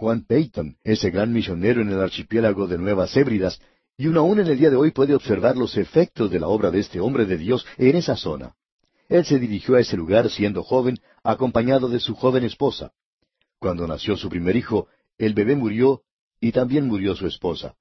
Juan 0.00 0.24
Peyton, 0.24 0.78
ese 0.82 1.10
gran 1.10 1.30
misionero 1.30 1.82
en 1.82 1.90
el 1.90 2.00
archipiélago 2.00 2.66
de 2.66 2.78
Nuevas 2.78 3.14
Hébridas, 3.18 3.60
y 3.98 4.06
uno 4.06 4.20
aún 4.20 4.40
en 4.40 4.46
el 4.46 4.58
día 4.58 4.70
de 4.70 4.76
hoy 4.76 4.92
puede 4.92 5.14
observar 5.14 5.58
los 5.58 5.76
efectos 5.76 6.30
de 6.30 6.40
la 6.40 6.48
obra 6.48 6.70
de 6.70 6.80
este 6.80 7.00
hombre 7.00 7.26
de 7.26 7.36
Dios 7.36 7.66
en 7.76 7.96
esa 7.96 8.16
zona. 8.16 8.54
Él 9.10 9.26
se 9.26 9.38
dirigió 9.38 9.74
a 9.74 9.80
ese 9.80 9.98
lugar 9.98 10.30
siendo 10.30 10.62
joven, 10.62 10.98
acompañado 11.22 11.90
de 11.90 12.00
su 12.00 12.14
joven 12.14 12.44
esposa. 12.44 12.92
Cuando 13.58 13.86
nació 13.86 14.16
su 14.16 14.30
primer 14.30 14.56
hijo, 14.56 14.88
el 15.18 15.34
bebé 15.34 15.54
murió 15.54 16.00
y 16.40 16.52
también 16.52 16.86
murió 16.86 17.14
su 17.14 17.26
esposa. 17.26 17.74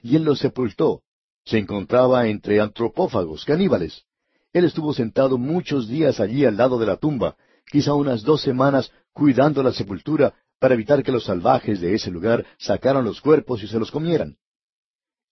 Y 0.00 0.14
él 0.14 0.22
lo 0.22 0.36
sepultó. 0.36 1.02
Se 1.44 1.58
encontraba 1.58 2.28
entre 2.28 2.60
antropófagos, 2.60 3.44
caníbales. 3.44 4.04
Él 4.52 4.64
estuvo 4.64 4.94
sentado 4.94 5.38
muchos 5.38 5.88
días 5.88 6.20
allí 6.20 6.44
al 6.44 6.56
lado 6.56 6.78
de 6.78 6.86
la 6.86 6.98
tumba, 6.98 7.34
quizá 7.66 7.94
unas 7.94 8.22
dos 8.22 8.42
semanas, 8.42 8.92
cuidando 9.12 9.60
la 9.64 9.72
sepultura 9.72 10.34
para 10.64 10.72
evitar 10.72 11.02
que 11.02 11.12
los 11.12 11.24
salvajes 11.24 11.78
de 11.82 11.94
ese 11.94 12.10
lugar 12.10 12.46
sacaran 12.56 13.04
los 13.04 13.20
cuerpos 13.20 13.62
y 13.62 13.68
se 13.68 13.78
los 13.78 13.90
comieran. 13.90 14.38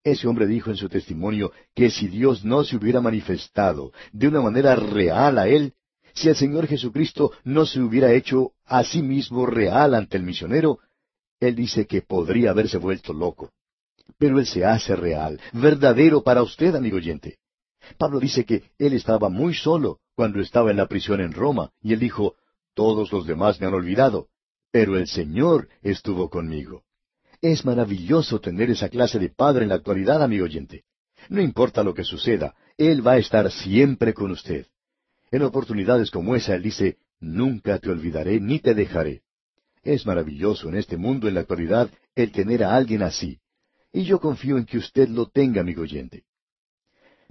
Ese 0.04 0.28
hombre 0.28 0.46
dijo 0.46 0.68
en 0.68 0.76
su 0.76 0.90
testimonio 0.90 1.52
que 1.74 1.88
si 1.88 2.06
Dios 2.06 2.44
no 2.44 2.64
se 2.64 2.76
hubiera 2.76 3.00
manifestado 3.00 3.92
de 4.12 4.28
una 4.28 4.42
manera 4.42 4.76
real 4.76 5.38
a 5.38 5.48
él, 5.48 5.72
si 6.12 6.28
el 6.28 6.36
Señor 6.36 6.66
Jesucristo 6.66 7.32
no 7.44 7.64
se 7.64 7.80
hubiera 7.80 8.12
hecho 8.12 8.52
a 8.66 8.84
sí 8.84 9.00
mismo 9.00 9.46
real 9.46 9.94
ante 9.94 10.18
el 10.18 10.22
misionero, 10.22 10.80
él 11.40 11.54
dice 11.54 11.86
que 11.86 12.02
podría 12.02 12.50
haberse 12.50 12.76
vuelto 12.76 13.14
loco. 13.14 13.52
Pero 14.18 14.38
Él 14.38 14.44
se 14.44 14.66
hace 14.66 14.94
real, 14.96 15.40
verdadero 15.54 16.22
para 16.22 16.42
usted, 16.42 16.74
amigo 16.74 16.98
oyente. 16.98 17.38
Pablo 17.96 18.20
dice 18.20 18.44
que 18.44 18.64
Él 18.76 18.92
estaba 18.92 19.30
muy 19.30 19.54
solo 19.54 20.00
cuando 20.14 20.42
estaba 20.42 20.70
en 20.70 20.76
la 20.76 20.88
prisión 20.88 21.22
en 21.22 21.32
Roma, 21.32 21.70
y 21.80 21.94
Él 21.94 22.00
dijo, 22.00 22.34
Todos 22.74 23.10
los 23.10 23.26
demás 23.26 23.58
me 23.62 23.66
han 23.66 23.72
olvidado, 23.72 24.28
pero 24.72 24.96
el 24.96 25.06
Señor 25.06 25.68
estuvo 25.82 26.28
conmigo. 26.28 26.82
Es 27.40 27.64
maravilloso 27.64 28.40
tener 28.40 28.70
esa 28.70 28.88
clase 28.88 29.18
de 29.18 29.28
Padre 29.28 29.64
en 29.64 29.68
la 29.68 29.76
actualidad, 29.76 30.22
amigo 30.22 30.46
oyente. 30.46 30.84
No 31.28 31.40
importa 31.40 31.84
lo 31.84 31.94
que 31.94 32.04
suceda, 32.04 32.54
Él 32.76 33.06
va 33.06 33.12
a 33.12 33.18
estar 33.18 33.50
siempre 33.52 34.14
con 34.14 34.32
usted. 34.32 34.66
En 35.30 35.42
oportunidades 35.42 36.10
como 36.10 36.34
esa, 36.34 36.54
Él 36.56 36.62
dice, 36.62 36.96
Nunca 37.20 37.78
te 37.78 37.88
olvidaré 37.88 38.40
ni 38.40 38.58
te 38.58 38.74
dejaré. 38.74 39.22
Es 39.84 40.06
maravilloso 40.06 40.68
en 40.68 40.76
este 40.76 40.96
mundo 40.96 41.28
en 41.28 41.34
la 41.34 41.40
actualidad 41.40 41.88
el 42.16 42.32
tener 42.32 42.64
a 42.64 42.74
alguien 42.74 43.02
así. 43.02 43.38
Y 43.92 44.02
yo 44.04 44.18
confío 44.18 44.58
en 44.58 44.64
que 44.64 44.78
usted 44.78 45.08
lo 45.08 45.26
tenga, 45.26 45.60
amigo 45.60 45.82
oyente. 45.82 46.24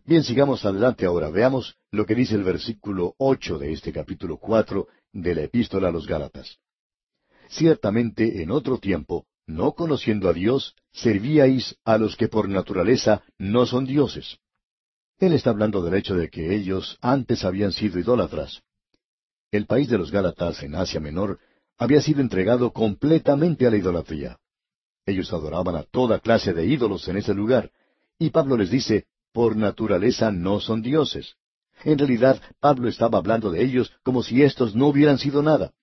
Bien, 0.05 0.23
sigamos 0.23 0.63
adelante 0.63 1.05
ahora. 1.05 1.29
Veamos 1.29 1.75
lo 1.91 2.05
que 2.05 2.15
dice 2.15 2.35
el 2.35 2.43
versículo 2.43 3.15
ocho 3.17 3.57
de 3.57 3.73
este 3.73 3.91
capítulo 3.91 4.37
cuatro 4.37 4.87
de 5.11 5.35
la 5.35 5.41
Epístola 5.41 5.89
a 5.89 5.91
los 5.91 6.07
Gálatas. 6.07 6.60
Ciertamente 7.51 8.41
en 8.41 8.49
otro 8.49 8.77
tiempo, 8.77 9.25
no 9.45 9.73
conociendo 9.73 10.29
a 10.29 10.33
Dios, 10.33 10.73
servíais 10.93 11.75
a 11.83 11.97
los 11.97 12.15
que 12.15 12.29
por 12.29 12.47
naturaleza 12.47 13.23
no 13.37 13.65
son 13.65 13.85
dioses. 13.85 14.37
Él 15.19 15.33
está 15.33 15.49
hablando 15.49 15.83
del 15.83 15.95
hecho 15.95 16.15
de 16.15 16.29
que 16.29 16.55
ellos 16.55 16.97
antes 17.01 17.43
habían 17.43 17.73
sido 17.73 17.99
idólatras. 17.99 18.61
El 19.51 19.65
país 19.65 19.89
de 19.89 19.97
los 19.97 20.11
Gálatas 20.11 20.63
en 20.63 20.75
Asia 20.75 21.01
Menor 21.01 21.39
había 21.77 22.01
sido 22.01 22.21
entregado 22.21 22.71
completamente 22.71 23.67
a 23.67 23.69
la 23.69 23.77
idolatría. 23.77 24.37
Ellos 25.05 25.33
adoraban 25.33 25.75
a 25.75 25.83
toda 25.83 26.19
clase 26.19 26.53
de 26.53 26.65
ídolos 26.65 27.07
en 27.09 27.17
ese 27.17 27.33
lugar, 27.33 27.69
y 28.17 28.29
Pablo 28.29 28.55
les 28.55 28.71
dice, 28.71 29.07
por 29.33 29.57
naturaleza 29.57 30.31
no 30.31 30.61
son 30.61 30.81
dioses. 30.81 31.35
En 31.83 31.97
realidad, 31.97 32.41
Pablo 32.61 32.87
estaba 32.87 33.17
hablando 33.17 33.51
de 33.51 33.61
ellos 33.61 33.91
como 34.03 34.23
si 34.23 34.41
éstos 34.41 34.73
no 34.73 34.87
hubieran 34.87 35.17
sido 35.17 35.43
nada. 35.43 35.73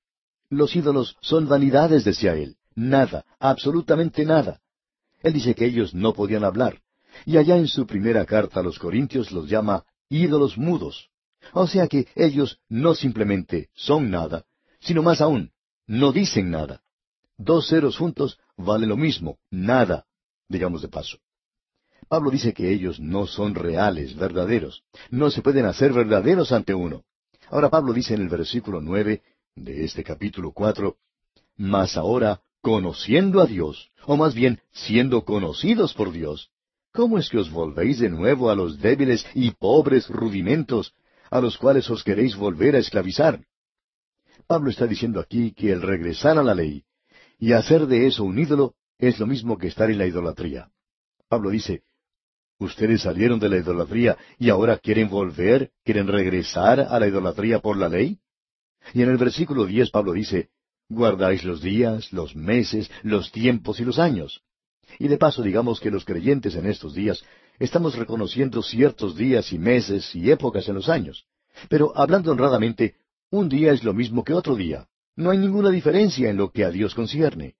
Los 0.51 0.75
ídolos 0.75 1.17
son 1.21 1.49
vanidades, 1.49 2.05
decía 2.05 2.35
él. 2.35 2.57
Nada, 2.75 3.25
absolutamente 3.39 4.25
nada. 4.25 4.61
Él 5.23 5.33
dice 5.33 5.55
que 5.55 5.67
ellos 5.67 5.95
no 5.95 6.13
podían 6.15 6.45
hablar. 6.45 6.81
Y 7.27 7.37
allá 7.37 7.57
en 7.57 7.67
su 7.67 7.87
primera 7.87 8.25
carta 8.25 8.61
a 8.61 8.63
los 8.63 8.79
Corintios 8.79 9.33
los 9.33 9.49
llama 9.49 9.85
ídolos 10.09 10.57
mudos. 10.57 11.11
O 11.53 11.67
sea 11.67 11.89
que 11.89 12.07
ellos 12.15 12.59
no 12.69 12.95
simplemente 12.95 13.71
son 13.75 14.11
nada, 14.11 14.45
sino 14.81 15.03
más 15.03 15.21
aún, 15.21 15.53
no 15.87 16.13
dicen 16.13 16.51
nada. 16.51 16.83
Dos 17.37 17.69
ceros 17.69 17.97
juntos 17.97 18.39
vale 18.57 18.87
lo 18.87 18.97
mismo, 18.97 19.39
nada, 19.51 20.07
digamos 20.49 20.83
de 20.83 20.89
paso. 20.89 21.19
Pablo 22.09 22.31
dice 22.31 22.53
que 22.55 22.71
ellos 22.73 23.01
no 23.01 23.27
son 23.27 23.55
reales, 23.55 24.17
verdaderos. 24.17 24.83
No 25.11 25.31
se 25.31 25.43
pueden 25.43 25.67
hacer 25.67 25.93
verdaderos 25.93 26.53
ante 26.53 26.75
uno. 26.75 27.05
Ahora 27.51 27.71
Pablo 27.71 27.93
dice 27.93 28.15
en 28.15 28.23
el 28.23 28.29
versículo 28.29 28.81
nueve 28.81 29.23
de 29.65 29.85
este 29.85 30.05
capítulo 30.05 30.53
cuatro, 30.53 30.97
Mas 31.57 31.97
ahora, 31.97 32.41
conociendo 32.61 33.41
a 33.41 33.47
Dios, 33.47 33.91
o 34.07 34.17
más 34.17 34.35
bien 34.35 34.61
siendo 34.73 35.25
conocidos 35.25 35.95
por 35.95 36.13
Dios, 36.13 36.51
¿cómo 36.93 37.19
es 37.19 37.29
que 37.29 37.39
os 37.39 37.51
volvéis 37.51 37.99
de 37.99 38.09
nuevo 38.09 38.51
a 38.51 38.55
los 38.55 38.81
débiles 38.81 39.27
y 39.35 39.51
pobres 39.51 40.09
rudimentos, 40.09 40.93
a 41.31 41.41
los 41.41 41.59
cuales 41.59 41.91
os 41.91 42.05
queréis 42.05 42.37
volver 42.37 42.77
a 42.77 42.79
esclavizar? 42.79 43.45
Pablo 44.47 44.71
está 44.71 44.87
diciendo 44.87 45.21
aquí 45.21 45.53
que 45.53 45.73
el 45.73 45.83
regresar 45.83 46.39
a 46.39 46.43
la 46.43 46.55
ley 46.55 46.85
y 47.39 47.53
hacer 47.53 47.87
de 47.87 48.07
eso 48.07 48.25
un 48.25 48.39
ídolo 48.39 48.75
es 48.99 49.19
lo 49.19 49.27
mismo 49.27 49.59
que 49.59 49.69
estar 49.69 49.91
en 49.91 49.99
la 49.99 50.07
idolatría. 50.07 50.71
Pablo 51.29 51.51
dice, 51.51 51.83
Ustedes 52.59 53.03
salieron 53.03 53.39
de 53.39 53.49
la 53.49 53.59
idolatría 53.59 54.17
y 54.39 54.51
ahora 54.51 54.79
quieren 54.79 55.09
volver, 55.09 55.71
quieren 55.85 56.09
regresar 56.09 56.81
a 56.81 56.99
la 56.99 57.07
idolatría 57.07 57.61
por 57.61 57.77
la 57.77 57.89
ley. 57.89 58.19
Y 58.95 59.03
en 59.03 59.11
el 59.11 59.17
versículo 59.17 59.67
diez 59.67 59.91
Pablo 59.91 60.13
dice, 60.13 60.51
guardáis 60.89 61.45
los 61.45 61.61
días, 61.61 62.13
los 62.13 62.35
meses, 62.35 62.91
los 63.03 63.31
tiempos 63.33 63.81
y 63.81 63.85
los 63.85 63.99
años. 63.99 64.43
Y 64.99 65.09
de 65.09 65.19
paso 65.19 65.43
digamos 65.43 65.81
que 65.81 65.91
los 65.91 66.05
creyentes 66.05 66.55
en 66.55 66.67
estos 66.67 66.95
días 66.95 67.23
estamos 67.59 67.97
reconociendo 67.97 68.63
ciertos 68.63 69.17
días 69.17 69.53
y 69.53 69.59
meses 69.59 70.15
y 70.15 70.31
épocas 70.31 70.69
en 70.69 70.77
los 70.77 70.89
años. 70.89 71.27
Pero 71.69 71.93
hablando 71.97 72.31
honradamente, 72.33 72.95
un 73.31 73.49
día 73.49 73.73
es 73.73 73.85
lo 73.85 73.93
mismo 73.93 74.25
que 74.25 74.33
otro 74.33 74.55
día. 74.55 74.89
No 75.17 75.31
hay 75.31 75.39
ninguna 75.39 75.71
diferencia 75.71 76.31
en 76.31 76.37
lo 76.37 76.51
que 76.51 76.65
a 76.65 76.71
Dios 76.71 76.95
concierne. 76.95 77.57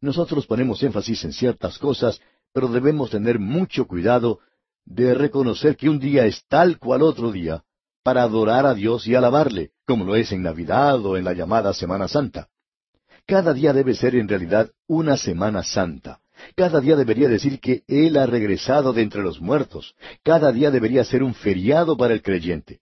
Nosotros 0.00 0.46
ponemos 0.46 0.82
énfasis 0.82 1.24
en 1.24 1.32
ciertas 1.32 1.78
cosas 1.78 2.20
pero 2.52 2.68
debemos 2.68 3.10
tener 3.10 3.38
mucho 3.38 3.86
cuidado 3.86 4.40
de 4.84 5.14
reconocer 5.14 5.76
que 5.76 5.88
un 5.88 5.98
día 5.98 6.26
es 6.26 6.44
tal 6.48 6.78
cual 6.78 7.02
otro 7.02 7.30
día 7.30 7.64
para 8.02 8.22
adorar 8.22 8.66
a 8.66 8.74
Dios 8.74 9.06
y 9.06 9.14
alabarle, 9.14 9.70
como 9.86 10.04
lo 10.04 10.16
es 10.16 10.32
en 10.32 10.42
Navidad 10.42 11.04
o 11.04 11.16
en 11.16 11.24
la 11.24 11.32
llamada 11.32 11.72
Semana 11.72 12.08
Santa. 12.08 12.48
Cada 13.26 13.52
día 13.52 13.72
debe 13.72 13.94
ser 13.94 14.14
en 14.14 14.28
realidad 14.28 14.70
una 14.86 15.16
Semana 15.16 15.62
Santa. 15.62 16.20
Cada 16.56 16.80
día 16.80 16.96
debería 16.96 17.28
decir 17.28 17.60
que 17.60 17.82
Él 17.86 18.16
ha 18.16 18.26
regresado 18.26 18.92
de 18.92 19.02
entre 19.02 19.22
los 19.22 19.40
muertos. 19.40 19.94
Cada 20.22 20.52
día 20.52 20.70
debería 20.70 21.04
ser 21.04 21.22
un 21.22 21.34
feriado 21.34 21.96
para 21.96 22.14
el 22.14 22.22
creyente. 22.22 22.80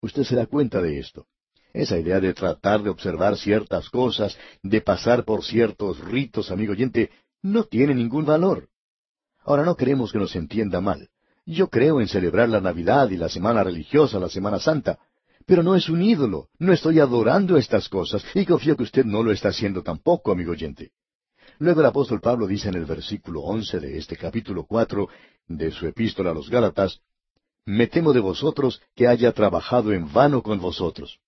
Usted 0.00 0.24
se 0.24 0.36
da 0.36 0.46
cuenta 0.46 0.82
de 0.82 0.98
esto. 0.98 1.26
Esa 1.72 1.98
idea 1.98 2.20
de 2.20 2.34
tratar 2.34 2.82
de 2.82 2.90
observar 2.90 3.36
ciertas 3.36 3.88
cosas, 3.90 4.36
de 4.62 4.80
pasar 4.80 5.24
por 5.24 5.44
ciertos 5.44 6.00
ritos, 6.00 6.50
amigo 6.50 6.72
oyente, 6.72 7.10
no 7.42 7.64
tiene 7.64 7.94
ningún 7.94 8.24
valor. 8.24 8.68
Ahora 9.44 9.64
no 9.64 9.76
queremos 9.76 10.12
que 10.12 10.18
nos 10.18 10.34
entienda 10.34 10.80
mal. 10.80 11.08
Yo 11.50 11.70
creo 11.70 11.98
en 12.02 12.08
celebrar 12.08 12.50
la 12.50 12.60
Navidad 12.60 13.08
y 13.08 13.16
la 13.16 13.30
Semana 13.30 13.64
Religiosa, 13.64 14.18
la 14.18 14.28
Semana 14.28 14.58
Santa, 14.58 14.98
pero 15.46 15.62
no 15.62 15.74
es 15.74 15.88
un 15.88 16.02
ídolo, 16.02 16.48
no 16.58 16.74
estoy 16.74 17.00
adorando 17.00 17.56
estas 17.56 17.88
cosas, 17.88 18.22
y 18.34 18.44
confío 18.44 18.76
que 18.76 18.82
usted 18.82 19.06
no 19.06 19.22
lo 19.22 19.32
está 19.32 19.48
haciendo 19.48 19.82
tampoco, 19.82 20.30
amigo 20.30 20.52
oyente. 20.52 20.90
Luego 21.58 21.80
el 21.80 21.86
apóstol 21.86 22.20
Pablo 22.20 22.46
dice 22.46 22.68
en 22.68 22.74
el 22.74 22.84
versículo 22.84 23.40
once 23.40 23.80
de 23.80 23.96
este 23.96 24.14
capítulo 24.18 24.66
cuatro 24.66 25.08
de 25.46 25.70
su 25.70 25.86
epístola 25.86 26.32
a 26.32 26.34
los 26.34 26.50
Gálatas, 26.50 27.00
Me 27.64 27.86
temo 27.86 28.12
de 28.12 28.20
vosotros 28.20 28.82
que 28.94 29.08
haya 29.08 29.32
trabajado 29.32 29.94
en 29.94 30.12
vano 30.12 30.42
con 30.42 30.60
vosotros. 30.60 31.18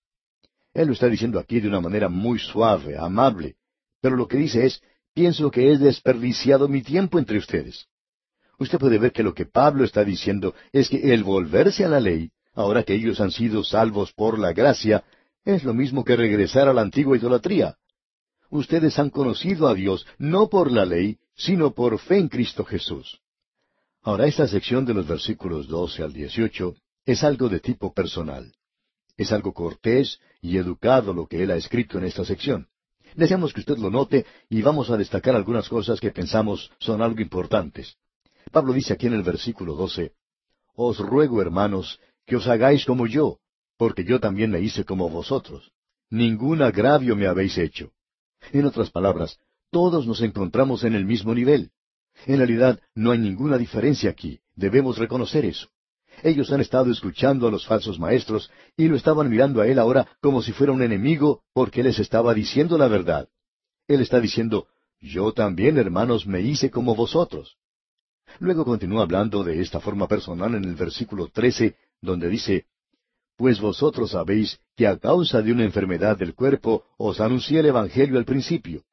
Él 0.71 0.85
lo 0.85 0.93
está 0.93 1.07
diciendo 1.07 1.39
aquí 1.39 1.59
de 1.59 1.67
una 1.67 1.81
manera 1.81 2.09
muy 2.09 2.37
suave, 2.37 2.95
amable, 2.95 3.55
pero 4.01 4.15
lo 4.15 4.27
que 4.27 4.37
dice 4.37 4.67
es, 4.67 4.83
pienso 5.15 5.49
que 5.49 5.71
he 5.71 5.79
desperdiciado 5.79 6.67
mi 6.67 6.83
tiempo 6.83 7.17
entre 7.17 7.39
ustedes 7.39 7.87
usted 8.61 8.77
puede 8.77 8.99
ver 8.99 9.11
que 9.11 9.23
lo 9.23 9.33
que 9.33 9.45
Pablo 9.45 9.83
está 9.83 10.03
diciendo 10.03 10.53
es 10.71 10.89
que 10.89 11.13
el 11.13 11.23
volverse 11.23 11.83
a 11.83 11.89
la 11.89 11.99
ley, 11.99 12.31
ahora 12.53 12.83
que 12.83 12.93
ellos 12.93 13.19
han 13.19 13.31
sido 13.31 13.63
salvos 13.63 14.13
por 14.13 14.37
la 14.37 14.53
gracia, 14.53 15.03
es 15.43 15.63
lo 15.63 15.73
mismo 15.73 16.03
que 16.03 16.15
regresar 16.15 16.67
a 16.67 16.73
la 16.73 16.81
antigua 16.81 17.17
idolatría. 17.17 17.75
Ustedes 18.49 18.99
han 18.99 19.09
conocido 19.09 19.67
a 19.67 19.73
Dios 19.73 20.05
no 20.19 20.49
por 20.49 20.71
la 20.71 20.85
ley, 20.85 21.17
sino 21.35 21.73
por 21.73 21.97
fe 21.99 22.19
en 22.19 22.27
Cristo 22.27 22.63
Jesús. 22.63 23.19
Ahora, 24.03 24.27
esta 24.27 24.47
sección 24.47 24.85
de 24.85 24.93
los 24.93 25.07
versículos 25.07 25.67
12 25.67 26.03
al 26.03 26.13
18 26.13 26.75
es 27.05 27.23
algo 27.23 27.49
de 27.49 27.59
tipo 27.59 27.93
personal. 27.93 28.53
Es 29.17 29.31
algo 29.31 29.53
cortés 29.53 30.19
y 30.41 30.57
educado 30.57 31.13
lo 31.13 31.25
que 31.27 31.43
él 31.43 31.51
ha 31.51 31.55
escrito 31.55 31.97
en 31.97 32.05
esta 32.05 32.25
sección. 32.25 32.67
Deseamos 33.15 33.53
que 33.53 33.61
usted 33.61 33.77
lo 33.77 33.89
note 33.89 34.25
y 34.49 34.61
vamos 34.61 34.89
a 34.89 34.97
destacar 34.97 35.35
algunas 35.35 35.67
cosas 35.67 35.99
que 35.99 36.11
pensamos 36.11 36.71
son 36.79 37.01
algo 37.01 37.21
importantes. 37.21 37.97
Pablo 38.51 38.73
dice 38.73 38.93
aquí 38.93 39.07
en 39.07 39.13
el 39.13 39.23
versículo 39.23 39.75
doce, 39.75 40.13
Os 40.75 40.99
ruego, 40.99 41.41
hermanos, 41.41 41.99
que 42.25 42.35
os 42.35 42.47
hagáis 42.47 42.85
como 42.85 43.07
yo, 43.07 43.39
porque 43.77 44.03
yo 44.03 44.19
también 44.19 44.51
me 44.51 44.59
hice 44.59 44.83
como 44.85 45.09
vosotros. 45.09 45.71
Ningún 46.09 46.61
agravio 46.61 47.15
me 47.15 47.27
habéis 47.27 47.57
hecho. 47.57 47.91
En 48.51 48.65
otras 48.65 48.89
palabras, 48.89 49.37
todos 49.71 50.05
nos 50.05 50.21
encontramos 50.21 50.83
en 50.83 50.95
el 50.95 51.05
mismo 51.05 51.33
nivel. 51.33 51.71
En 52.25 52.37
realidad, 52.37 52.79
no 52.93 53.11
hay 53.11 53.19
ninguna 53.19 53.57
diferencia 53.57 54.09
aquí. 54.09 54.41
Debemos 54.55 54.97
reconocer 54.97 55.45
eso. 55.45 55.69
Ellos 56.23 56.51
han 56.51 56.59
estado 56.59 56.91
escuchando 56.91 57.47
a 57.47 57.51
los 57.51 57.65
falsos 57.65 57.97
maestros 57.97 58.51
y 58.75 58.87
lo 58.87 58.97
estaban 58.97 59.29
mirando 59.29 59.61
a 59.61 59.67
él 59.67 59.79
ahora 59.79 60.07
como 60.21 60.41
si 60.41 60.51
fuera 60.51 60.73
un 60.73 60.83
enemigo 60.83 61.43
porque 61.53 61.83
les 61.83 61.99
estaba 61.99 62.33
diciendo 62.33 62.77
la 62.77 62.89
verdad. 62.89 63.29
Él 63.87 64.01
está 64.01 64.19
diciendo, 64.19 64.67
yo 64.99 65.31
también, 65.31 65.77
hermanos, 65.77 66.27
me 66.27 66.41
hice 66.41 66.69
como 66.69 66.95
vosotros. 66.95 67.57
Luego 68.39 68.65
continúa 68.65 69.03
hablando 69.03 69.43
de 69.43 69.61
esta 69.61 69.79
forma 69.79 70.07
personal 70.07 70.55
en 70.55 70.63
el 70.65 70.75
versículo 70.75 71.27
trece, 71.27 71.75
donde 72.01 72.29
dice, 72.29 72.65
Pues 73.37 73.59
vosotros 73.59 74.11
sabéis 74.11 74.59
que 74.75 74.87
a 74.87 74.97
causa 74.97 75.41
de 75.41 75.51
una 75.51 75.63
enfermedad 75.63 76.17
del 76.17 76.33
cuerpo 76.33 76.85
os 76.97 77.19
anuncié 77.19 77.59
el 77.59 77.67
Evangelio 77.67 78.17
al 78.17 78.25
principio. 78.25 78.83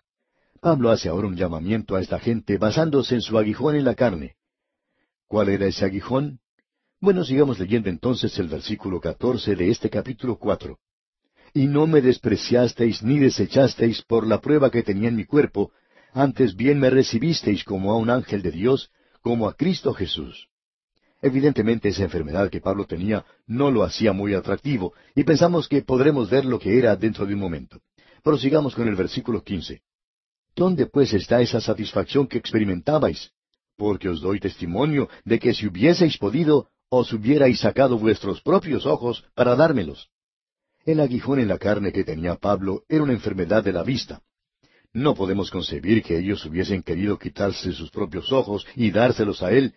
Pablo 0.60 0.90
hace 0.90 1.08
ahora 1.08 1.28
un 1.28 1.36
llamamiento 1.36 1.94
a 1.94 2.00
esta 2.00 2.18
gente 2.18 2.58
basándose 2.58 3.14
en 3.14 3.22
su 3.22 3.38
aguijón 3.38 3.76
en 3.76 3.84
la 3.84 3.94
carne. 3.94 4.36
¿Cuál 5.28 5.50
era 5.50 5.66
ese 5.66 5.84
aguijón? 5.84 6.40
Bueno, 7.00 7.24
sigamos 7.24 7.60
leyendo 7.60 7.88
entonces 7.88 8.36
el 8.38 8.48
versículo 8.48 9.00
catorce 9.00 9.54
de 9.54 9.70
este 9.70 9.88
capítulo 9.88 10.36
cuatro. 10.36 10.78
Y 11.54 11.66
no 11.66 11.86
me 11.86 12.00
despreciasteis 12.00 13.02
ni 13.02 13.18
desechasteis 13.18 14.02
por 14.02 14.26
la 14.26 14.40
prueba 14.40 14.70
que 14.70 14.82
tenía 14.82 15.08
en 15.08 15.16
mi 15.16 15.24
cuerpo, 15.24 15.70
antes 16.12 16.56
bien 16.56 16.80
me 16.80 16.90
recibisteis 16.90 17.62
como 17.62 17.92
a 17.92 17.96
un 17.96 18.10
ángel 18.10 18.42
de 18.42 18.50
Dios, 18.50 18.90
como 19.20 19.48
a 19.48 19.54
Cristo 19.54 19.92
Jesús. 19.94 20.48
Evidentemente 21.20 21.88
esa 21.88 22.04
enfermedad 22.04 22.48
que 22.48 22.60
Pablo 22.60 22.84
tenía 22.84 23.24
no 23.46 23.70
lo 23.70 23.82
hacía 23.82 24.12
muy 24.12 24.34
atractivo, 24.34 24.94
y 25.14 25.24
pensamos 25.24 25.68
que 25.68 25.82
podremos 25.82 26.30
ver 26.30 26.44
lo 26.44 26.58
que 26.58 26.78
era 26.78 26.94
dentro 26.96 27.26
de 27.26 27.34
un 27.34 27.40
momento. 27.40 27.80
Prosigamos 28.22 28.74
con 28.74 28.86
el 28.88 28.94
versículo 28.94 29.42
quince. 29.42 29.82
¿Dónde 30.54 30.86
pues 30.86 31.12
está 31.12 31.40
esa 31.40 31.60
satisfacción 31.60 32.26
que 32.26 32.38
experimentabais? 32.38 33.30
Porque 33.76 34.08
os 34.08 34.20
doy 34.20 34.40
testimonio 34.40 35.08
de 35.24 35.38
que 35.38 35.54
si 35.54 35.66
hubieseis 35.66 36.18
podido, 36.18 36.68
os 36.88 37.12
hubierais 37.12 37.60
sacado 37.60 37.98
vuestros 37.98 38.40
propios 38.40 38.86
ojos 38.86 39.24
para 39.34 39.54
dármelos. 39.54 40.08
El 40.84 41.00
aguijón 41.00 41.38
en 41.38 41.48
la 41.48 41.58
carne 41.58 41.92
que 41.92 42.04
tenía 42.04 42.36
Pablo 42.36 42.82
era 42.88 43.02
una 43.02 43.12
enfermedad 43.12 43.62
de 43.62 43.72
la 43.72 43.82
vista. 43.82 44.22
No 44.92 45.14
podemos 45.14 45.50
concebir 45.50 46.02
que 46.02 46.18
ellos 46.18 46.44
hubiesen 46.46 46.82
querido 46.82 47.18
quitarse 47.18 47.72
sus 47.72 47.90
propios 47.90 48.32
ojos 48.32 48.66
y 48.74 48.90
dárselos 48.90 49.42
a 49.42 49.50
él, 49.52 49.74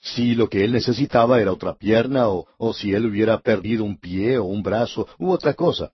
si 0.00 0.34
lo 0.34 0.48
que 0.48 0.64
él 0.64 0.72
necesitaba 0.72 1.40
era 1.40 1.52
otra 1.52 1.74
pierna 1.74 2.28
o, 2.28 2.72
si 2.74 2.92
él 2.92 3.06
hubiera 3.06 3.40
perdido 3.40 3.84
un 3.84 3.98
pie 3.98 4.38
o 4.38 4.44
un 4.44 4.62
brazo 4.62 5.06
u 5.18 5.30
otra 5.30 5.54
cosa. 5.54 5.92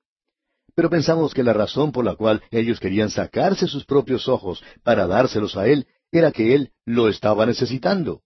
Pero 0.75 0.89
pensamos 0.89 1.35
que 1.35 1.43
la 1.43 1.53
razón 1.53 1.93
por 1.93 2.05
la 2.05 2.15
cual 2.15 2.43
ellos 2.51 2.81
querían 2.81 3.11
sacarse 3.11 3.67
sus 3.67 3.85
propios 3.85 4.29
ojos 4.29 4.63
para 4.83 5.07
dárselos 5.07 5.57
a 5.57 5.67
él 5.67 5.87
era 6.13 6.33
que 6.33 6.55
él 6.55 6.73
lo 6.85 7.09
estaba 7.09 7.47
necesitando. 7.47 8.23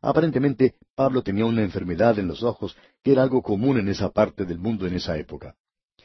Aparentemente, 0.00 0.74
Pablo 0.94 1.22
tenía 1.22 1.46
una 1.46 1.62
enfermedad 1.62 2.18
en 2.18 2.28
los 2.28 2.42
ojos 2.42 2.76
que 3.02 3.12
era 3.12 3.22
algo 3.22 3.42
común 3.42 3.78
en 3.78 3.88
esa 3.88 4.10
parte 4.10 4.44
del 4.44 4.58
mundo 4.58 4.86
en 4.86 4.94
esa 4.94 5.16
época. 5.16 5.54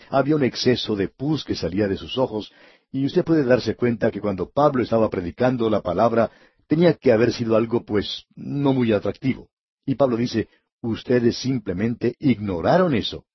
Había 0.09 0.35
un 0.35 0.43
exceso 0.43 0.95
de 0.95 1.07
pus 1.07 1.43
que 1.43 1.55
salía 1.55 1.87
de 1.87 1.97
sus 1.97 2.17
ojos 2.17 2.51
y 2.91 3.05
usted 3.05 3.23
puede 3.23 3.43
darse 3.43 3.75
cuenta 3.75 4.11
que 4.11 4.19
cuando 4.19 4.49
Pablo 4.49 4.83
estaba 4.83 5.09
predicando 5.09 5.69
la 5.69 5.81
palabra 5.81 6.29
tenía 6.67 6.93
que 6.93 7.11
haber 7.11 7.33
sido 7.33 7.55
algo, 7.55 7.83
pues, 7.85 8.25
no 8.35 8.73
muy 8.73 8.91
atractivo. 8.91 9.49
Y 9.85 9.95
Pablo 9.95 10.17
dice, 10.17 10.47
ustedes 10.81 11.37
simplemente 11.37 12.15
ignoraron 12.19 12.95
eso. 12.95 13.25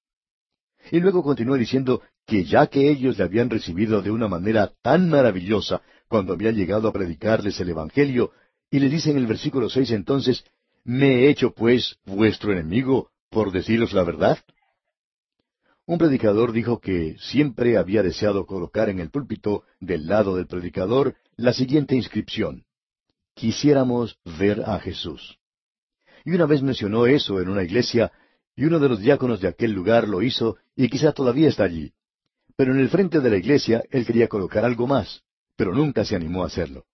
Y 0.90 1.00
luego 1.00 1.22
continúa 1.22 1.56
diciendo 1.56 2.02
que 2.26 2.44
ya 2.44 2.66
que 2.66 2.90
ellos 2.90 3.18
le 3.18 3.24
habían 3.24 3.50
recibido 3.50 4.02
de 4.02 4.10
una 4.10 4.28
manera 4.28 4.72
tan 4.82 5.08
maravillosa 5.08 5.82
cuando 6.08 6.32
había 6.32 6.50
llegado 6.52 6.88
a 6.88 6.92
predicarles 6.92 7.58
el 7.60 7.70
Evangelio, 7.70 8.32
y 8.70 8.78
le 8.78 8.88
dice 8.88 9.10
en 9.10 9.16
el 9.16 9.26
versículo 9.26 9.68
seis 9.68 9.90
entonces, 9.90 10.44
¿me 10.84 11.24
he 11.24 11.30
hecho 11.30 11.52
pues 11.52 11.98
vuestro 12.04 12.52
enemigo 12.52 13.10
por 13.30 13.52
deciros 13.52 13.92
la 13.92 14.04
verdad? 14.04 14.38
Un 15.88 15.98
predicador 15.98 16.50
dijo 16.50 16.80
que 16.80 17.16
siempre 17.20 17.76
había 17.76 18.02
deseado 18.02 18.44
colocar 18.44 18.88
en 18.88 18.98
el 18.98 19.10
púlpito, 19.10 19.62
del 19.78 20.08
lado 20.08 20.34
del 20.34 20.48
predicador, 20.48 21.14
la 21.36 21.52
siguiente 21.52 21.94
inscripción. 21.94 22.64
Quisiéramos 23.34 24.18
ver 24.38 24.62
a 24.66 24.80
Jesús. 24.80 25.38
Y 26.24 26.32
una 26.32 26.46
vez 26.46 26.60
mencionó 26.60 27.06
eso 27.06 27.40
en 27.40 27.48
una 27.48 27.62
iglesia, 27.62 28.10
y 28.56 28.64
uno 28.64 28.80
de 28.80 28.88
los 28.88 28.98
diáconos 28.98 29.40
de 29.40 29.46
aquel 29.46 29.70
lugar 29.70 30.08
lo 30.08 30.22
hizo, 30.22 30.56
y 30.74 30.88
quizá 30.88 31.12
todavía 31.12 31.48
está 31.48 31.62
allí. 31.62 31.92
Pero 32.56 32.72
en 32.72 32.80
el 32.80 32.88
frente 32.88 33.20
de 33.20 33.30
la 33.30 33.36
iglesia 33.36 33.84
él 33.90 34.04
quería 34.04 34.26
colocar 34.26 34.64
algo 34.64 34.88
más, 34.88 35.22
pero 35.54 35.72
nunca 35.72 36.04
se 36.04 36.16
animó 36.16 36.42
a 36.42 36.46
hacerlo. 36.46 36.84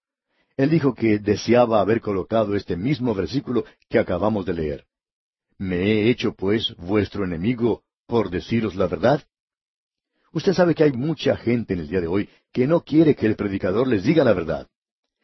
Él 0.59 0.68
dijo 0.68 0.95
que 0.95 1.18
deseaba 1.18 1.80
haber 1.80 2.03
colocado 2.03 2.55
este 2.57 2.76
mismo 2.76 3.14
versículo 3.14 3.64
que 3.88 3.99
acabamos 3.99 4.45
de 4.45 4.53
leer. 4.53 4.84
¿Me 5.57 5.76
he 5.76 6.11
hecho, 6.11 6.34
pues, 6.34 6.74
vuestro 6.76 7.24
enemigo 7.24 7.84
por 8.07 8.30
deciros 8.30 8.74
la 8.74 8.86
verdad? 8.86 9.22
Usted 10.32 10.55
sabe 10.55 10.74
que 10.74 10.84
hay 10.84 10.92
mucha 10.92 11.36
gente 11.36 11.74
en 11.74 11.80
el 11.80 11.88
día 11.88 12.00
de 12.00 12.07
hoy 12.07 12.28
que 12.53 12.66
no 12.66 12.80
quiere 12.80 13.14
que 13.14 13.26
el 13.26 13.36
predicador 13.36 13.86
les 13.86 14.05
diga 14.05 14.24
la 14.24 14.32
verdad. 14.32 14.68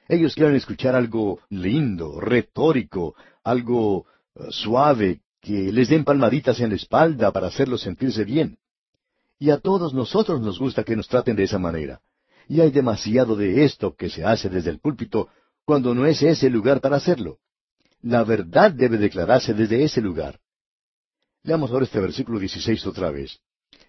Ellos 0.09 0.35
quieren 0.35 0.57
escuchar 0.57 0.95
algo 0.95 1.41
lindo, 1.51 2.21
retórico, 2.21 3.15
algo 3.45 4.07
eh, 4.35 4.47
suave, 4.51 5.21
que 5.41 5.73
les 5.73 5.89
den 5.89 6.05
palmaditas 6.05 6.61
en 6.61 6.71
la 6.71 6.77
espalda 6.77 7.31
para 7.31 7.49
hacerlos 7.49 7.83
sentirse 7.83 8.25
bien. 8.25 8.59
Y 9.39 9.51
a 9.51 9.59
todos 9.59 9.95
nosotros 9.95 10.41
nos 10.41 10.59
gusta 10.59 10.83
que 10.83 10.97
nos 10.97 11.09
traten 11.09 11.37
de 11.37 11.45
esa 11.45 11.59
manera. 11.59 12.01
Y 12.49 12.61
hay 12.61 12.71
demasiado 12.71 13.37
de 13.37 13.65
esto 13.65 13.95
que 13.95 14.09
se 14.09 14.25
hace 14.25 14.49
desde 14.49 14.71
el 14.71 14.81
púlpito 14.81 15.29
cuando 15.65 15.95
no 15.95 16.07
es 16.07 16.23
ese 16.23 16.49
lugar 16.51 16.81
para 16.81 16.97
hacerlo. 16.97 17.39
La 18.01 18.25
verdad 18.25 18.73
debe 18.73 18.97
declararse 18.97 19.53
desde 19.53 19.85
ese 19.85 20.01
lugar. 20.01 20.41
Leamos 21.49 21.71
ahora 21.71 21.87
este 21.87 21.99
versículo 21.99 22.39
16 22.39 22.87
otra 22.87 23.11
vez. 23.11 23.41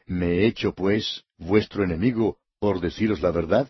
¿Me 0.05 0.27
he 0.27 0.45
hecho, 0.45 0.73
pues, 0.73 1.25
vuestro 1.37 1.83
enemigo 1.83 2.37
por 2.57 2.79
deciros 2.79 3.19
la 3.21 3.31
verdad? 3.31 3.69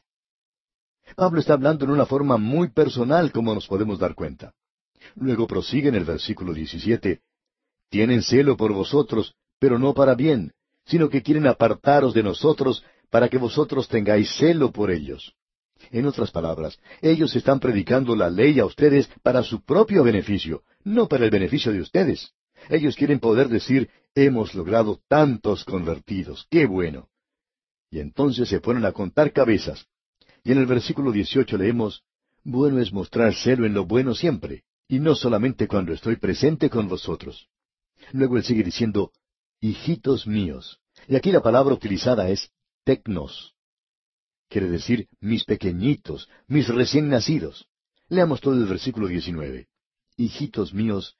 Pablo 1.15 1.39
está 1.39 1.53
hablando 1.53 1.85
en 1.85 1.91
una 1.91 2.05
forma 2.05 2.37
muy 2.37 2.69
personal, 2.69 3.31
como 3.31 3.55
nos 3.55 3.65
podemos 3.65 3.97
dar 3.97 4.13
cuenta. 4.13 4.53
Luego 5.15 5.47
prosigue 5.47 5.89
en 5.89 5.95
el 5.95 6.05
versículo 6.05 6.53
17. 6.53 7.21
Tienen 7.89 8.21
celo 8.21 8.55
por 8.55 8.73
vosotros, 8.73 9.33
pero 9.57 9.79
no 9.79 9.95
para 9.95 10.13
bien, 10.13 10.53
sino 10.85 11.09
que 11.09 11.23
quieren 11.23 11.47
apartaros 11.47 12.13
de 12.13 12.21
nosotros 12.21 12.83
para 13.09 13.27
que 13.27 13.39
vosotros 13.39 13.87
tengáis 13.87 14.29
celo 14.37 14.71
por 14.71 14.91
ellos. 14.91 15.33
En 15.89 16.05
otras 16.05 16.29
palabras, 16.29 16.77
ellos 17.01 17.35
están 17.35 17.59
predicando 17.59 18.15
la 18.15 18.29
ley 18.29 18.59
a 18.59 18.65
ustedes 18.65 19.09
para 19.23 19.41
su 19.41 19.63
propio 19.63 20.03
beneficio, 20.03 20.61
no 20.83 21.07
para 21.07 21.25
el 21.25 21.31
beneficio 21.31 21.71
de 21.71 21.81
ustedes. 21.81 22.35
Ellos 22.69 22.95
quieren 22.95 23.19
poder 23.19 23.49
decir, 23.49 23.89
hemos 24.13 24.53
logrado 24.53 25.01
tantos 25.07 25.65
convertidos, 25.65 26.47
qué 26.51 26.67
bueno. 26.67 27.09
Y 27.89 27.99
entonces 27.99 28.47
se 28.47 28.61
ponen 28.61 28.85
a 28.85 28.91
contar 28.91 29.33
cabezas. 29.33 29.87
Y 30.43 30.51
en 30.51 30.59
el 30.59 30.67
versículo 30.67 31.11
18 31.11 31.57
leemos, 31.57 32.03
Bueno 32.43 32.79
es 32.79 32.93
mostrar 32.93 33.33
celo 33.33 33.65
en 33.65 33.73
lo 33.73 33.85
bueno 33.85 34.13
siempre, 34.13 34.63
y 34.87 34.99
no 34.99 35.15
solamente 35.15 35.67
cuando 35.67 35.93
estoy 35.93 36.17
presente 36.17 36.69
con 36.69 36.87
vosotros. 36.87 37.47
Luego 38.11 38.37
él 38.37 38.43
sigue 38.43 38.63
diciendo, 38.63 39.11
Hijitos 39.59 40.27
míos. 40.27 40.79
Y 41.07 41.15
aquí 41.15 41.31
la 41.31 41.41
palabra 41.41 41.73
utilizada 41.73 42.29
es 42.29 42.51
tecnos. 42.83 43.55
Quiere 44.47 44.69
decir 44.69 45.07
mis 45.19 45.43
pequeñitos, 45.43 46.29
mis 46.47 46.67
recién 46.67 47.09
nacidos. 47.09 47.67
Leamos 48.07 48.41
todo 48.41 48.53
el 48.53 48.65
versículo 48.65 49.07
19. 49.07 49.67
Hijitos 50.17 50.73
míos, 50.73 51.17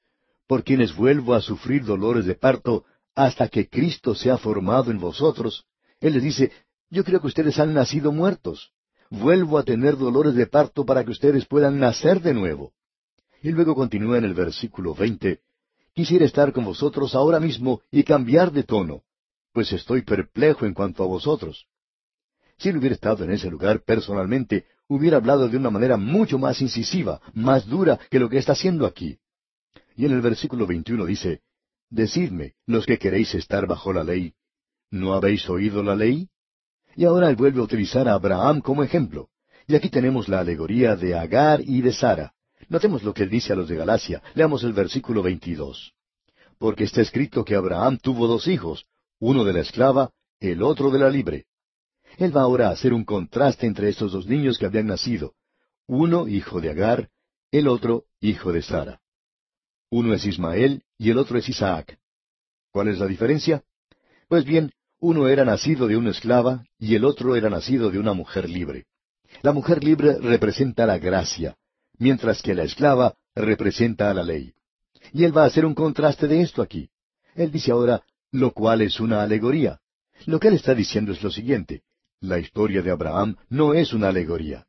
por 0.50 0.64
quienes 0.64 0.96
vuelvo 0.96 1.34
a 1.34 1.40
sufrir 1.40 1.84
dolores 1.84 2.26
de 2.26 2.34
parto 2.34 2.84
hasta 3.14 3.46
que 3.46 3.68
Cristo 3.68 4.16
sea 4.16 4.36
formado 4.36 4.90
en 4.90 4.98
vosotros. 4.98 5.64
Él 6.00 6.14
les 6.14 6.24
dice, 6.24 6.50
yo 6.90 7.04
creo 7.04 7.20
que 7.20 7.28
ustedes 7.28 7.60
han 7.60 7.72
nacido 7.72 8.10
muertos. 8.10 8.72
Vuelvo 9.10 9.58
a 9.58 9.62
tener 9.62 9.96
dolores 9.96 10.34
de 10.34 10.48
parto 10.48 10.84
para 10.84 11.04
que 11.04 11.12
ustedes 11.12 11.46
puedan 11.46 11.78
nacer 11.78 12.20
de 12.20 12.34
nuevo. 12.34 12.72
Y 13.44 13.50
luego 13.50 13.76
continúa 13.76 14.18
en 14.18 14.24
el 14.24 14.34
versículo 14.34 14.92
20, 14.92 15.38
quisiera 15.94 16.24
estar 16.24 16.52
con 16.52 16.64
vosotros 16.64 17.14
ahora 17.14 17.38
mismo 17.38 17.82
y 17.92 18.02
cambiar 18.02 18.50
de 18.50 18.64
tono, 18.64 19.04
pues 19.52 19.72
estoy 19.72 20.02
perplejo 20.02 20.66
en 20.66 20.74
cuanto 20.74 21.04
a 21.04 21.06
vosotros. 21.06 21.68
Si 22.58 22.70
él 22.70 22.78
hubiera 22.78 22.96
estado 22.96 23.22
en 23.22 23.30
ese 23.30 23.48
lugar 23.48 23.84
personalmente, 23.84 24.64
hubiera 24.88 25.18
hablado 25.18 25.48
de 25.48 25.56
una 25.56 25.70
manera 25.70 25.96
mucho 25.96 26.40
más 26.40 26.60
incisiva, 26.60 27.20
más 27.34 27.68
dura 27.68 28.00
que 28.10 28.18
lo 28.18 28.28
que 28.28 28.38
está 28.38 28.54
haciendo 28.54 28.84
aquí. 28.84 29.20
Y 30.00 30.06
en 30.06 30.12
el 30.12 30.22
versículo 30.22 30.66
21 30.66 31.04
dice, 31.04 31.42
Decidme, 31.90 32.54
los 32.64 32.86
que 32.86 32.98
queréis 32.98 33.34
estar 33.34 33.66
bajo 33.66 33.92
la 33.92 34.02
ley, 34.02 34.32
¿no 34.90 35.12
habéis 35.12 35.46
oído 35.50 35.82
la 35.82 35.94
ley? 35.94 36.30
Y 36.96 37.04
ahora 37.04 37.28
él 37.28 37.36
vuelve 37.36 37.60
a 37.60 37.64
utilizar 37.64 38.08
a 38.08 38.14
Abraham 38.14 38.62
como 38.62 38.82
ejemplo. 38.82 39.28
Y 39.66 39.74
aquí 39.74 39.90
tenemos 39.90 40.26
la 40.26 40.40
alegoría 40.40 40.96
de 40.96 41.14
Agar 41.14 41.60
y 41.60 41.82
de 41.82 41.92
Sara. 41.92 42.32
Notemos 42.70 43.02
lo 43.02 43.12
que 43.12 43.24
él 43.24 43.28
dice 43.28 43.52
a 43.52 43.56
los 43.56 43.68
de 43.68 43.76
Galacia. 43.76 44.22
Leamos 44.34 44.64
el 44.64 44.72
versículo 44.72 45.22
22. 45.22 45.92
Porque 46.56 46.84
está 46.84 47.02
escrito 47.02 47.44
que 47.44 47.54
Abraham 47.54 47.98
tuvo 47.98 48.26
dos 48.26 48.48
hijos, 48.48 48.86
uno 49.18 49.44
de 49.44 49.52
la 49.52 49.60
esclava, 49.60 50.12
el 50.38 50.62
otro 50.62 50.90
de 50.90 50.98
la 50.98 51.10
libre. 51.10 51.44
Él 52.16 52.34
va 52.34 52.40
ahora 52.40 52.68
a 52.68 52.72
hacer 52.72 52.94
un 52.94 53.04
contraste 53.04 53.66
entre 53.66 53.90
estos 53.90 54.12
dos 54.12 54.26
niños 54.26 54.56
que 54.56 54.64
habían 54.64 54.86
nacido. 54.86 55.34
Uno 55.86 56.26
hijo 56.26 56.62
de 56.62 56.70
Agar, 56.70 57.10
el 57.50 57.68
otro 57.68 58.06
hijo 58.22 58.50
de 58.50 58.62
Sara. 58.62 59.02
Uno 59.90 60.14
es 60.14 60.24
Ismael 60.24 60.84
y 60.98 61.10
el 61.10 61.18
otro 61.18 61.36
es 61.36 61.48
Isaac. 61.48 61.98
¿Cuál 62.70 62.88
es 62.88 62.98
la 62.98 63.06
diferencia? 63.06 63.64
Pues 64.28 64.44
bien, 64.44 64.72
uno 65.00 65.26
era 65.28 65.44
nacido 65.44 65.88
de 65.88 65.96
una 65.96 66.10
esclava 66.10 66.64
y 66.78 66.94
el 66.94 67.04
otro 67.04 67.34
era 67.34 67.50
nacido 67.50 67.90
de 67.90 67.98
una 67.98 68.12
mujer 68.12 68.48
libre. 68.48 68.86
La 69.42 69.52
mujer 69.52 69.82
libre 69.82 70.18
representa 70.18 70.86
la 70.86 70.98
gracia, 70.98 71.56
mientras 71.98 72.40
que 72.40 72.54
la 72.54 72.62
esclava 72.62 73.16
representa 73.34 74.10
a 74.10 74.14
la 74.14 74.22
ley. 74.22 74.52
Y 75.12 75.24
él 75.24 75.36
va 75.36 75.42
a 75.42 75.46
hacer 75.46 75.66
un 75.66 75.74
contraste 75.74 76.28
de 76.28 76.42
esto 76.42 76.62
aquí. 76.62 76.90
Él 77.34 77.50
dice 77.50 77.72
ahora, 77.72 78.04
lo 78.30 78.52
cual 78.52 78.82
es 78.82 79.00
una 79.00 79.22
alegoría. 79.22 79.80
Lo 80.26 80.38
que 80.38 80.48
él 80.48 80.54
está 80.54 80.74
diciendo 80.74 81.12
es 81.12 81.22
lo 81.22 81.30
siguiente. 81.30 81.82
La 82.20 82.38
historia 82.38 82.82
de 82.82 82.90
Abraham 82.90 83.36
no 83.48 83.74
es 83.74 83.92
una 83.92 84.08
alegoría. 84.08 84.66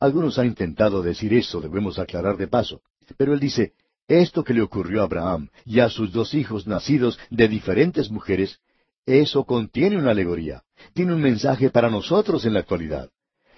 Algunos 0.00 0.38
han 0.38 0.46
intentado 0.46 1.02
decir 1.02 1.34
eso, 1.34 1.60
debemos 1.60 1.98
aclarar 1.98 2.36
de 2.36 2.48
paso. 2.48 2.82
Pero 3.16 3.34
él 3.34 3.40
dice, 3.40 3.74
esto 4.08 4.44
que 4.44 4.54
le 4.54 4.62
ocurrió 4.62 5.00
a 5.00 5.04
Abraham 5.04 5.48
y 5.64 5.80
a 5.80 5.88
sus 5.88 6.12
dos 6.12 6.34
hijos 6.34 6.66
nacidos 6.66 7.18
de 7.30 7.48
diferentes 7.48 8.10
mujeres, 8.10 8.60
eso 9.06 9.44
contiene 9.44 9.98
una 9.98 10.10
alegoría, 10.10 10.62
tiene 10.94 11.14
un 11.14 11.20
mensaje 11.20 11.70
para 11.70 11.90
nosotros 11.90 12.44
en 12.44 12.54
la 12.54 12.60
actualidad. 12.60 13.10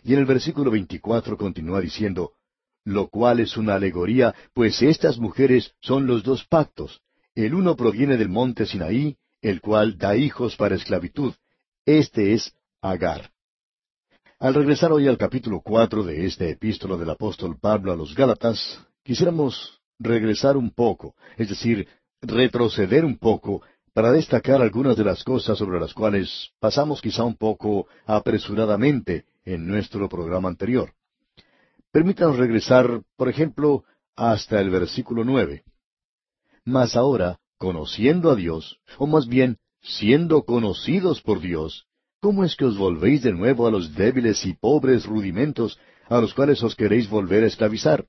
Y 0.03 0.13
en 0.13 0.21
el 0.21 0.27
versículo 0.27 0.71
24 0.71 1.37
continúa 1.37 1.81
diciendo, 1.81 2.33
lo 2.85 3.09
cual 3.09 3.41
es 3.41 3.57
una 3.57 3.75
alegoría, 3.75 4.35
pues 4.55 4.81
estas 4.83 5.19
mujeres 5.19 5.73
son 5.81 6.07
los 6.07 6.23
dos 6.23 6.45
pactos. 6.45 7.01
El 7.35 7.55
uno 7.55 7.77
proviene 7.77 8.17
del 8.17 8.29
monte 8.29 8.67
Sinaí, 8.67 9.17
el 9.43 9.61
cual 9.61 9.99
da 9.99 10.17
hijos 10.17 10.57
para 10.57 10.77
esclavitud. 10.77 11.35
Este 11.85 12.33
es 12.33 12.55
Agar. 12.81 13.33
Al 14.39 14.55
regresar 14.55 14.93
hoy 14.93 15.09
al 15.09 15.19
capítulo 15.19 15.61
cuatro 15.61 16.05
de 16.05 16.27
esta 16.27 16.45
epístola 16.45 16.97
del 16.97 17.11
apóstol 17.11 17.59
Pablo 17.59 17.93
a 17.93 17.97
los 17.97 18.15
Gálatas, 18.15 18.81
quisiéramos 19.03 19.81
regresar 19.99 20.57
un 20.57 20.71
poco, 20.71 21.15
es 21.37 21.49
decir, 21.49 21.89
retroceder 22.21 23.05
un 23.05 23.19
poco 23.19 23.63
para 23.93 24.13
destacar 24.13 24.61
algunas 24.61 24.97
de 24.97 25.05
las 25.05 25.25
cosas 25.25 25.57
sobre 25.57 25.81
las 25.81 25.95
cuales 25.95 26.51
pasamos 26.61 27.01
quizá 27.01 27.25
un 27.25 27.37
poco 27.37 27.87
apresuradamente 28.05 29.25
en 29.45 29.67
nuestro 29.67 30.09
programa 30.09 30.49
anterior. 30.49 30.93
Permítanos 31.93 32.37
regresar, 32.37 33.03
por 33.17 33.29
ejemplo, 33.29 33.85
hasta 34.15 34.61
el 34.61 34.71
versículo 34.71 35.25
nueve. 35.25 35.65
Mas 36.65 36.97
ahora, 36.97 37.39
conociendo 37.59 38.31
a 38.31 38.37
Dios, 38.37 38.79
o 38.99 39.07
más 39.07 39.29
bien, 39.29 39.59
siendo 39.81 40.45
conocidos 40.45 41.23
por 41.23 41.41
Dios, 41.41 41.87
¿Cómo 42.27 42.45
es 42.45 42.57
que 42.57 42.65
os 42.65 42.77
volvéis 42.77 43.23
de 43.23 43.33
nuevo 43.33 43.69
a 43.69 43.71
los 43.71 43.95
débiles 43.95 44.45
y 44.47 44.55
pobres 44.55 45.07
rudimentos 45.07 45.79
a 46.09 46.21
los 46.21 46.35
cuales 46.35 46.63
os 46.63 46.75
queréis 46.75 47.09
volver 47.09 47.45
a 47.45 47.47
esclavizar? 47.47 48.07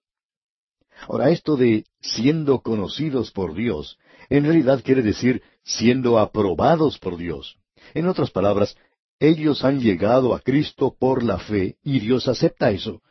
Ahora, 1.07 1.29
esto 1.29 1.55
de 1.55 1.85
siendo 2.01 2.61
conocidos 2.61 3.31
por 3.31 3.53
Dios, 3.53 3.97
en 4.29 4.43
realidad 4.43 4.81
quiere 4.83 5.01
decir 5.01 5.41
siendo 5.63 6.19
aprobados 6.19 6.97
por 6.97 7.17
Dios. 7.17 7.57
En 7.93 8.07
otras 8.07 8.31
palabras, 8.31 8.75
ellos 9.19 9.63
han 9.63 9.79
llegado 9.79 10.33
a 10.33 10.39
Cristo 10.39 10.95
por 10.97 11.23
la 11.23 11.39
fe 11.39 11.77
y 11.83 11.99
Dios 11.99 12.27
acepta 12.27 12.71
eso. 12.71 13.01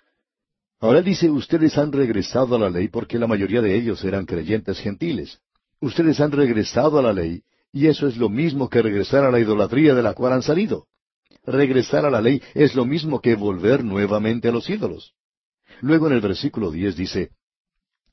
Ahora 0.78 1.02
dice, 1.02 1.30
ustedes 1.30 1.78
han 1.78 1.90
regresado 1.92 2.56
a 2.56 2.58
la 2.58 2.70
ley 2.70 2.88
porque 2.88 3.18
la 3.18 3.26
mayoría 3.26 3.62
de 3.62 3.74
ellos 3.74 4.04
eran 4.04 4.26
creyentes 4.26 4.78
gentiles. 4.78 5.40
Ustedes 5.80 6.20
han 6.20 6.32
regresado 6.32 6.98
a 6.98 7.02
la 7.02 7.12
ley, 7.12 7.42
y 7.72 7.86
eso 7.86 8.06
es 8.06 8.16
lo 8.16 8.28
mismo 8.28 8.68
que 8.68 8.82
regresar 8.82 9.24
a 9.24 9.30
la 9.30 9.40
idolatría 9.40 9.94
de 9.94 10.02
la 10.02 10.14
cual 10.14 10.34
han 10.34 10.42
salido. 10.42 10.86
Regresar 11.44 12.04
a 12.04 12.10
la 12.10 12.20
ley 12.20 12.42
es 12.54 12.74
lo 12.74 12.84
mismo 12.84 13.20
que 13.20 13.34
volver 13.36 13.84
nuevamente 13.84 14.48
a 14.48 14.52
los 14.52 14.68
ídolos. 14.68 15.14
Luego 15.80 16.06
en 16.06 16.14
el 16.14 16.20
versículo 16.20 16.70
diez 16.70 16.96
dice, 16.96 17.30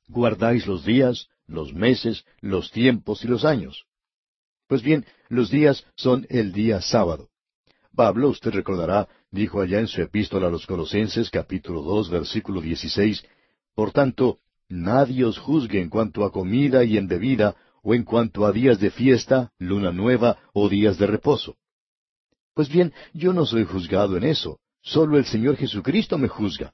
Guardáis 0.07 0.67
los 0.67 0.85
días, 0.85 1.27
los 1.47 1.73
meses, 1.73 2.25
los 2.41 2.71
tiempos 2.71 3.23
y 3.23 3.27
los 3.27 3.45
años. 3.45 3.85
Pues 4.67 4.81
bien, 4.81 5.05
los 5.29 5.49
días 5.49 5.85
son 5.95 6.25
el 6.29 6.51
día 6.51 6.81
sábado. 6.81 7.29
Pablo, 7.95 8.29
usted 8.29 8.51
recordará, 8.51 9.07
dijo 9.31 9.61
allá 9.61 9.79
en 9.79 9.87
su 9.87 10.01
epístola 10.01 10.47
a 10.47 10.49
los 10.49 10.65
Colosenses 10.65 11.29
capítulo 11.29 11.81
dos 11.81 12.09
versículo 12.09 12.61
dieciséis, 12.61 13.23
Por 13.75 13.91
tanto, 13.91 14.39
nadie 14.69 15.25
os 15.25 15.37
juzgue 15.37 15.81
en 15.81 15.89
cuanto 15.89 16.23
a 16.25 16.31
comida 16.31 16.83
y 16.83 16.97
en 16.97 17.07
bebida, 17.07 17.55
o 17.83 17.93
en 17.93 18.03
cuanto 18.03 18.45
a 18.45 18.51
días 18.51 18.79
de 18.79 18.89
fiesta, 18.89 19.51
luna 19.59 19.91
nueva 19.91 20.37
o 20.53 20.69
días 20.69 20.97
de 20.97 21.05
reposo. 21.05 21.57
Pues 22.53 22.69
bien, 22.69 22.93
yo 23.13 23.33
no 23.33 23.45
soy 23.45 23.65
juzgado 23.65 24.15
en 24.17 24.23
eso, 24.23 24.59
solo 24.81 25.17
el 25.17 25.25
Señor 25.25 25.57
Jesucristo 25.57 26.17
me 26.17 26.27
juzga. 26.27 26.73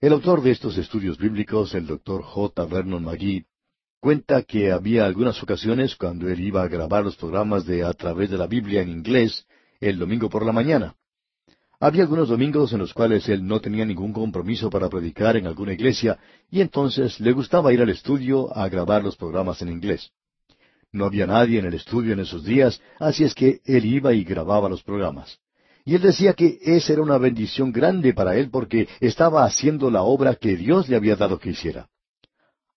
El 0.00 0.12
autor 0.12 0.42
de 0.42 0.52
estos 0.52 0.78
estudios 0.78 1.18
bíblicos, 1.18 1.74
el 1.74 1.84
doctor 1.84 2.22
J. 2.22 2.66
Vernon 2.66 3.02
McGee, 3.02 3.46
cuenta 3.98 4.44
que 4.44 4.70
había 4.70 5.04
algunas 5.04 5.42
ocasiones 5.42 5.96
cuando 5.96 6.28
él 6.28 6.38
iba 6.38 6.62
a 6.62 6.68
grabar 6.68 7.02
los 7.02 7.16
programas 7.16 7.66
de 7.66 7.84
A 7.84 7.92
través 7.94 8.30
de 8.30 8.38
la 8.38 8.46
Biblia 8.46 8.80
en 8.80 8.90
inglés 8.90 9.44
el 9.80 9.98
domingo 9.98 10.30
por 10.30 10.46
la 10.46 10.52
mañana. 10.52 10.94
Había 11.80 12.02
algunos 12.02 12.28
domingos 12.28 12.72
en 12.72 12.78
los 12.78 12.94
cuales 12.94 13.28
él 13.28 13.44
no 13.44 13.60
tenía 13.60 13.84
ningún 13.84 14.12
compromiso 14.12 14.70
para 14.70 14.88
predicar 14.88 15.36
en 15.36 15.48
alguna 15.48 15.72
iglesia 15.72 16.16
y 16.48 16.60
entonces 16.60 17.18
le 17.18 17.32
gustaba 17.32 17.72
ir 17.72 17.82
al 17.82 17.90
estudio 17.90 18.56
a 18.56 18.68
grabar 18.68 19.02
los 19.02 19.16
programas 19.16 19.62
en 19.62 19.70
inglés. 19.70 20.12
No 20.92 21.06
había 21.06 21.26
nadie 21.26 21.58
en 21.58 21.66
el 21.66 21.74
estudio 21.74 22.12
en 22.12 22.20
esos 22.20 22.44
días, 22.44 22.80
así 23.00 23.24
es 23.24 23.34
que 23.34 23.62
él 23.64 23.84
iba 23.84 24.14
y 24.14 24.22
grababa 24.22 24.68
los 24.68 24.84
programas. 24.84 25.40
Y 25.88 25.94
él 25.94 26.02
decía 26.02 26.34
que 26.34 26.58
esa 26.60 26.92
era 26.92 27.00
una 27.00 27.16
bendición 27.16 27.72
grande 27.72 28.12
para 28.12 28.36
él 28.36 28.50
porque 28.50 28.86
estaba 29.00 29.46
haciendo 29.46 29.90
la 29.90 30.02
obra 30.02 30.34
que 30.34 30.54
Dios 30.54 30.86
le 30.86 30.96
había 30.96 31.16
dado 31.16 31.38
que 31.38 31.48
hiciera. 31.48 31.88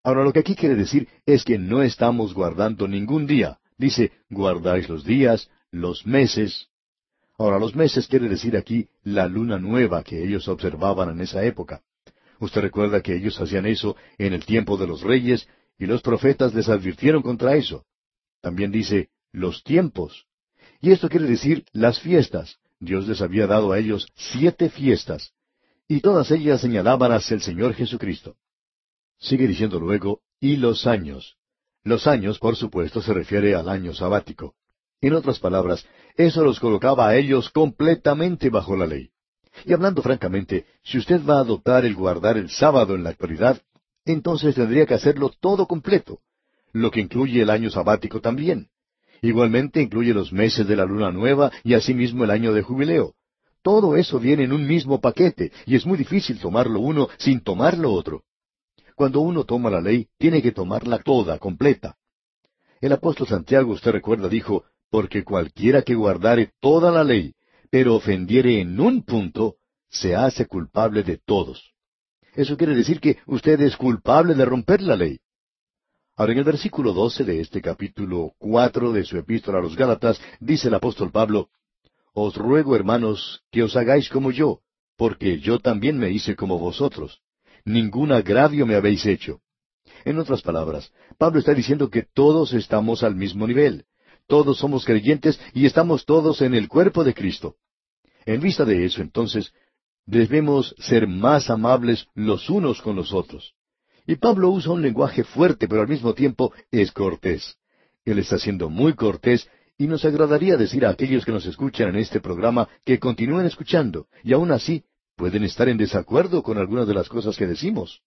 Ahora 0.01 0.23
lo 0.23 0.31
que 0.31 0.39
aquí 0.39 0.55
quiere 0.55 0.75
decir 0.75 1.09
es 1.25 1.43
que 1.43 1.59
no 1.59 1.83
estamos 1.83 2.33
guardando 2.33 2.87
ningún 2.87 3.27
día. 3.27 3.59
Dice, 3.77 4.13
guardáis 4.29 4.87
los 4.87 5.03
días, 5.03 5.49
los 5.71 6.05
meses, 6.05 6.69
Ahora, 7.37 7.59
los 7.59 7.75
meses 7.75 8.07
quiere 8.07 8.29
decir 8.29 8.55
aquí 8.55 8.87
la 9.03 9.27
luna 9.27 9.59
nueva 9.59 10.03
que 10.03 10.23
ellos 10.23 10.47
observaban 10.47 11.09
en 11.09 11.19
esa 11.19 11.43
época. 11.43 11.81
Usted 12.39 12.61
recuerda 12.61 13.01
que 13.01 13.15
ellos 13.15 13.41
hacían 13.41 13.65
eso 13.65 13.97
en 14.19 14.31
el 14.31 14.45
tiempo 14.45 14.77
de 14.77 14.87
los 14.87 15.01
reyes 15.01 15.49
y 15.77 15.85
los 15.85 16.01
profetas 16.01 16.53
les 16.53 16.69
advirtieron 16.69 17.23
contra 17.23 17.55
eso. 17.55 17.83
También 18.39 18.71
dice 18.71 19.09
los 19.33 19.63
tiempos. 19.65 20.27
Y 20.79 20.91
esto 20.91 21.09
quiere 21.09 21.25
decir 21.25 21.65
las 21.73 21.99
fiestas. 21.99 22.61
Dios 22.81 23.07
les 23.07 23.21
había 23.21 23.45
dado 23.45 23.71
a 23.71 23.79
ellos 23.79 24.07
siete 24.15 24.69
fiestas. 24.69 25.33
Y 25.87 26.01
todas 26.01 26.31
ellas 26.31 26.59
señalaban 26.59 27.11
hacia 27.11 27.35
el 27.35 27.41
Señor 27.41 27.75
Jesucristo. 27.75 28.35
Sigue 29.19 29.47
diciendo 29.47 29.79
luego, 29.79 30.21
y 30.39 30.57
los 30.57 30.87
años. 30.87 31.37
Los 31.83 32.07
años, 32.07 32.39
por 32.39 32.55
supuesto, 32.55 33.01
se 33.01 33.13
refiere 33.13 33.53
al 33.53 33.69
año 33.69 33.93
sabático. 33.93 34.55
En 34.99 35.13
otras 35.13 35.37
palabras, 35.37 35.85
eso 36.15 36.43
los 36.43 36.59
colocaba 36.59 37.07
a 37.07 37.15
ellos 37.15 37.51
completamente 37.51 38.49
bajo 38.49 38.75
la 38.75 38.87
ley. 38.87 39.11
Y 39.65 39.73
hablando 39.73 40.01
francamente, 40.01 40.65
si 40.83 40.97
usted 40.97 41.23
va 41.23 41.37
a 41.37 41.41
adoptar 41.41 41.85
el 41.85 41.93
guardar 41.93 42.37
el 42.37 42.49
sábado 42.49 42.95
en 42.95 43.03
la 43.03 43.11
actualidad, 43.11 43.61
entonces 44.05 44.55
tendría 44.55 44.87
que 44.87 44.95
hacerlo 44.95 45.31
todo 45.39 45.67
completo, 45.67 46.21
lo 46.73 46.89
que 46.89 47.01
incluye 47.01 47.43
el 47.43 47.51
año 47.51 47.69
sabático 47.69 48.21
también. 48.21 48.69
Igualmente 49.21 49.81
incluye 49.81 50.13
los 50.13 50.33
meses 50.33 50.67
de 50.67 50.75
la 50.75 50.85
luna 50.85 51.11
nueva 51.11 51.51
y 51.63 51.75
asimismo 51.75 52.23
el 52.23 52.31
año 52.31 52.53
de 52.53 52.63
jubileo. 52.63 53.13
Todo 53.61 53.95
eso 53.95 54.19
viene 54.19 54.43
en 54.43 54.53
un 54.53 54.65
mismo 54.65 54.99
paquete 54.99 55.51
y 55.67 55.75
es 55.75 55.85
muy 55.85 55.97
difícil 55.97 56.39
tomarlo 56.39 56.79
uno 56.79 57.07
sin 57.17 57.41
tomarlo 57.41 57.93
otro. 57.93 58.23
Cuando 58.95 59.21
uno 59.21 59.43
toma 59.43 59.69
la 59.69 59.81
ley, 59.81 60.07
tiene 60.17 60.41
que 60.41 60.51
tomarla 60.51 60.99
toda, 60.99 61.37
completa. 61.37 61.95
El 62.79 62.93
apóstol 62.93 63.27
Santiago, 63.27 63.71
usted 63.73 63.91
recuerda, 63.91 64.27
dijo, 64.27 64.65
porque 64.89 65.23
cualquiera 65.23 65.83
que 65.83 65.93
guardare 65.93 66.53
toda 66.59 66.91
la 66.91 67.03
ley, 67.03 67.35
pero 67.69 67.95
ofendiere 67.95 68.59
en 68.59 68.79
un 68.79 69.03
punto, 69.03 69.55
se 69.89 70.15
hace 70.15 70.47
culpable 70.47 71.03
de 71.03 71.17
todos. 71.17 71.73
Eso 72.33 72.57
quiere 72.57 72.75
decir 72.75 72.99
que 72.99 73.17
usted 73.27 73.61
es 73.61 73.77
culpable 73.77 74.33
de 74.33 74.45
romper 74.45 74.81
la 74.81 74.95
ley. 74.95 75.19
Ahora 76.21 76.33
en 76.33 76.37
el 76.37 76.43
versículo 76.43 76.93
doce 76.93 77.23
de 77.23 77.41
este 77.41 77.63
capítulo 77.63 78.33
cuatro 78.37 78.91
de 78.91 79.03
su 79.03 79.17
epístola 79.17 79.57
a 79.57 79.61
los 79.63 79.75
Gálatas, 79.75 80.21
dice 80.39 80.67
el 80.67 80.75
apóstol 80.75 81.09
Pablo, 81.09 81.49
Os 82.13 82.35
ruego, 82.35 82.75
hermanos, 82.75 83.41
que 83.49 83.63
os 83.63 83.75
hagáis 83.75 84.07
como 84.07 84.29
yo, 84.29 84.59
porque 84.97 85.39
yo 85.39 85.57
también 85.57 85.97
me 85.97 86.11
hice 86.11 86.35
como 86.35 86.59
vosotros. 86.59 87.21
Ningún 87.65 88.11
agravio 88.11 88.67
me 88.67 88.75
habéis 88.75 89.03
hecho. 89.07 89.41
En 90.05 90.19
otras 90.19 90.43
palabras, 90.43 90.91
Pablo 91.17 91.39
está 91.39 91.55
diciendo 91.55 91.89
que 91.89 92.03
todos 92.03 92.53
estamos 92.53 93.01
al 93.01 93.15
mismo 93.15 93.47
nivel 93.47 93.85
todos 94.27 94.59
somos 94.59 94.85
creyentes 94.85 95.41
y 95.55 95.65
estamos 95.65 96.05
todos 96.05 96.43
en 96.43 96.53
el 96.53 96.67
cuerpo 96.67 97.03
de 97.03 97.15
Cristo. 97.15 97.55
En 98.27 98.41
vista 98.41 98.63
de 98.63 98.85
eso, 98.85 99.01
entonces, 99.01 99.51
debemos 100.05 100.75
ser 100.77 101.07
más 101.07 101.49
amables 101.49 102.05
los 102.13 102.47
unos 102.47 102.79
con 102.79 102.95
los 102.95 103.11
otros. 103.11 103.55
Y 104.05 104.15
Pablo 104.15 104.49
usa 104.49 104.73
un 104.73 104.81
lenguaje 104.81 105.23
fuerte, 105.23 105.67
pero 105.67 105.81
al 105.81 105.87
mismo 105.87 106.13
tiempo 106.13 106.53
es 106.71 106.91
cortés. 106.91 107.57
Él 108.05 108.19
está 108.19 108.37
siendo 108.39 108.69
muy 108.69 108.93
cortés 108.93 109.47
y 109.77 109.87
nos 109.87 110.05
agradaría 110.05 110.57
decir 110.57 110.85
a 110.85 110.89
aquellos 110.89 111.25
que 111.25 111.31
nos 111.31 111.45
escuchan 111.45 111.89
en 111.89 111.97
este 111.97 112.19
programa 112.19 112.67
que 112.85 112.99
continúen 112.99 113.45
escuchando, 113.45 114.07
y 114.23 114.33
aún 114.33 114.51
así 114.51 114.83
pueden 115.15 115.43
estar 115.43 115.69
en 115.69 115.77
desacuerdo 115.77 116.43
con 116.43 116.57
algunas 116.57 116.87
de 116.87 116.93
las 116.93 117.09
cosas 117.09 117.37
que 117.37 117.47
decimos. 117.47 118.01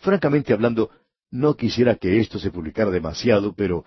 Francamente 0.00 0.52
hablando, 0.52 0.90
no 1.30 1.56
quisiera 1.56 1.96
que 1.96 2.20
esto 2.20 2.38
se 2.38 2.50
publicara 2.50 2.90
demasiado, 2.90 3.54
pero 3.54 3.84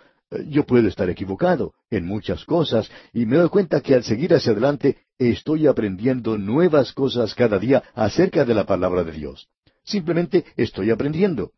yo 0.47 0.65
puedo 0.65 0.87
estar 0.87 1.09
equivocado 1.09 1.73
en 1.89 2.05
muchas 2.05 2.45
cosas 2.45 2.89
y 3.13 3.25
me 3.25 3.37
doy 3.37 3.49
cuenta 3.49 3.81
que 3.81 3.95
al 3.95 4.03
seguir 4.03 4.33
hacia 4.33 4.51
adelante 4.51 4.97
estoy 5.17 5.67
aprendiendo 5.67 6.37
nuevas 6.37 6.93
cosas 6.93 7.35
cada 7.35 7.59
día 7.59 7.83
acerca 7.93 8.43
de 8.45 8.53
la 8.53 8.65
palabra 8.65 9.03
de 9.03 9.11
Dios. 9.11 9.47
Simplemente 9.85 10.45
estoy 10.57 10.89
aprendiendo. 10.89 11.51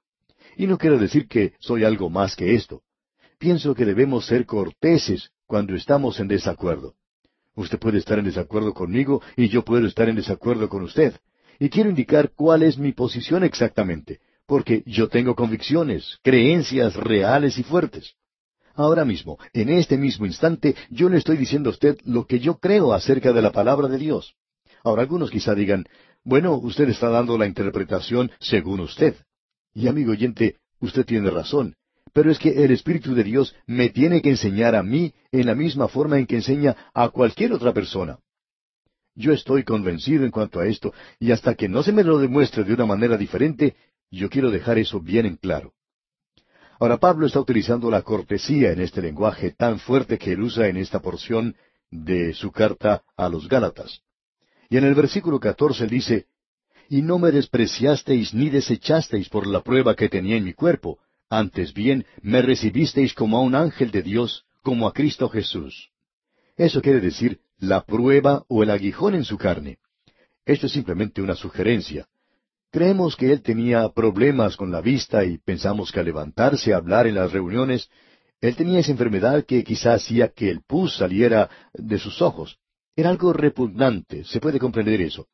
Y 0.58 0.68
no 0.68 0.78
quiero 0.78 0.98
decir 0.98 1.28
que 1.28 1.54
soy 1.60 1.84
algo 1.84 2.10
más 2.10 2.36
que 2.36 2.56
esto. 2.56 2.84
Pienso 3.40 3.74
que 3.74 3.86
debemos 3.86 4.26
ser 4.26 4.46
corteses 4.46 5.32
cuando 5.46 5.76
estamos 5.76 6.20
en 6.20 6.28
desacuerdo. 6.28 6.96
Usted 7.56 7.80
puede 7.80 7.98
estar 7.98 8.20
en 8.20 8.26
desacuerdo 8.26 8.74
conmigo 8.74 9.22
y 9.36 9.48
yo 9.48 9.64
puedo 9.64 9.88
estar 9.88 10.10
en 10.10 10.16
desacuerdo 10.16 10.70
con 10.70 10.84
usted. 10.84 11.16
Y 11.60 11.70
quiero 11.70 11.90
indicar 11.90 12.32
cuál 12.36 12.64
es 12.64 12.78
mi 12.78 12.92
posición 12.92 13.44
exactamente, 13.44 14.20
porque 14.46 14.84
yo 14.86 15.08
tengo 15.08 15.36
convicciones, 15.36 16.20
creencias 16.22 16.96
reales 16.96 17.58
y 17.58 17.64
fuertes. 17.64 18.14
Ahora 18.76 19.06
mismo, 19.06 19.40
en 19.54 19.70
este 19.70 19.98
mismo 19.98 20.28
instante, 20.28 20.76
yo 20.92 21.10
le 21.10 21.18
estoy 21.18 21.38
diciendo 21.38 21.70
a 21.70 21.74
usted 21.74 21.98
lo 22.06 22.28
que 22.28 22.40
yo 22.40 22.60
creo 22.60 22.94
acerca 22.94 23.34
de 23.34 23.42
la 23.42 23.52
palabra 23.52 23.88
de 23.88 23.98
Dios. 23.98 24.36
Ahora 24.84 25.02
algunos 25.02 25.32
quizá 25.32 25.56
digan, 25.56 25.86
bueno, 26.28 26.56
usted 26.58 26.90
está 26.90 27.08
dando 27.08 27.38
la 27.38 27.48
interpretación 27.48 28.30
según 28.42 28.82
usted. 28.82 29.16
Y 29.74 29.88
amigo 29.88 30.12
oyente, 30.12 30.58
usted 30.82 31.06
tiene 31.06 31.30
razón, 31.30 31.78
pero 32.12 32.30
es 32.30 32.38
que 32.38 32.66
el 32.66 32.72
Espíritu 32.72 33.16
de 33.16 33.24
Dios 33.24 33.56
me 33.66 33.88
tiene 33.88 34.22
que 34.22 34.32
enseñar 34.32 34.76
a 34.76 34.84
mí 34.84 35.14
en 35.32 35.46
la 35.46 35.56
misma 35.56 35.88
forma 35.88 36.20
en 36.20 36.26
que 36.26 36.36
enseña 36.36 36.76
a 36.94 37.08
cualquier 37.08 37.54
otra 37.54 37.74
persona. 37.74 38.20
Yo 39.16 39.32
estoy 39.32 39.64
convencido 39.64 40.26
en 40.26 40.32
cuanto 40.32 40.60
a 40.60 40.68
esto, 40.68 40.94
y 41.18 41.32
hasta 41.32 41.56
que 41.56 41.70
no 41.70 41.82
se 41.82 41.94
me 41.94 42.04
lo 42.04 42.20
demuestre 42.20 42.66
de 42.66 42.74
una 42.74 42.86
manera 42.86 43.16
diferente, 43.16 43.78
yo 44.12 44.30
quiero 44.30 44.52
dejar 44.52 44.78
eso 44.80 45.00
bien 45.00 45.26
en 45.28 45.38
claro. 45.38 45.72
Ahora 46.78 46.98
Pablo 46.98 47.26
está 47.26 47.40
utilizando 47.40 47.90
la 47.90 48.02
cortesía 48.02 48.74
en 48.74 48.82
este 48.82 49.02
lenguaje 49.02 49.52
tan 49.52 49.80
fuerte 49.80 50.18
que 50.18 50.34
él 50.34 50.42
usa 50.42 50.68
en 50.68 50.76
esta 50.76 51.00
porción 51.00 51.56
de 51.90 52.34
su 52.34 52.52
carta 52.52 53.04
a 53.16 53.30
los 53.30 53.48
Gálatas. 53.48 54.02
Y 54.70 54.78
en 54.78 54.84
el 54.84 54.96
versículo 54.96 55.40
catorce 55.40 55.88
dice, 55.88 56.26
Y 56.90 57.02
no 57.02 57.20
me 57.20 57.32
despreciasteis 57.32 58.34
ni 58.34 58.50
desechasteis 58.50 59.30
por 59.30 59.48
la 59.48 59.62
prueba 59.62 59.96
que 59.96 60.10
tenía 60.10 60.38
en 60.38 60.44
mi 60.44 60.54
cuerpo, 60.54 61.00
antes 61.30 61.74
bien 61.74 62.06
me 62.22 62.42
recibisteis 62.42 63.14
como 63.14 63.38
a 63.38 63.42
un 63.42 63.56
ángel 63.56 63.92
de 63.92 64.02
Dios, 64.02 64.46
como 64.62 64.88
a 64.88 64.94
Cristo 64.94 65.30
Jesús. 65.30 65.90
Eso 66.56 66.82
quiere 66.82 67.00
decir 67.00 67.40
la 67.60 67.86
prueba 67.86 68.44
o 68.48 68.64
el 68.64 68.70
aguijón 68.70 69.16
en 69.16 69.24
su 69.24 69.38
carne. 69.38 69.78
Esto 70.46 70.68
es 70.68 70.74
simplemente 70.74 71.22
una 71.22 71.36
sugerencia. 71.36 72.08
Creemos 72.72 73.16
que 73.16 73.32
él 73.32 73.42
tenía 73.42 73.88
problemas 73.90 74.56
con 74.58 74.72
la 74.72 74.82
vista 74.82 75.24
y 75.26 75.38
pensamos 75.38 75.92
que 75.92 76.00
al 76.00 76.06
levantarse 76.06 76.74
a 76.74 76.78
hablar 76.78 77.08
en 77.08 77.16
las 77.16 77.32
reuniones, 77.32 77.90
él 78.42 78.56
tenía 78.56 78.80
esa 78.80 78.92
enfermedad 78.92 79.46
que 79.46 79.64
quizá 79.64 79.94
hacía 79.94 80.30
que 80.30 80.50
el 80.50 80.62
pus 80.62 80.98
saliera 80.98 81.50
de 81.74 81.98
sus 81.98 82.22
ojos. 82.22 82.60
Era 82.98 83.12
algo 83.12 83.32
repugnante, 83.32 84.24
se 84.24 84.42
puede 84.42 84.58
comprender 84.58 85.00
eso. 85.02 85.28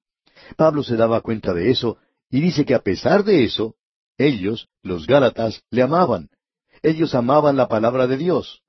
Pablo 0.58 0.84
se 0.84 0.98
daba 0.98 1.22
cuenta 1.22 1.54
de 1.54 1.72
eso 1.72 1.98
Y 2.30 2.42
dice 2.42 2.66
que 2.66 2.76
a 2.76 2.82
pesar 2.82 3.24
de 3.24 3.46
eso, 3.46 3.76
ellos, 4.18 4.68
los 4.82 5.08
Gálatas, 5.08 5.64
le 5.70 5.82
amaban. 5.82 6.30
Ellos 6.82 7.16
amaban 7.16 7.56
la 7.56 7.70
palabra 7.70 8.06
de 8.06 8.18
Dios. 8.18 8.64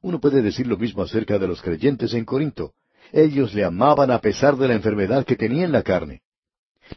Uno 0.00 0.18
puede 0.18 0.40
decir 0.40 0.66
lo 0.66 0.78
mismo 0.78 1.02
acerca 1.02 1.38
de 1.38 1.46
los 1.46 1.60
creyentes 1.60 2.14
en 2.14 2.24
Corinto. 2.24 2.72
Ellos 3.12 3.52
le 3.52 3.64
amaban 3.64 4.10
a 4.10 4.20
pesar 4.20 4.56
de 4.56 4.68
la 4.68 4.74
enfermedad 4.74 5.26
que 5.26 5.36
tenía 5.36 5.64
en 5.64 5.72
la 5.72 5.82
carne. 5.82 6.22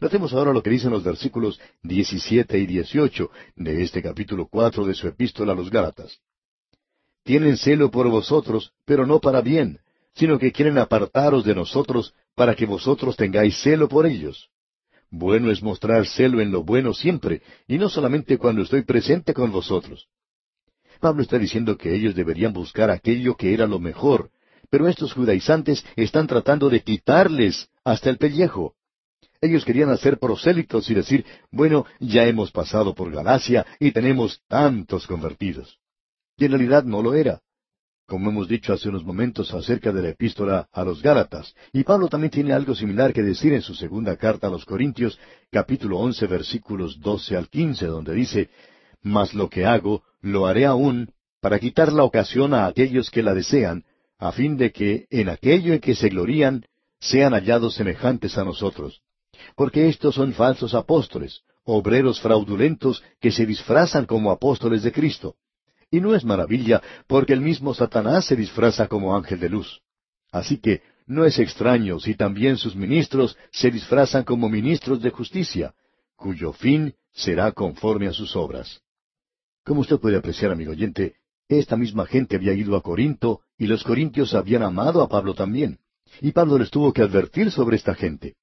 Notemos 0.00 0.32
ahora 0.32 0.52
lo 0.52 0.62
que 0.62 0.70
dicen 0.70 0.90
los 0.90 1.04
versículos 1.04 1.60
17 1.82 2.58
y 2.58 2.66
18 2.66 3.30
de 3.56 3.82
este 3.82 4.00
capítulo 4.00 4.48
4 4.48 4.86
de 4.86 4.94
su 4.94 5.06
epístola 5.06 5.52
a 5.52 5.56
los 5.56 5.70
Gálatas. 5.70 6.18
Tienen 7.24 7.58
celo 7.58 7.90
por 7.90 8.08
vosotros, 8.08 8.72
pero 8.86 9.06
no 9.06 9.20
para 9.20 9.42
bien, 9.42 9.80
sino 10.16 10.38
que 10.38 10.50
quieren 10.50 10.78
apartaros 10.78 11.44
de 11.44 11.54
nosotros 11.54 12.14
para 12.34 12.54
que 12.54 12.66
vosotros 12.66 13.16
tengáis 13.16 13.60
celo 13.62 13.88
por 13.88 14.06
ellos. 14.06 14.48
Bueno 15.10 15.50
es 15.50 15.62
mostrar 15.62 16.06
celo 16.06 16.40
en 16.40 16.50
lo 16.50 16.64
bueno 16.64 16.92
siempre, 16.94 17.42
y 17.68 17.78
no 17.78 17.88
solamente 17.88 18.38
cuando 18.38 18.62
estoy 18.62 18.82
presente 18.82 19.32
con 19.34 19.52
vosotros. 19.52 20.08
Pablo 21.00 21.22
está 21.22 21.38
diciendo 21.38 21.76
que 21.76 21.94
ellos 21.94 22.14
deberían 22.14 22.52
buscar 22.52 22.90
aquello 22.90 23.36
que 23.36 23.52
era 23.52 23.66
lo 23.66 23.78
mejor, 23.78 24.30
pero 24.70 24.88
estos 24.88 25.12
judaizantes 25.12 25.84
están 25.94 26.26
tratando 26.26 26.70
de 26.70 26.82
quitarles 26.82 27.68
hasta 27.84 28.10
el 28.10 28.16
pellejo. 28.16 28.74
Ellos 29.40 29.64
querían 29.64 29.90
hacer 29.90 30.18
prosélitos 30.18 30.88
y 30.90 30.94
decir, 30.94 31.26
bueno, 31.50 31.84
ya 32.00 32.24
hemos 32.24 32.50
pasado 32.50 32.94
por 32.94 33.12
Galacia 33.12 33.66
y 33.78 33.92
tenemos 33.92 34.40
tantos 34.48 35.06
convertidos. 35.06 35.78
Y 36.38 36.46
en 36.46 36.52
realidad 36.52 36.84
no 36.84 37.02
lo 37.02 37.14
era. 37.14 37.42
Como 38.06 38.30
hemos 38.30 38.48
dicho 38.48 38.72
hace 38.72 38.88
unos 38.88 39.04
momentos 39.04 39.52
acerca 39.52 39.92
de 39.92 40.02
la 40.02 40.08
epístola 40.10 40.68
a 40.72 40.84
los 40.84 41.02
Gálatas, 41.02 41.54
y 41.72 41.82
Pablo 41.82 42.08
también 42.08 42.30
tiene 42.30 42.52
algo 42.52 42.74
similar 42.74 43.12
que 43.12 43.22
decir 43.22 43.52
en 43.52 43.62
su 43.62 43.74
segunda 43.74 44.16
carta 44.16 44.46
a 44.46 44.50
los 44.50 44.64
Corintios, 44.64 45.18
capítulo 45.50 45.98
once, 45.98 46.26
versículos 46.26 47.00
doce 47.00 47.36
al 47.36 47.48
quince, 47.48 47.86
donde 47.86 48.14
dice, 48.14 48.50
Mas 49.02 49.34
lo 49.34 49.50
que 49.50 49.66
hago, 49.66 50.04
lo 50.20 50.46
haré 50.46 50.66
aún, 50.66 51.10
para 51.40 51.58
quitar 51.58 51.92
la 51.92 52.04
ocasión 52.04 52.54
a 52.54 52.66
aquellos 52.66 53.10
que 53.10 53.22
la 53.22 53.34
desean, 53.34 53.84
a 54.18 54.32
fin 54.32 54.56
de 54.56 54.72
que, 54.72 55.06
en 55.10 55.28
aquello 55.28 55.74
en 55.74 55.80
que 55.80 55.94
se 55.94 56.08
glorían, 56.08 56.64
sean 57.00 57.32
hallados 57.32 57.74
semejantes 57.74 58.38
a 58.38 58.44
nosotros 58.44 59.02
porque 59.54 59.88
estos 59.88 60.14
son 60.14 60.32
falsos 60.32 60.74
apóstoles, 60.74 61.42
obreros 61.64 62.20
fraudulentos 62.20 63.02
que 63.20 63.30
se 63.30 63.46
disfrazan 63.46 64.06
como 64.06 64.30
apóstoles 64.30 64.82
de 64.82 64.92
Cristo. 64.92 65.36
Y 65.90 66.00
no 66.00 66.14
es 66.14 66.24
maravilla, 66.24 66.82
porque 67.06 67.32
el 67.32 67.40
mismo 67.40 67.74
Satanás 67.74 68.26
se 68.26 68.36
disfraza 68.36 68.88
como 68.88 69.16
ángel 69.16 69.40
de 69.40 69.48
luz. 69.48 69.80
Así 70.32 70.58
que 70.58 70.82
no 71.06 71.24
es 71.24 71.38
extraño 71.38 72.00
si 72.00 72.14
también 72.14 72.56
sus 72.56 72.74
ministros 72.74 73.36
se 73.52 73.70
disfrazan 73.70 74.24
como 74.24 74.48
ministros 74.48 75.00
de 75.00 75.10
justicia, 75.10 75.74
cuyo 76.16 76.52
fin 76.52 76.94
será 77.12 77.52
conforme 77.52 78.08
a 78.08 78.12
sus 78.12 78.34
obras. 78.34 78.80
Como 79.64 79.80
usted 79.80 79.98
puede 79.98 80.16
apreciar, 80.16 80.50
amigo 80.50 80.72
oyente, 80.72 81.14
esta 81.48 81.76
misma 81.76 82.06
gente 82.06 82.36
había 82.36 82.54
ido 82.54 82.76
a 82.76 82.82
Corinto 82.82 83.40
y 83.56 83.66
los 83.66 83.84
corintios 83.84 84.34
habían 84.34 84.62
amado 84.62 85.00
a 85.02 85.08
Pablo 85.08 85.34
también. 85.34 85.78
Y 86.20 86.32
Pablo 86.32 86.58
les 86.58 86.70
tuvo 86.70 86.92
que 86.92 87.02
advertir 87.02 87.50
sobre 87.50 87.76
esta 87.76 87.94
gente. 87.94 88.34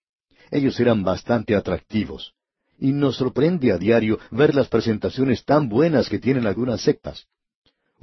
Ellos 0.51 0.79
eran 0.79 1.03
bastante 1.03 1.55
atractivos. 1.55 2.33
Y 2.79 2.91
nos 2.91 3.17
sorprende 3.17 3.71
a 3.71 3.77
diario 3.77 4.19
ver 4.31 4.55
las 4.55 4.67
presentaciones 4.67 5.43
tan 5.45 5.69
buenas 5.69 6.09
que 6.09 6.19
tienen 6.19 6.47
algunas 6.47 6.81
sectas. 6.81 7.27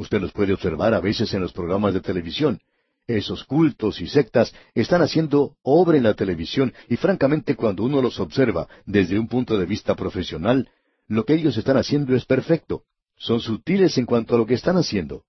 Usted 0.01 0.18
los 0.18 0.32
puede 0.32 0.55
observar 0.55 0.94
a 0.94 1.01
veces 1.01 1.34
en 1.34 1.42
los 1.42 1.53
programas 1.53 1.92
de 1.92 2.01
televisión. 2.01 2.59
Esos 3.07 3.44
cultos 3.44 4.01
y 4.01 4.07
sectas 4.07 4.51
están 4.74 5.03
haciendo 5.03 5.57
obra 5.62 5.98
en 5.98 6.05
la 6.05 6.14
televisión 6.14 6.72
y 6.88 6.96
francamente 6.96 7.55
cuando 7.55 7.82
uno 7.82 8.01
los 8.01 8.18
observa 8.18 8.66
desde 8.86 9.18
un 9.18 9.28
punto 9.28 9.59
de 9.59 9.66
vista 9.66 9.94
profesional, 9.94 10.70
lo 11.07 11.26
que 11.26 11.34
ellos 11.34 11.55
están 11.59 11.76
haciendo 11.76 12.16
es 12.16 12.24
perfecto. 12.24 12.84
Son 13.18 13.40
sutiles 13.40 13.98
en 13.98 14.07
cuanto 14.07 14.34
a 14.34 14.38
lo 14.38 14.46
que 14.46 14.55
están 14.55 14.78
haciendo. 14.78 15.24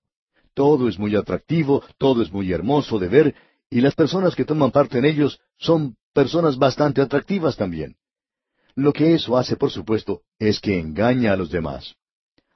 Todo 0.54 0.88
es 0.88 0.98
muy 0.98 1.16
atractivo, 1.16 1.84
todo 1.98 2.22
es 2.22 2.32
muy 2.32 2.50
hermoso 2.50 2.98
de 2.98 3.08
ver, 3.08 3.34
y 3.68 3.82
las 3.82 3.94
personas 3.94 4.34
que 4.34 4.46
toman 4.46 4.70
parte 4.70 4.96
en 4.96 5.04
ellos 5.04 5.38
son 5.58 5.96
personas 6.14 6.56
bastante 6.56 7.02
atractivas 7.02 7.58
también. 7.58 7.96
Lo 8.74 8.94
que 8.94 9.12
eso 9.12 9.36
hace, 9.36 9.54
por 9.56 9.70
supuesto, 9.70 10.22
es 10.38 10.60
que 10.60 10.80
engaña 10.80 11.34
a 11.34 11.36
los 11.36 11.50
demás. 11.50 11.94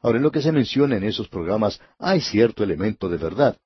Ahora, 0.01 0.19
en 0.19 0.23
lo 0.23 0.31
que 0.31 0.43
se 0.43 0.53
menciona 0.53 0.97
en 0.97 1.05
esos 1.05 1.29
programas 1.29 1.81
hay 1.99 2.21
cierto 2.21 2.63
elemento 2.63 3.09
de 3.09 3.17
verdad. 3.17 3.57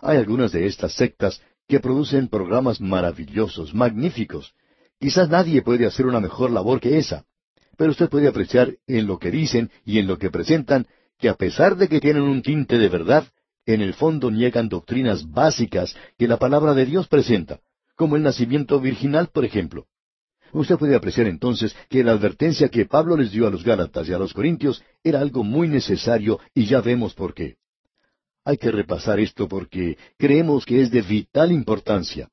Hay 0.00 0.18
algunas 0.18 0.52
de 0.52 0.66
estas 0.66 0.92
sectas 0.94 1.40
que 1.68 1.80
producen 1.80 2.28
programas 2.28 2.80
maravillosos, 2.80 3.74
magníficos. 3.74 4.54
Quizás 5.00 5.28
nadie 5.28 5.62
puede 5.62 5.86
hacer 5.86 6.06
una 6.06 6.20
mejor 6.20 6.50
labor 6.50 6.80
que 6.80 6.98
esa. 6.98 7.24
Pero 7.76 7.90
usted 7.90 8.08
puede 8.08 8.28
apreciar 8.28 8.74
en 8.86 9.06
lo 9.06 9.18
que 9.18 9.30
dicen 9.30 9.70
y 9.84 9.98
en 9.98 10.06
lo 10.06 10.18
que 10.18 10.30
presentan 10.30 10.86
que 11.18 11.28
a 11.28 11.34
pesar 11.34 11.76
de 11.76 11.88
que 11.88 12.00
tienen 12.00 12.22
un 12.22 12.42
tinte 12.42 12.78
de 12.78 12.88
verdad, 12.88 13.24
en 13.66 13.80
el 13.80 13.94
fondo 13.94 14.30
niegan 14.30 14.68
doctrinas 14.68 15.30
básicas 15.30 15.96
que 16.18 16.28
la 16.28 16.36
palabra 16.36 16.74
de 16.74 16.86
Dios 16.86 17.08
presenta 17.08 17.60
como 17.96 18.16
el 18.16 18.22
nacimiento 18.22 18.80
virginal, 18.80 19.28
por 19.28 19.44
ejemplo. 19.44 19.86
Usted 20.54 20.76
puede 20.76 20.94
apreciar 20.94 21.26
entonces 21.26 21.74
que 21.88 22.04
la 22.04 22.12
advertencia 22.12 22.68
que 22.68 22.86
Pablo 22.86 23.16
les 23.16 23.32
dio 23.32 23.48
a 23.48 23.50
los 23.50 23.64
Gálatas 23.64 24.08
y 24.08 24.12
a 24.12 24.18
los 24.18 24.32
Corintios 24.32 24.84
era 25.02 25.18
algo 25.18 25.42
muy 25.42 25.66
necesario 25.66 26.38
y 26.54 26.66
ya 26.66 26.80
vemos 26.80 27.12
por 27.12 27.34
qué. 27.34 27.56
Hay 28.44 28.56
que 28.56 28.70
repasar 28.70 29.18
esto 29.18 29.48
porque 29.48 29.98
creemos 30.16 30.64
que 30.64 30.80
es 30.80 30.92
de 30.92 31.02
vital 31.02 31.50
importancia. 31.50 32.28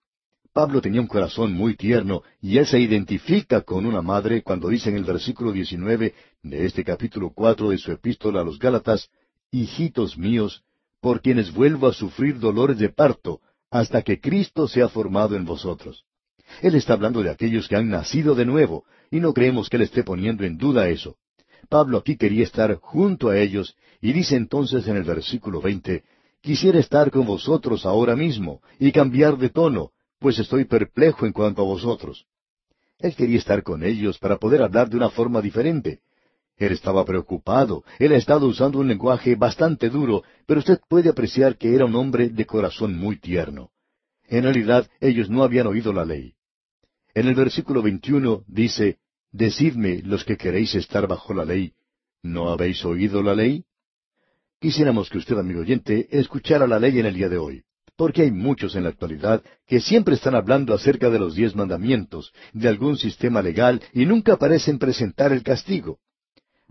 Pablo 0.53 0.81
tenía 0.81 1.01
un 1.01 1.07
corazón 1.07 1.53
muy 1.53 1.75
tierno 1.75 2.21
y 2.39 2.59
él 2.59 2.67
se 2.67 2.79
identifica 2.79 3.61
con 3.61 3.87
una 3.87 4.03
madre 4.03 4.43
cuando 4.43 4.69
dice 4.69 4.89
en 4.89 4.97
el 4.97 5.03
versículo 5.03 5.51
19 5.51 6.13
de 6.43 6.65
este 6.65 6.83
capítulo 6.83 7.31
4 7.33 7.69
de 7.69 7.79
su 7.79 7.91
epístola 7.91 8.41
a 8.41 8.43
los 8.43 8.59
Gálatas, 8.59 9.09
Hijitos 9.49 10.15
míos, 10.15 10.63
por 10.99 11.21
quienes 11.21 11.51
vuelvo 11.51 11.87
a 11.87 11.93
sufrir 11.93 12.37
dolores 12.37 12.77
de 12.77 12.89
parto, 12.89 13.41
hasta 13.71 14.03
que 14.03 14.19
Cristo 14.19 14.67
sea 14.67 14.89
formado 14.89 15.35
en 15.35 15.43
vosotros. 15.43 16.05
Él 16.61 16.75
está 16.75 16.93
hablando 16.93 17.23
de 17.23 17.29
aquellos 17.29 17.67
que 17.67 17.75
han 17.75 17.89
nacido 17.89 18.35
de 18.35 18.45
nuevo, 18.45 18.85
y 19.09 19.19
no 19.19 19.33
creemos 19.33 19.69
que 19.69 19.77
Él 19.77 19.83
esté 19.83 20.03
poniendo 20.03 20.43
en 20.43 20.57
duda 20.57 20.89
eso. 20.89 21.17
Pablo 21.69 21.97
aquí 21.97 22.17
quería 22.17 22.43
estar 22.43 22.75
junto 22.75 23.29
a 23.29 23.37
ellos, 23.37 23.75
y 24.01 24.13
dice 24.13 24.35
entonces 24.35 24.87
en 24.87 24.97
el 24.97 25.03
versículo 25.03 25.61
veinte, 25.61 26.03
Quisiera 26.41 26.79
estar 26.79 27.11
con 27.11 27.25
vosotros 27.25 27.85
ahora 27.85 28.15
mismo, 28.15 28.61
y 28.79 28.91
cambiar 28.91 29.37
de 29.37 29.49
tono, 29.49 29.91
pues 30.19 30.39
estoy 30.39 30.65
perplejo 30.65 31.25
en 31.25 31.33
cuanto 31.33 31.61
a 31.61 31.65
vosotros. 31.65 32.25
Él 32.97 33.15
quería 33.15 33.37
estar 33.37 33.61
con 33.61 33.83
ellos 33.83 34.17
para 34.17 34.37
poder 34.37 34.63
hablar 34.63 34.89
de 34.89 34.97
una 34.97 35.09
forma 35.11 35.39
diferente, 35.41 35.99
él 36.61 36.73
estaba 36.73 37.03
preocupado. 37.05 37.83
Él 37.97 38.11
ha 38.13 38.17
estado 38.17 38.45
usando 38.45 38.77
un 38.77 38.87
lenguaje 38.87 39.35
bastante 39.35 39.89
duro, 39.89 40.23
pero 40.45 40.59
usted 40.59 40.79
puede 40.87 41.09
apreciar 41.09 41.57
que 41.57 41.73
era 41.73 41.85
un 41.85 41.95
hombre 41.95 42.29
de 42.29 42.45
corazón 42.45 42.95
muy 42.95 43.17
tierno. 43.17 43.71
En 44.27 44.43
realidad, 44.43 44.87
ellos 44.99 45.27
no 45.27 45.41
habían 45.41 45.65
oído 45.65 45.91
la 45.91 46.05
ley. 46.05 46.35
En 47.13 47.27
el 47.27 47.35
versículo 47.35 47.81
21 47.81 48.43
dice, 48.47 48.97
Decidme 49.31 50.01
los 50.03 50.23
que 50.23 50.37
queréis 50.37 50.75
estar 50.75 51.07
bajo 51.07 51.33
la 51.33 51.45
ley, 51.45 51.73
¿no 52.21 52.49
habéis 52.49 52.83
oído 52.83 53.23
la 53.23 53.33
ley? 53.33 53.63
Quisiéramos 54.59 55.09
que 55.09 55.17
usted, 55.17 55.37
amigo 55.37 55.61
oyente, 55.61 56.07
escuchara 56.11 56.67
la 56.67 56.79
ley 56.79 56.99
en 56.99 57.05
el 57.05 57.13
día 57.13 57.29
de 57.29 57.37
hoy, 57.37 57.63
porque 57.95 58.23
hay 58.23 58.31
muchos 58.31 58.75
en 58.75 58.83
la 58.83 58.89
actualidad 58.89 59.43
que 59.65 59.79
siempre 59.79 60.15
están 60.15 60.35
hablando 60.35 60.73
acerca 60.73 61.09
de 61.09 61.19
los 61.19 61.35
diez 61.35 61.55
mandamientos, 61.55 62.33
de 62.53 62.67
algún 62.67 62.97
sistema 62.97 63.41
legal, 63.41 63.81
y 63.93 64.05
nunca 64.05 64.37
parecen 64.37 64.77
presentar 64.77 65.31
el 65.31 65.43
castigo 65.43 65.99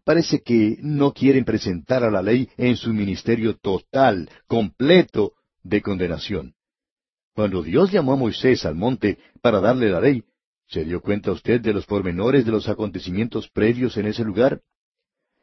parece 0.05 0.43
que 0.43 0.76
no 0.80 1.12
quieren 1.12 1.45
presentar 1.45 2.05
a 2.05 2.11
la 2.11 2.22
ley 2.22 2.49
en 2.57 2.76
su 2.76 2.93
ministerio 2.93 3.57
total, 3.57 4.28
completo 4.47 5.34
de 5.62 5.82
condenación. 5.82 6.55
Cuando 7.34 7.62
Dios 7.62 7.93
llamó 7.93 8.14
a 8.14 8.16
Moisés 8.16 8.64
al 8.64 8.74
monte 8.74 9.18
para 9.41 9.61
darle 9.61 9.88
la 9.88 10.01
ley, 10.01 10.24
¿se 10.70 10.84
dio 10.84 11.00
cuenta 11.00 11.32
usted 11.32 11.60
de 11.60 11.72
los 11.72 11.84
pormenores 11.84 12.44
de 12.44 12.52
los 12.52 12.68
acontecimientos 12.68 13.48
previos 13.48 13.96
en 13.96 14.06
ese 14.06 14.22
lugar? 14.24 14.60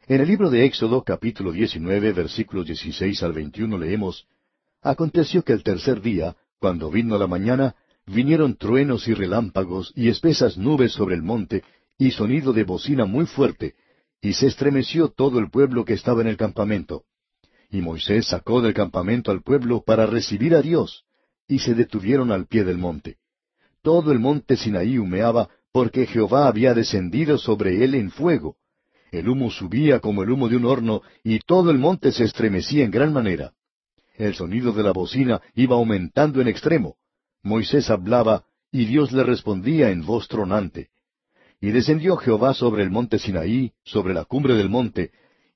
En 0.07 0.21
el 0.21 0.27
libro 0.27 0.49
de 0.49 0.65
Éxodo, 0.65 1.03
capítulo 1.03 1.51
19, 1.51 2.13
versículos 2.13 2.65
16 2.65 3.23
al 3.23 3.33
21, 3.33 3.77
leemos, 3.77 4.25
Aconteció 4.81 5.43
que 5.43 5.51
el 5.51 5.63
tercer 5.63 6.01
día, 6.01 6.37
cuando 6.59 6.89
vino 6.89 7.17
la 7.17 7.27
mañana, 7.27 7.75
vinieron 8.05 8.55
truenos 8.55 9.05
y 9.09 9.13
relámpagos 9.13 9.91
y 9.95 10.07
espesas 10.07 10.57
nubes 10.57 10.93
sobre 10.93 11.15
el 11.15 11.23
monte, 11.23 11.63
y 11.97 12.11
sonido 12.11 12.53
de 12.53 12.63
bocina 12.63 13.03
muy 13.03 13.25
fuerte, 13.25 13.75
y 14.21 14.31
se 14.31 14.47
estremeció 14.47 15.09
todo 15.09 15.39
el 15.39 15.49
pueblo 15.49 15.83
que 15.83 15.93
estaba 15.93 16.21
en 16.21 16.27
el 16.27 16.37
campamento. 16.37 17.03
Y 17.69 17.81
Moisés 17.81 18.27
sacó 18.27 18.61
del 18.61 18.73
campamento 18.73 19.31
al 19.31 19.41
pueblo 19.41 19.83
para 19.85 20.05
recibir 20.05 20.55
a 20.55 20.61
Dios, 20.61 21.03
y 21.49 21.59
se 21.59 21.73
detuvieron 21.73 22.31
al 22.31 22.47
pie 22.47 22.63
del 22.63 22.77
monte. 22.77 23.17
Todo 23.87 24.11
el 24.11 24.19
monte 24.19 24.57
Sinaí 24.57 24.97
humeaba, 24.97 25.47
porque 25.71 26.05
Jehová 26.07 26.49
había 26.49 26.73
descendido 26.73 27.37
sobre 27.37 27.85
él 27.85 27.95
en 27.95 28.11
fuego. 28.11 28.57
El 29.13 29.29
humo 29.29 29.49
subía 29.49 30.01
como 30.01 30.23
el 30.23 30.29
humo 30.29 30.49
de 30.49 30.57
un 30.57 30.65
horno, 30.65 31.03
y 31.23 31.39
todo 31.39 31.71
el 31.71 31.77
monte 31.77 32.11
se 32.11 32.25
estremecía 32.25 32.83
en 32.83 32.91
gran 32.91 33.13
manera. 33.13 33.53
El 34.17 34.35
sonido 34.35 34.73
de 34.73 34.83
la 34.83 34.91
bocina 34.91 35.41
iba 35.55 35.77
aumentando 35.77 36.41
en 36.41 36.49
extremo. 36.49 36.97
Moisés 37.43 37.89
hablaba, 37.89 38.43
y 38.73 38.83
Dios 38.87 39.13
le 39.13 39.23
respondía 39.23 39.89
en 39.89 40.05
voz 40.05 40.27
tronante. 40.27 40.89
Y 41.61 41.71
descendió 41.71 42.17
Jehová 42.17 42.53
sobre 42.53 42.83
el 42.83 42.89
monte 42.89 43.19
Sinaí, 43.19 43.71
sobre 43.85 44.13
la 44.13 44.25
cumbre 44.25 44.55
del 44.55 44.67
monte, 44.67 45.11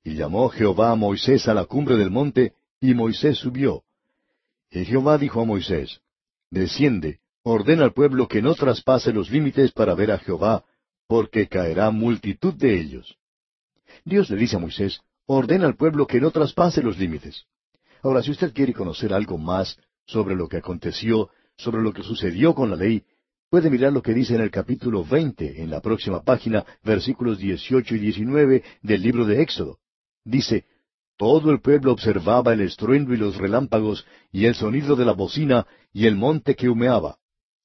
y 0.05 0.13
llamó 0.13 0.47
Jehová 0.47 0.91
a 0.91 0.95
Moisés 0.95 1.49
a 1.49 1.53
la 1.53 1.65
cumbre 1.65 1.97
del 1.97 2.11
monte, 2.11 2.53
y 2.79 2.93
Moisés 2.93 3.39
subió. 3.39 3.83
Y 4.71 4.85
Jehová 4.85 5.17
dijo 5.17 5.41
a 5.41 5.43
Moisés, 5.43 5.99
Desciende, 6.49 7.19
ordena 7.43 7.83
al 7.83 7.93
pueblo 7.93 8.27
que 8.27 8.41
no 8.41 8.55
traspase 8.55 9.11
los 9.13 9.29
límites 9.29 9.71
para 9.71 9.93
ver 9.95 10.11
a 10.11 10.19
Jehová, 10.19 10.63
porque 11.07 11.47
caerá 11.47 11.91
multitud 11.91 12.53
de 12.53 12.79
ellos. 12.79 13.17
Dios 14.05 14.29
le 14.29 14.37
dice 14.37 14.55
a 14.55 14.59
Moisés, 14.59 15.01
ordena 15.25 15.65
al 15.65 15.75
pueblo 15.75 16.07
que 16.07 16.21
no 16.21 16.31
traspase 16.31 16.81
los 16.81 16.97
límites. 16.97 17.45
Ahora, 18.03 18.23
si 18.23 18.31
usted 18.31 18.53
quiere 18.53 18.73
conocer 18.73 19.13
algo 19.13 19.37
más 19.37 19.77
sobre 20.05 20.35
lo 20.35 20.47
que 20.47 20.57
aconteció, 20.57 21.29
sobre 21.57 21.81
lo 21.81 21.93
que 21.93 22.03
sucedió 22.03 22.55
con 22.55 22.69
la 22.69 22.75
ley, 22.75 23.03
puede 23.49 23.69
mirar 23.69 23.91
lo 23.91 24.01
que 24.01 24.13
dice 24.13 24.35
en 24.35 24.41
el 24.41 24.49
capítulo 24.49 25.03
veinte, 25.03 25.61
en 25.61 25.69
la 25.69 25.81
próxima 25.81 26.23
página, 26.23 26.65
versículos 26.83 27.37
dieciocho 27.37 27.95
y 27.95 27.99
diecinueve 27.99 28.63
del 28.81 29.01
libro 29.01 29.25
de 29.25 29.41
Éxodo. 29.41 29.79
Dice, 30.23 30.65
Todo 31.17 31.51
el 31.51 31.61
pueblo 31.61 31.91
observaba 31.91 32.53
el 32.53 32.61
estruendo 32.61 33.13
y 33.13 33.17
los 33.17 33.37
relámpagos, 33.37 34.05
y 34.31 34.45
el 34.45 34.55
sonido 34.55 34.95
de 34.95 35.05
la 35.05 35.11
bocina, 35.11 35.67
y 35.93 36.07
el 36.07 36.15
monte 36.15 36.55
que 36.55 36.69
humeaba. 36.69 37.17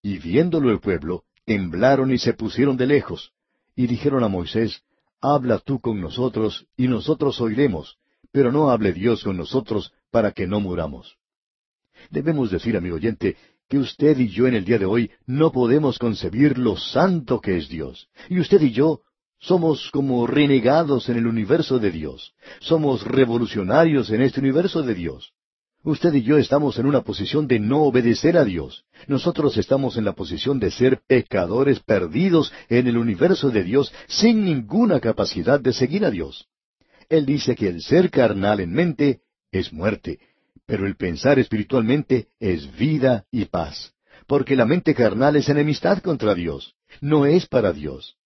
Y 0.07 0.19
viéndolo 0.19 0.71
el 0.71 0.79
pueblo, 0.79 1.25
temblaron 1.45 2.13
y 2.13 2.19
se 2.19 2.33
pusieron 2.33 2.77
de 2.77 2.87
lejos. 2.87 3.33
Y 3.75 3.89
dijeron 3.89 4.23
a 4.23 4.29
Moisés, 4.29 4.85
Habla 5.21 5.59
tú 5.59 5.81
con 5.81 6.01
nosotros, 6.01 6.69
y 6.77 6.87
nosotros 6.87 7.41
oiremos, 7.41 7.99
pero 8.31 8.53
no 8.53 8.71
hable 8.71 8.93
Dios 8.93 9.25
con 9.25 9.37
nosotros, 9.37 9.93
para 10.13 10.31
que 10.31 10.47
no 10.47 10.61
muramos. 10.61 11.17
Debemos 12.09 12.53
decir, 12.53 12.77
amigo 12.77 12.95
oyente, 12.95 13.37
que 13.69 13.79
usted 13.79 14.17
y 14.21 14.29
yo 14.29 14.47
en 14.47 14.55
el 14.55 14.65
día 14.65 14.79
de 14.79 14.87
hoy 14.87 15.11
no 15.27 15.51
podemos 15.51 15.99
concebir 15.99 16.57
lo 16.57 16.77
santo 16.77 17.41
que 17.41 17.57
es 17.57 17.69
Dios. 17.69 18.09
Y 18.29 18.39
usted 18.39 18.63
y 18.63 18.71
yo 18.71 19.01
somos 19.41 19.91
como 19.91 20.25
renegados 20.29 21.09
en 21.09 21.17
el 21.17 21.27
universo 21.27 21.81
de 21.81 21.91
Dios. 21.91 22.33
Somos 22.61 23.03
revolucionarios 23.05 24.11
en 24.11 24.23
este 24.23 24.39
universo 24.39 24.85
de 24.85 24.95
Dios. 24.95 25.33
Usted 25.87 26.13
y 26.15 26.23
yo 26.25 26.37
estamos 26.37 26.81
en 26.81 26.87
una 26.87 27.03
posición 27.03 27.47
de 27.47 27.61
no 27.61 27.83
obedecer 27.85 28.37
a 28.37 28.45
Dios. 28.45 28.85
Nosotros 29.07 29.57
estamos 29.57 29.97
en 29.97 30.05
la 30.05 30.15
posición 30.15 30.59
de 30.59 30.73
ser 30.73 31.01
pecadores 31.07 31.79
perdidos 31.79 32.53
en 32.69 32.89
el 32.89 32.99
universo 32.99 33.51
de 33.51 33.63
Dios 33.63 33.93
sin 34.09 34.45
ninguna 34.45 34.99
capacidad 34.99 35.61
de 35.61 35.73
seguir 35.73 36.05
a 36.05 36.11
Dios. 36.11 36.49
Él 37.09 37.25
dice 37.25 37.55
que 37.55 37.69
el 37.69 37.83
ser 37.83 38.11
carnal 38.11 38.59
en 38.59 38.73
mente 38.73 39.21
es 39.53 39.73
muerte, 39.73 40.19
pero 40.67 40.89
el 40.89 40.97
pensar 40.97 41.39
espiritualmente 41.39 42.31
es 42.41 42.77
vida 42.77 43.25
y 43.31 43.45
paz, 43.45 43.95
porque 44.27 44.57
la 44.57 44.67
mente 44.67 44.93
carnal 44.93 45.37
es 45.37 45.49
enemistad 45.49 45.99
contra 45.99 46.35
Dios, 46.35 46.75
no 47.01 47.27
es 47.27 47.47
para 47.47 47.73
Dios. 47.73 48.17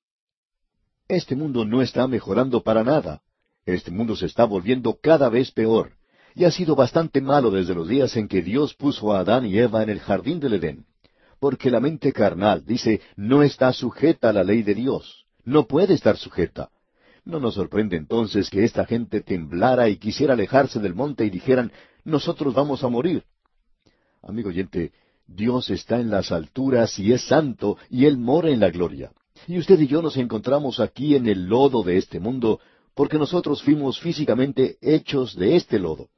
Este 1.08 1.36
mundo 1.36 1.66
no 1.66 1.82
está 1.82 2.08
mejorando 2.08 2.62
para 2.62 2.84
nada. 2.84 3.20
Este 3.66 3.90
mundo 3.90 4.16
se 4.16 4.24
está 4.24 4.46
volviendo 4.46 4.98
cada 5.02 5.28
vez 5.28 5.50
peor, 5.50 5.99
y 6.34 6.44
ha 6.44 6.50
sido 6.50 6.74
bastante 6.74 7.20
malo 7.20 7.50
desde 7.50 7.74
los 7.74 7.88
días 7.88 8.16
en 8.16 8.28
que 8.28 8.42
Dios 8.42 8.74
puso 8.74 9.12
a 9.12 9.20
Adán 9.20 9.46
y 9.46 9.58
Eva 9.58 9.82
en 9.82 9.90
el 9.90 10.00
jardín 10.00 10.40
del 10.40 10.54
Edén, 10.54 10.86
porque 11.38 11.70
la 11.70 11.80
mente 11.80 12.12
carnal, 12.12 12.64
dice, 12.64 13.00
no 13.16 13.42
está 13.42 13.72
sujeta 13.72 14.30
a 14.30 14.32
la 14.32 14.44
ley 14.44 14.62
de 14.62 14.74
Dios, 14.74 15.26
no 15.44 15.66
puede 15.66 15.94
estar 15.94 16.16
sujeta. 16.16 16.70
No 17.24 17.38
nos 17.38 17.54
sorprende 17.54 17.96
entonces 17.96 18.48
que 18.48 18.64
esta 18.64 18.86
gente 18.86 19.20
temblara 19.20 19.88
y 19.88 19.96
quisiera 19.98 20.32
alejarse 20.32 20.80
del 20.80 20.94
monte 20.94 21.24
y 21.24 21.30
dijeran, 21.30 21.70
nosotros 22.04 22.54
vamos 22.54 22.82
a 22.82 22.88
morir. 22.88 23.24
Amigo 24.22 24.48
oyente, 24.48 24.92
Dios 25.26 25.70
está 25.70 26.00
en 26.00 26.10
las 26.10 26.32
alturas 26.32 26.98
y 26.98 27.12
es 27.12 27.22
santo 27.22 27.76
y 27.88 28.06
Él 28.06 28.18
mora 28.18 28.50
en 28.50 28.60
la 28.60 28.70
gloria. 28.70 29.12
Y 29.46 29.58
usted 29.58 29.78
y 29.80 29.86
yo 29.86 30.02
nos 30.02 30.16
encontramos 30.16 30.80
aquí 30.80 31.14
en 31.14 31.26
el 31.26 31.46
lodo 31.46 31.82
de 31.82 31.98
este 31.98 32.20
mundo 32.20 32.60
porque 32.94 33.18
nosotros 33.18 33.62
fuimos 33.62 34.00
físicamente 34.00 34.76
hechos 34.80 35.36
de 35.36 35.56
este 35.56 35.78
lodo. 35.78 36.08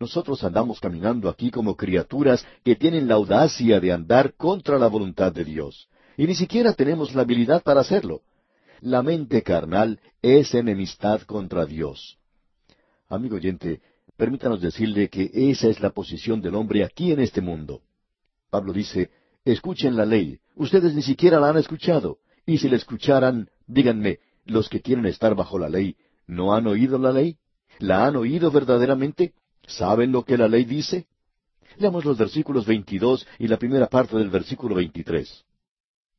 Nosotros 0.00 0.44
andamos 0.44 0.80
caminando 0.80 1.28
aquí 1.28 1.50
como 1.50 1.76
criaturas 1.76 2.46
que 2.64 2.76
tienen 2.76 3.08
la 3.08 3.14
audacia 3.14 3.80
de 3.80 3.92
andar 3.92 4.34
contra 4.34 4.78
la 4.78 4.86
voluntad 4.86 5.32
de 5.32 5.44
Dios. 5.44 5.88
Y 6.16 6.26
ni 6.26 6.34
siquiera 6.34 6.72
tenemos 6.72 7.14
la 7.14 7.22
habilidad 7.22 7.62
para 7.62 7.80
hacerlo. 7.80 8.22
La 8.80 9.02
mente 9.02 9.42
carnal 9.42 10.00
es 10.22 10.54
enemistad 10.54 11.22
contra 11.22 11.66
Dios. 11.66 12.18
Amigo 13.08 13.36
oyente, 13.36 13.80
Permítanos 14.18 14.60
decirle 14.60 15.08
que 15.08 15.30
esa 15.32 15.68
es 15.68 15.78
la 15.78 15.90
posición 15.90 16.40
del 16.40 16.56
hombre 16.56 16.82
aquí 16.82 17.12
en 17.12 17.20
este 17.20 17.40
mundo. 17.40 17.82
Pablo 18.50 18.72
dice, 18.72 19.10
escuchen 19.44 19.96
la 19.96 20.04
ley. 20.04 20.40
Ustedes 20.56 20.92
ni 20.92 21.02
siquiera 21.02 21.38
la 21.38 21.50
han 21.50 21.56
escuchado. 21.56 22.18
Y 22.44 22.58
si 22.58 22.68
la 22.68 22.74
escucharan, 22.74 23.48
díganme, 23.68 24.18
los 24.44 24.68
que 24.68 24.80
quieren 24.80 25.06
estar 25.06 25.36
bajo 25.36 25.56
la 25.56 25.68
ley, 25.68 25.94
¿no 26.26 26.52
han 26.52 26.66
oído 26.66 26.98
la 26.98 27.12
ley? 27.12 27.36
¿La 27.78 28.06
han 28.06 28.16
oído 28.16 28.50
verdaderamente? 28.50 29.34
¿Saben 29.68 30.12
lo 30.12 30.24
que 30.24 30.38
la 30.38 30.48
ley 30.48 30.64
dice? 30.64 31.06
Leamos 31.76 32.04
los 32.04 32.16
versículos 32.16 32.66
22 32.66 33.26
y 33.38 33.48
la 33.48 33.58
primera 33.58 33.86
parte 33.86 34.16
del 34.16 34.30
versículo 34.30 34.74
23. 34.74 35.44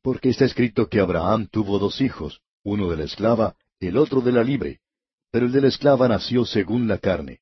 Porque 0.02 0.30
está 0.30 0.44
escrito 0.44 0.88
que 0.88 1.00
Abraham 1.00 1.48
tuvo 1.50 1.78
dos 1.78 2.00
hijos, 2.00 2.40
uno 2.62 2.88
de 2.88 2.96
la 2.96 3.04
esclava, 3.04 3.56
el 3.80 3.96
otro 3.96 4.20
de 4.20 4.32
la 4.32 4.44
libre, 4.44 4.80
pero 5.32 5.46
el 5.46 5.52
de 5.52 5.62
la 5.62 5.68
esclava 5.68 6.06
nació 6.08 6.44
según 6.44 6.86
la 6.86 6.98
carne. 6.98 7.40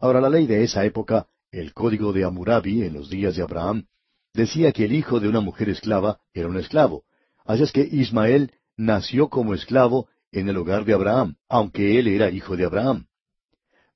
Ahora 0.00 0.20
la 0.20 0.28
ley 0.28 0.46
de 0.46 0.64
esa 0.64 0.84
época, 0.84 1.28
el 1.52 1.72
código 1.72 2.12
de 2.12 2.24
Amurabi 2.24 2.82
en 2.82 2.94
los 2.94 3.08
días 3.08 3.36
de 3.36 3.42
Abraham, 3.42 3.86
decía 4.34 4.72
que 4.72 4.86
el 4.86 4.92
hijo 4.92 5.20
de 5.20 5.28
una 5.28 5.40
mujer 5.40 5.68
esclava 5.68 6.20
era 6.34 6.48
un 6.48 6.58
esclavo. 6.58 7.04
Así 7.44 7.62
es 7.62 7.72
que 7.72 7.82
Ismael 7.82 8.52
nació 8.76 9.28
como 9.28 9.54
esclavo 9.54 10.08
en 10.32 10.48
el 10.48 10.56
hogar 10.56 10.84
de 10.84 10.94
Abraham, 10.94 11.36
aunque 11.48 11.98
él 11.98 12.08
era 12.08 12.30
hijo 12.30 12.56
de 12.56 12.64
Abraham. 12.64 13.06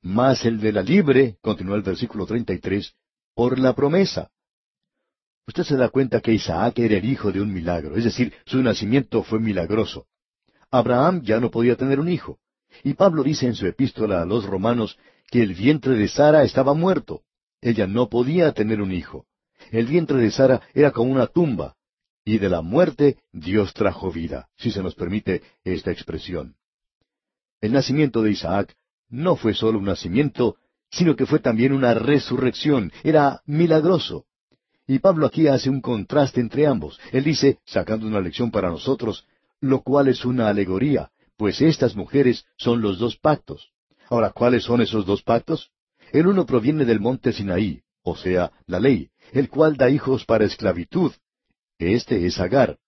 Mas 0.03 0.44
el 0.44 0.61
de 0.61 0.72
la 0.72 0.82
libre, 0.82 1.36
continuó 1.40 1.76
el 1.76 1.82
versículo 1.82 2.26
33, 2.26 2.92
por 3.34 3.59
la 3.59 3.72
promesa. 3.72 4.30
Usted 5.46 5.62
se 5.62 5.76
da 5.76 5.88
cuenta 5.88 6.20
que 6.20 6.32
Isaac 6.32 6.78
era 6.80 6.96
el 6.96 7.05
hijo 7.05 7.30
de 7.32 7.40
un 7.40 7.53
milagro, 7.53 7.96
es 7.96 8.05
decir, 8.05 8.32
su 8.44 8.62
nacimiento 8.62 9.22
fue 9.22 9.38
milagroso. 9.38 10.07
Abraham 10.70 11.22
ya 11.22 11.38
no 11.38 11.50
podía 11.50 11.76
tener 11.76 12.00
un 12.00 12.09
hijo. 12.09 12.38
Y 12.82 12.94
Pablo 12.94 13.22
dice 13.22 13.46
en 13.46 13.55
su 13.55 13.66
epístola 13.66 14.22
a 14.22 14.24
los 14.24 14.44
romanos 14.44 14.98
que 15.30 15.42
el 15.42 15.55
vientre 15.55 15.94
de 15.94 16.09
Sara 16.09 16.42
estaba 16.42 16.74
muerto. 16.74 17.22
Ella 17.61 17.86
no 17.86 18.09
podía 18.09 18.53
tener 18.53 18.80
un 18.80 18.92
hijo. 18.92 19.26
El 19.70 19.86
vientre 19.86 20.18
de 20.18 20.30
Sara 20.30 20.62
era 20.74 20.90
como 20.90 21.12
una 21.12 21.26
tumba, 21.26 21.76
y 22.24 22.38
de 22.38 22.48
la 22.48 22.62
muerte 22.62 23.18
Dios 23.32 23.74
trajo 23.74 24.11
vida, 24.11 24.48
si 24.57 24.70
se 24.70 24.82
nos 24.82 24.94
permite 24.94 25.42
esta 25.64 25.90
expresión. 25.92 26.57
El 27.61 27.72
nacimiento 27.72 28.22
de 28.22 28.32
Isaac 28.32 28.74
no 29.12 29.36
fue 29.36 29.54
solo 29.54 29.78
un 29.78 29.84
nacimiento, 29.84 30.56
sino 30.90 31.14
que 31.14 31.26
fue 31.26 31.38
también 31.38 31.72
una 31.72 31.94
resurrección, 31.94 32.90
era 33.04 33.42
milagroso. 33.46 34.24
Y 34.86 34.98
Pablo 34.98 35.26
aquí 35.26 35.46
hace 35.46 35.70
un 35.70 35.80
contraste 35.80 36.40
entre 36.40 36.66
ambos. 36.66 36.98
Él 37.12 37.22
dice, 37.22 37.60
sacando 37.64 38.06
una 38.06 38.20
lección 38.20 38.50
para 38.50 38.70
nosotros, 38.70 39.26
lo 39.60 39.82
cual 39.82 40.08
es 40.08 40.24
una 40.24 40.48
alegoría, 40.48 41.10
pues 41.36 41.60
estas 41.60 41.94
mujeres 41.94 42.46
son 42.56 42.80
los 42.80 42.98
dos 42.98 43.16
pactos. 43.16 43.70
Ahora, 44.08 44.30
¿cuáles 44.30 44.64
son 44.64 44.80
esos 44.80 45.06
dos 45.06 45.22
pactos? 45.22 45.70
El 46.10 46.26
uno 46.26 46.44
proviene 46.44 46.84
del 46.84 47.00
monte 47.00 47.32
Sinaí, 47.32 47.82
o 48.02 48.16
sea, 48.16 48.50
la 48.66 48.80
ley, 48.80 49.10
el 49.32 49.48
cual 49.48 49.76
da 49.76 49.88
hijos 49.88 50.24
para 50.24 50.44
esclavitud. 50.44 51.12
Este 51.78 52.26
es 52.26 52.40
Agar. 52.40 52.78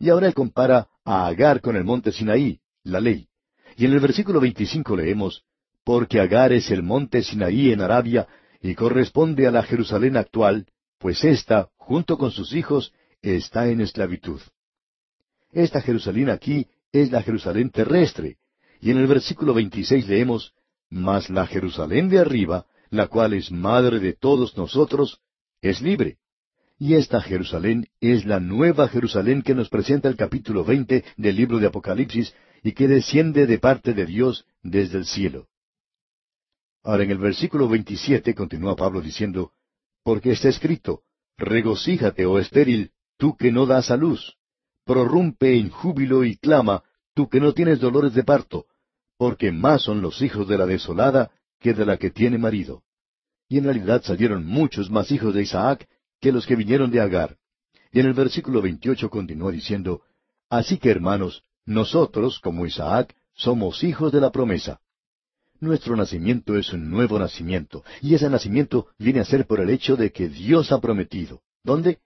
Y 0.00 0.08
ahora 0.08 0.28
él 0.28 0.34
compara 0.34 0.88
a 1.04 1.26
Agar 1.26 1.60
con 1.60 1.76
el 1.76 1.84
monte 1.84 2.10
Sinaí, 2.10 2.60
la 2.84 3.00
ley. 3.00 3.28
Y 3.76 3.86
en 3.86 3.92
el 3.92 4.00
versículo 4.00 4.40
25 4.40 4.96
leemos, 4.96 5.44
Porque 5.84 6.18
Agar 6.18 6.52
es 6.52 6.70
el 6.70 6.82
monte 6.82 7.22
Sinaí 7.22 7.70
en 7.70 7.82
Arabia, 7.82 8.26
y 8.62 8.74
corresponde 8.74 9.46
a 9.46 9.50
la 9.50 9.62
Jerusalén 9.62 10.16
actual, 10.16 10.66
pues 10.98 11.22
ésta, 11.22 11.68
junto 11.76 12.16
con 12.16 12.30
sus 12.30 12.54
hijos, 12.54 12.92
está 13.20 13.68
en 13.68 13.82
esclavitud. 13.82 14.40
Esta 15.52 15.82
Jerusalén 15.82 16.30
aquí 16.30 16.66
es 16.90 17.12
la 17.12 17.22
Jerusalén 17.22 17.70
terrestre, 17.70 18.38
y 18.80 18.90
en 18.90 18.98
el 18.98 19.06
versículo 19.06 19.52
26 19.52 20.08
leemos, 20.08 20.54
mas 20.88 21.28
la 21.28 21.46
Jerusalén 21.46 22.08
de 22.08 22.18
arriba, 22.18 22.66
la 22.90 23.08
cual 23.08 23.34
es 23.34 23.50
madre 23.50 24.00
de 24.00 24.14
todos 24.14 24.56
nosotros, 24.56 25.20
es 25.60 25.82
libre. 25.82 26.16
Y 26.78 26.94
esta 26.94 27.20
Jerusalén 27.20 27.88
es 28.00 28.24
la 28.24 28.40
nueva 28.40 28.88
Jerusalén 28.88 29.42
que 29.42 29.54
nos 29.54 29.68
presenta 29.68 30.08
el 30.08 30.16
capítulo 30.16 30.64
veinte 30.64 31.04
del 31.16 31.36
libro 31.36 31.58
de 31.58 31.66
Apocalipsis 31.66 32.34
y 32.62 32.72
que 32.72 32.88
desciende 32.88 33.46
de 33.46 33.58
parte 33.58 33.92
de 33.92 34.06
Dios 34.06 34.46
desde 34.62 34.98
el 34.98 35.04
cielo. 35.04 35.48
Ahora 36.84 37.04
en 37.04 37.10
el 37.10 37.18
versículo 37.18 37.66
27 37.66 38.34
continúa 38.34 38.76
Pablo 38.76 39.00
diciendo, 39.00 39.52
Porque 40.02 40.32
está 40.32 40.50
escrito, 40.50 41.00
Regocíjate, 41.38 42.26
oh 42.26 42.38
estéril, 42.38 42.92
tú 43.16 43.36
que 43.36 43.50
no 43.50 43.64
das 43.64 43.90
a 43.90 43.96
luz. 43.96 44.36
Prorrumpe 44.84 45.58
en 45.58 45.70
júbilo 45.70 46.24
y 46.24 46.36
clama, 46.36 46.84
tú 47.14 47.28
que 47.28 47.40
no 47.40 47.54
tienes 47.54 47.80
dolores 47.80 48.12
de 48.12 48.22
parto, 48.22 48.66
porque 49.16 49.50
más 49.50 49.82
son 49.82 50.02
los 50.02 50.20
hijos 50.20 50.46
de 50.46 50.58
la 50.58 50.66
desolada 50.66 51.30
que 51.58 51.72
de 51.72 51.86
la 51.86 51.96
que 51.96 52.10
tiene 52.10 52.36
marido. 52.36 52.82
Y 53.48 53.58
en 53.58 53.64
realidad 53.64 54.02
salieron 54.02 54.44
muchos 54.44 54.90
más 54.90 55.10
hijos 55.10 55.34
de 55.34 55.42
Isaac 55.42 55.88
que 56.20 56.32
los 56.32 56.46
que 56.46 56.54
vinieron 56.54 56.90
de 56.90 57.00
Agar. 57.00 57.38
Y 57.92 58.00
en 58.00 58.06
el 58.06 58.12
versículo 58.12 58.60
28 58.60 59.08
continúa 59.08 59.50
diciendo, 59.52 60.02
Así 60.50 60.76
que 60.76 60.90
hermanos, 60.90 61.44
Nosotros, 61.64 62.40
como 62.40 62.66
Isaac, 62.66 63.16
somos 63.32 63.82
hijos 63.82 64.12
de 64.12 64.20
la 64.20 64.30
promesa. 64.30 64.80
Nuestro 65.64 65.96
nacimiento 65.96 66.58
es 66.58 66.74
un 66.74 66.90
nuevo 66.90 67.18
nacimiento, 67.18 67.84
y 68.02 68.14
ese 68.14 68.28
nacimiento 68.28 68.88
viene 68.98 69.20
a 69.20 69.24
ser 69.24 69.46
por 69.46 69.60
el 69.60 69.70
hecho 69.70 69.96
de 69.96 70.12
que 70.12 70.28
Dios 70.28 70.70
ha 70.72 70.78
prometido. 70.78 71.40
¿Dónde? 71.64 72.00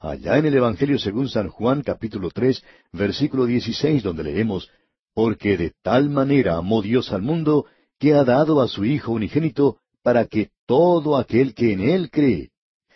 Allá 0.00 0.38
en 0.38 0.46
el 0.46 0.54
Evangelio 0.54 0.98
según 0.98 1.28
San 1.28 1.50
Juan 1.50 1.82
capítulo 1.82 2.30
tres, 2.30 2.64
versículo 2.92 3.44
dieciséis, 3.44 4.02
donde 4.02 4.24
leemos, 4.24 4.70
Porque 5.12 5.58
de 5.58 5.74
tal 5.82 6.08
manera 6.08 6.56
amó 6.56 6.80
Dios 6.80 7.12
al 7.12 7.20
mundo, 7.20 7.66
que 7.98 8.14
ha 8.14 8.24
dado 8.24 8.62
a 8.62 8.68
su 8.68 8.86
Hijo 8.86 9.12
unigénito, 9.12 9.80
para 10.02 10.24
que 10.24 10.48
todo 10.66 11.18
aquel 11.18 11.54
que 11.54 11.72
en 11.74 11.82
Él 11.82 12.10
cree. 12.10 12.52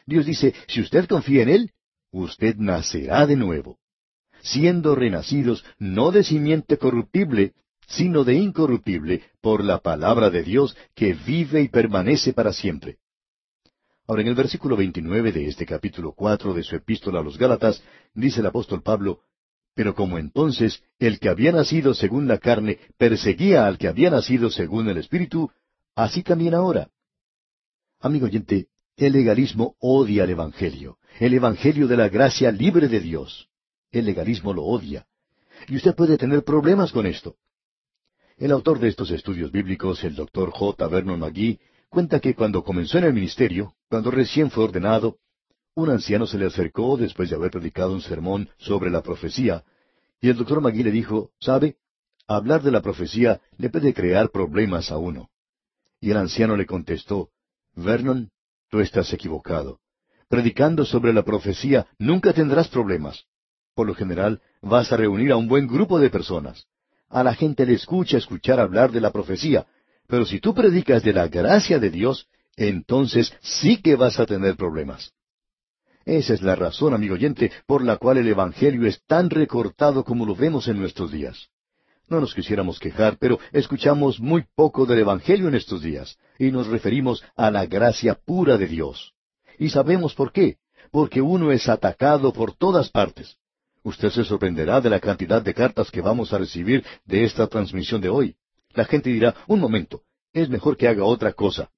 Dios 0.07 0.25
dice, 0.25 0.55
si 0.69 0.81
usted 0.81 1.07
confía 1.07 1.43
en 1.43 1.51
Él, 1.51 1.71
usted 2.13 2.57
nacerá 2.57 3.27
de 3.27 3.37
nuevo, 3.37 3.79
siendo 4.41 4.95
renacidos 4.95 5.67
no 5.79 6.13
de 6.13 6.25
simiente 6.25 6.79
corruptible, 6.79 7.53
sino 7.89 8.23
de 8.23 8.35
incorruptible, 8.35 9.23
por 9.41 9.65
la 9.65 9.79
palabra 9.79 10.31
de 10.31 10.43
Dios 10.43 10.77
que 10.95 11.15
vive 11.15 11.63
y 11.63 11.69
permanece 11.69 12.33
para 12.33 12.53
siempre. 12.53 12.99
Ahora, 14.07 14.23
en 14.23 14.29
el 14.29 14.35
versículo 14.35 14.77
29 14.77 15.33
de 15.33 15.49
este 15.49 15.67
capítulo 15.67 16.13
cuatro 16.13 16.55
de 16.55 16.63
su 16.63 16.77
epístola 16.77 17.21
a 17.21 17.23
los 17.23 17.37
Gálatas, 17.39 17.83
dice 18.15 18.41
el 18.41 18.47
apóstol 18.47 18.83
Pablo, 18.83 19.21
Pero 19.75 19.95
como 19.95 20.19
entonces 20.19 20.83
el 20.99 21.19
que 21.19 21.29
había 21.29 21.53
nacido 21.53 21.95
según 21.95 22.27
la 22.27 22.39
carne 22.39 22.79
perseguía 22.97 23.67
al 23.67 23.79
que 23.79 23.89
había 23.89 24.11
nacido 24.11 24.51
según 24.51 24.89
el 24.89 24.99
Espíritu, 24.99 25.51
así 25.95 26.23
también 26.23 26.55
ahora. 26.55 26.89
Amigo 28.01 28.27
oyente, 28.27 28.69
el 28.97 29.13
legalismo 29.13 29.77
odia 29.79 30.25
el 30.25 30.31
Evangelio, 30.31 30.99
el 31.21 31.35
Evangelio 31.35 31.87
de 31.87 31.97
la 31.97 32.09
gracia 32.09 32.51
libre 32.51 32.89
de 32.89 33.01
Dios. 33.01 33.49
El 33.93 34.05
legalismo 34.05 34.53
lo 34.53 34.65
odia. 34.65 35.07
Y 35.69 35.77
usted 35.77 35.95
puede 35.95 36.19
tener 36.19 36.45
problemas 36.45 36.93
con 36.93 37.07
esto. 37.07 37.37
El 38.39 38.53
autor 38.53 38.79
de 38.79 38.87
estos 38.87 39.11
estudios 39.11 39.51
bíblicos, 39.51 40.05
el 40.05 40.15
doctor 40.15 40.53
J. 40.53 40.87
Vernon 40.87 41.19
McGee, 41.19 41.59
cuenta 41.89 42.21
que 42.21 42.37
cuando 42.37 42.63
comenzó 42.63 42.99
en 42.99 43.05
el 43.05 43.13
ministerio, 43.13 43.75
cuando 43.91 44.13
recién 44.13 44.53
fue 44.53 44.63
ordenado, 44.63 45.17
un 45.75 45.91
anciano 45.91 46.25
se 46.25 46.39
le 46.39 46.47
acercó 46.47 46.97
después 46.97 47.31
de 47.31 47.35
haber 47.35 47.51
predicado 47.51 47.93
un 47.93 48.01
sermón 48.01 48.49
sobre 48.57 48.91
la 48.91 49.03
profecía, 49.03 49.65
y 50.21 50.29
el 50.29 50.37
doctor 50.37 50.61
McGee 50.61 50.85
le 50.85 50.93
dijo, 50.93 51.33
¿sabe? 51.41 51.79
Hablar 52.29 52.63
de 52.63 52.71
la 52.71 52.81
profecía 52.81 53.41
le 53.57 53.71
puede 53.71 53.93
crear 53.93 54.31
problemas 54.31 54.93
a 54.93 54.99
uno. 54.99 55.31
Y 56.01 56.13
el 56.13 56.19
anciano 56.19 56.57
le 56.57 56.65
contestó, 56.67 57.31
Vernon, 57.75 58.31
tú 58.71 58.79
estás 58.79 59.13
equivocado. 59.13 59.81
Predicando 60.29 60.85
sobre 60.85 61.13
la 61.13 61.25
profecía 61.25 61.89
nunca 61.99 62.33
tendrás 62.33 62.69
problemas. 62.69 63.25
Por 63.75 63.89
lo 63.89 63.97
general, 63.97 64.41
vas 64.63 64.93
a 64.93 64.97
reunir 64.97 65.33
a 65.33 65.37
un 65.37 65.49
buen 65.49 65.67
grupo 65.67 65.99
de 65.99 66.09
personas 66.09 66.69
a 67.09 67.23
la 67.23 67.35
gente 67.35 67.65
le 67.67 67.75
escucha 67.75 68.19
escuchar 68.19 68.61
hablar 68.61 68.93
de 68.93 69.01
la 69.01 69.11
profecía, 69.11 69.67
pero 70.07 70.25
si 70.25 70.41
tú 70.41 70.55
predicas 70.55 71.03
de 71.03 71.13
la 71.13 71.29
gracia 71.29 71.79
de 71.79 71.91
Dios, 71.91 72.27
entonces 72.57 73.33
sí 73.41 73.81
que 73.81 73.97
vas 73.97 74.19
a 74.19 74.27
tener 74.27 74.57
problemas. 74.57 75.13
Esa 76.05 76.35
es 76.35 76.43
la 76.43 76.57
razón, 76.57 76.95
amigo 76.95 77.15
oyente, 77.15 77.53
por 77.67 77.85
la 77.85 77.99
cual 77.99 78.17
el 78.17 78.29
Evangelio 78.29 78.87
es 78.87 79.03
tan 79.07 79.29
recortado 79.29 80.05
como 80.05 80.25
lo 80.25 80.35
vemos 80.35 80.67
en 80.67 80.79
nuestros 80.79 81.13
días. 81.13 81.49
No 82.09 82.21
nos 82.21 82.35
quisiéramos 82.35 82.79
quejar, 82.79 83.19
pero 83.19 83.39
escuchamos 83.53 84.19
muy 84.19 84.47
poco 84.55 84.87
del 84.87 85.01
Evangelio 85.01 85.49
en 85.49 85.55
estos 85.55 85.83
días, 85.83 86.17
y 86.39 86.51
nos 86.51 86.67
referimos 86.67 87.23
a 87.37 87.51
la 87.51 87.67
gracia 87.67 88.15
pura 88.15 88.57
de 88.57 88.67
Dios. 88.67 89.13
Y 89.59 89.69
sabemos 89.69 90.15
por 90.15 90.33
qué, 90.33 90.57
porque 90.91 91.21
uno 91.21 91.53
es 91.53 91.69
atacado 91.69 92.33
por 92.33 92.55
todas 92.57 92.89
partes. 92.89 93.38
Usted 93.89 94.11
se 94.11 94.23
sorprenderá 94.23 94.83
de 94.83 94.91
la 94.91 95.01
cantidad 95.01 95.41
de 95.41 95.55
cartas 95.55 95.91
que 95.91 96.03
vamos 96.03 96.35
a 96.35 96.39
recibir 96.39 96.85
de 97.07 97.25
esta 97.25 97.47
transmisión 97.47 98.03
de 98.03 98.11
hoy. 98.11 98.35
La 98.75 98.85
gente 98.85 99.09
dirá, 99.09 99.35
un 99.47 99.61
momento, 99.61 100.03
es 100.35 100.51
mejor 100.51 100.77
que 100.77 100.89
haga 100.89 101.05
otra 101.05 101.33
cosa. 101.33 101.71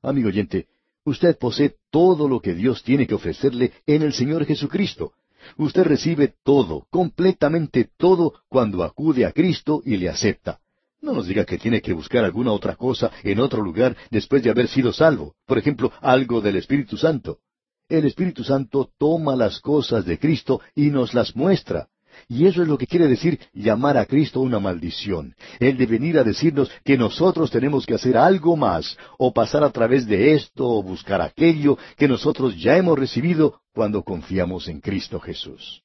Amigo 0.00 0.28
oyente, 0.28 0.68
usted 1.04 1.36
posee 1.36 1.74
todo 1.90 2.28
lo 2.28 2.38
que 2.38 2.54
Dios 2.54 2.84
tiene 2.84 3.04
que 3.08 3.16
ofrecerle 3.16 3.72
en 3.84 4.02
el 4.02 4.12
Señor 4.12 4.44
Jesucristo. 4.46 5.14
Usted 5.56 5.82
recibe 5.82 6.34
todo, 6.44 6.86
completamente 6.88 7.90
todo, 7.96 8.34
cuando 8.48 8.84
acude 8.84 9.26
a 9.26 9.32
Cristo 9.32 9.82
y 9.84 9.96
le 9.96 10.08
acepta. 10.08 10.60
No 11.02 11.14
nos 11.14 11.26
diga 11.26 11.44
que 11.44 11.58
tiene 11.58 11.82
que 11.82 11.94
buscar 11.94 12.24
alguna 12.24 12.52
otra 12.52 12.76
cosa 12.76 13.10
en 13.24 13.40
otro 13.40 13.60
lugar 13.60 13.96
después 14.12 14.40
de 14.44 14.50
haber 14.50 14.68
sido 14.68 14.92
salvo. 14.92 15.34
Por 15.44 15.58
ejemplo, 15.58 15.90
algo 16.00 16.40
del 16.40 16.58
Espíritu 16.58 16.96
Santo. 16.96 17.40
El 17.88 18.04
Espíritu 18.04 18.42
Santo 18.42 18.90
toma 18.98 19.36
las 19.36 19.60
cosas 19.60 20.04
de 20.04 20.18
Cristo 20.18 20.60
y 20.74 20.90
nos 20.90 21.14
las 21.14 21.36
muestra. 21.36 21.88
Y 22.28 22.46
eso 22.46 22.62
es 22.62 22.68
lo 22.68 22.78
que 22.78 22.86
quiere 22.86 23.06
decir 23.06 23.38
llamar 23.52 23.96
a 23.96 24.06
Cristo 24.06 24.40
una 24.40 24.58
maldición. 24.58 25.36
Él 25.60 25.76
de 25.76 25.86
venir 25.86 26.18
a 26.18 26.24
decirnos 26.24 26.70
que 26.84 26.96
nosotros 26.96 27.50
tenemos 27.50 27.86
que 27.86 27.94
hacer 27.94 28.16
algo 28.16 28.56
más, 28.56 28.96
o 29.18 29.32
pasar 29.32 29.62
a 29.62 29.70
través 29.70 30.06
de 30.06 30.32
esto, 30.32 30.66
o 30.66 30.82
buscar 30.82 31.20
aquello 31.20 31.78
que 31.96 32.08
nosotros 32.08 32.60
ya 32.60 32.76
hemos 32.76 32.98
recibido 32.98 33.60
cuando 33.72 34.02
confiamos 34.02 34.66
en 34.68 34.80
Cristo 34.80 35.20
Jesús. 35.20 35.82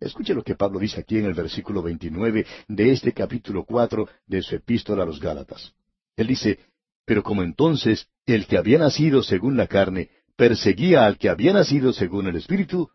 Escuche 0.00 0.34
lo 0.34 0.42
que 0.42 0.54
Pablo 0.54 0.78
dice 0.78 1.00
aquí 1.00 1.18
en 1.18 1.26
el 1.26 1.34
versículo 1.34 1.82
29 1.82 2.46
de 2.68 2.92
este 2.92 3.12
capítulo 3.12 3.64
4 3.64 4.08
de 4.26 4.42
su 4.42 4.54
epístola 4.54 5.02
a 5.02 5.06
los 5.06 5.20
Gálatas. 5.20 5.72
Él 6.16 6.28
dice, 6.28 6.58
Pero 7.04 7.22
como 7.22 7.42
entonces 7.42 8.06
el 8.24 8.46
que 8.46 8.56
había 8.56 8.78
nacido 8.78 9.22
según 9.22 9.56
la 9.56 9.66
carne 9.66 10.10
perseguía 10.36 11.06
al 11.06 11.18
que 11.18 11.28
había 11.28 11.52
nacido 11.52 11.92
según 11.92 12.26
el 12.28 12.36
Espíritu, 12.36 12.90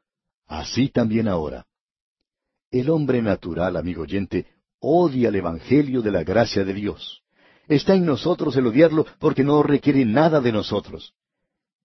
así 0.48 0.90
también 0.90 1.28
ahora. 1.28 1.66
El 2.70 2.90
hombre 2.90 3.22
natural, 3.22 3.76
amigo 3.76 4.04
oyente, 4.04 4.48
odia 4.80 5.30
el 5.30 5.36
Evangelio 5.36 6.02
de 6.02 6.12
la 6.12 6.24
gracia 6.24 6.64
de 6.64 6.74
Dios. 6.74 7.24
Está 7.68 7.96
en 7.96 8.06
nosotros 8.06 8.56
el 8.56 8.68
odiarlo 8.68 9.06
porque 9.20 9.44
no 9.44 9.64
requiere 9.64 10.06
nada 10.06 10.40
de 10.40 10.52
nosotros. 10.52 11.14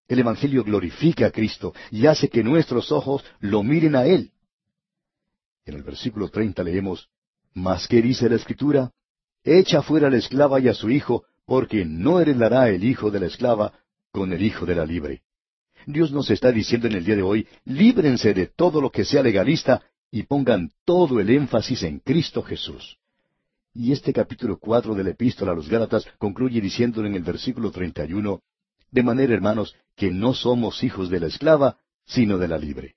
El 0.09 0.21
Evangelio 0.21 0.63
glorifica 0.63 1.27
a 1.27 1.31
Cristo 1.31 1.75
y 1.91 2.07
hace 2.07 2.29
que 2.29 2.45
nuestros 2.45 2.93
ojos 2.93 3.25
lo 3.41 3.63
miren 3.63 3.97
a 3.97 4.07
Él. 4.07 4.33
En 5.65 5.75
el 5.75 5.83
versículo 5.83 6.29
treinta 6.29 6.63
leemos, 6.63 7.09
Mas 7.55 7.89
qué 7.89 8.01
dice 8.03 8.29
la 8.29 8.37
Escritura? 8.37 8.93
Echa 9.43 9.83
fuera 9.83 10.09
a 10.09 10.11
la 10.11 10.19
esclava 10.19 10.61
y 10.61 10.69
a 10.69 10.75
su 10.75 10.91
hijo, 10.91 11.25
porque 11.45 11.85
no 11.85 12.21
heredará 12.21 12.69
el 12.69 12.85
hijo 12.85 13.11
de 13.11 13.21
la 13.21 13.27
esclava 13.27 13.73
con 14.13 14.33
el 14.33 14.43
hijo 14.43 14.67
de 14.67 14.75
la 14.75 14.85
libre. 14.85 15.23
Dios 15.87 16.11
nos 16.11 16.31
está 16.31 16.51
diciendo 16.51 16.89
en 16.89 16.95
el 16.95 17.05
día 17.05 17.15
de 17.15 17.23
hoy, 17.23 17.47
líbrense 17.65 18.35
de 18.35 18.49
todo 18.49 18.81
lo 18.81 18.91
que 18.91 19.05
sea 19.05 19.23
legalista 19.23 19.83
y 20.11 20.25
pongan 20.25 20.73
todo 20.85 21.21
el 21.21 21.31
énfasis 21.31 21.85
en 21.85 22.01
Cristo 22.01 22.43
Jesús. 22.43 22.99
Y 23.73 23.93
este 23.93 24.13
capítulo 24.13 24.59
cuatro 24.59 24.95
de 24.95 25.05
la 25.05 25.11
epístola 25.11 25.53
a 25.53 25.55
los 25.55 25.69
Gálatas 25.69 26.07
concluye 26.19 26.61
diciendo 26.61 27.05
en 27.05 27.15
el 27.15 27.23
versículo 27.23 27.71
treinta 27.71 28.05
y 28.05 28.15
uno, 28.15 28.43
de 28.91 29.03
manera, 29.03 29.33
hermanos, 29.33 29.77
que 29.95 30.11
no 30.11 30.35
somos 30.35 30.83
hijos 30.83 31.09
de 31.09 31.21
la 31.21 31.27
esclava, 31.29 31.79
sino 32.05 32.37
de 32.39 32.49
la 32.49 32.59
libre. 32.59 32.97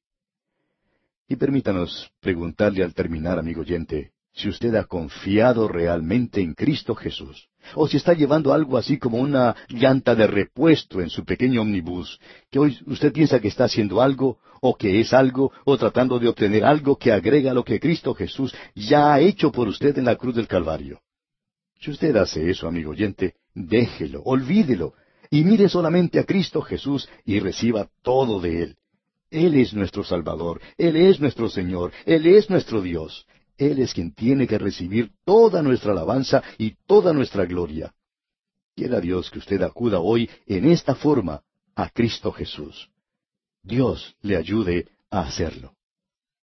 Y 1.27 1.35
permítanos 1.35 2.11
preguntarle 2.19 2.83
al 2.83 2.95
terminar, 2.95 3.37
amigo 3.37 3.61
oyente, 3.61 4.13
si 4.34 4.49
usted 4.49 4.75
ha 4.75 4.86
confiado 4.86 5.67
realmente 5.67 6.41
en 6.41 6.53
Cristo 6.53 6.95
Jesús, 6.95 7.49
o 7.75 7.88
si 7.88 7.97
está 7.97 8.13
llevando 8.13 8.53
algo 8.53 8.77
así 8.77 8.97
como 8.97 9.17
una 9.17 9.55
llanta 9.69 10.15
de 10.15 10.27
repuesto 10.27 11.01
en 11.01 11.09
su 11.09 11.25
pequeño 11.25 11.61
omnibus, 11.61 12.19
que 12.49 12.59
hoy 12.59 12.80
usted 12.86 13.11
piensa 13.11 13.39
que 13.39 13.49
está 13.49 13.65
haciendo 13.65 14.01
algo, 14.01 14.39
o 14.61 14.75
que 14.75 14.99
es 14.99 15.13
algo, 15.13 15.51
o 15.65 15.77
tratando 15.77 16.19
de 16.19 16.27
obtener 16.27 16.63
algo 16.63 16.97
que 16.97 17.11
agrega 17.11 17.53
lo 17.53 17.63
que 17.63 17.80
Cristo 17.80 18.13
Jesús 18.13 18.53
ya 18.75 19.13
ha 19.13 19.19
hecho 19.19 19.51
por 19.51 19.67
usted 19.67 19.97
en 19.97 20.05
la 20.05 20.15
cruz 20.15 20.36
del 20.36 20.47
Calvario. 20.47 21.01
Si 21.80 21.91
usted 21.91 22.15
hace 22.17 22.49
eso, 22.49 22.67
amigo 22.67 22.91
oyente, 22.91 23.36
déjelo, 23.53 24.21
olvídelo, 24.23 24.93
y 25.30 25.43
mire 25.43 25.69
solamente 25.69 26.19
a 26.19 26.25
Cristo 26.25 26.61
Jesús 26.61 27.07
y 27.25 27.39
reciba 27.39 27.89
todo 28.01 28.39
de 28.39 28.63
Él. 28.63 28.75
Él 29.32 29.55
es 29.55 29.73
nuestro 29.73 30.03
Salvador, 30.03 30.59
Él 30.77 30.95
es 30.95 31.19
nuestro 31.19 31.49
Señor, 31.49 31.91
Él 32.05 32.25
es 32.25 32.49
nuestro 32.49 32.82
Dios. 32.82 33.27
Él 33.60 33.80
es 33.80 33.93
quien 33.93 34.14
tiene 34.14 34.47
que 34.47 34.57
recibir 34.57 35.12
toda 35.26 35.62
nuestra 35.62 35.91
alabanza 35.91 36.41
y 36.57 36.76
toda 36.88 37.12
nuestra 37.14 37.45
gloria. 37.45 37.93
Quiera 38.74 39.01
Dios 39.01 39.30
que 39.30 39.39
usted 39.39 39.62
acuda 39.62 39.99
hoy 39.99 40.30
en 40.47 40.66
esta 40.66 40.95
forma 40.95 41.43
a 41.76 41.89
Cristo 41.89 42.32
Jesús. 42.32 42.89
Dios 43.62 44.16
le 44.22 44.38
ayude 44.38 44.88
a 45.12 45.22
hacerlo. 45.22 45.74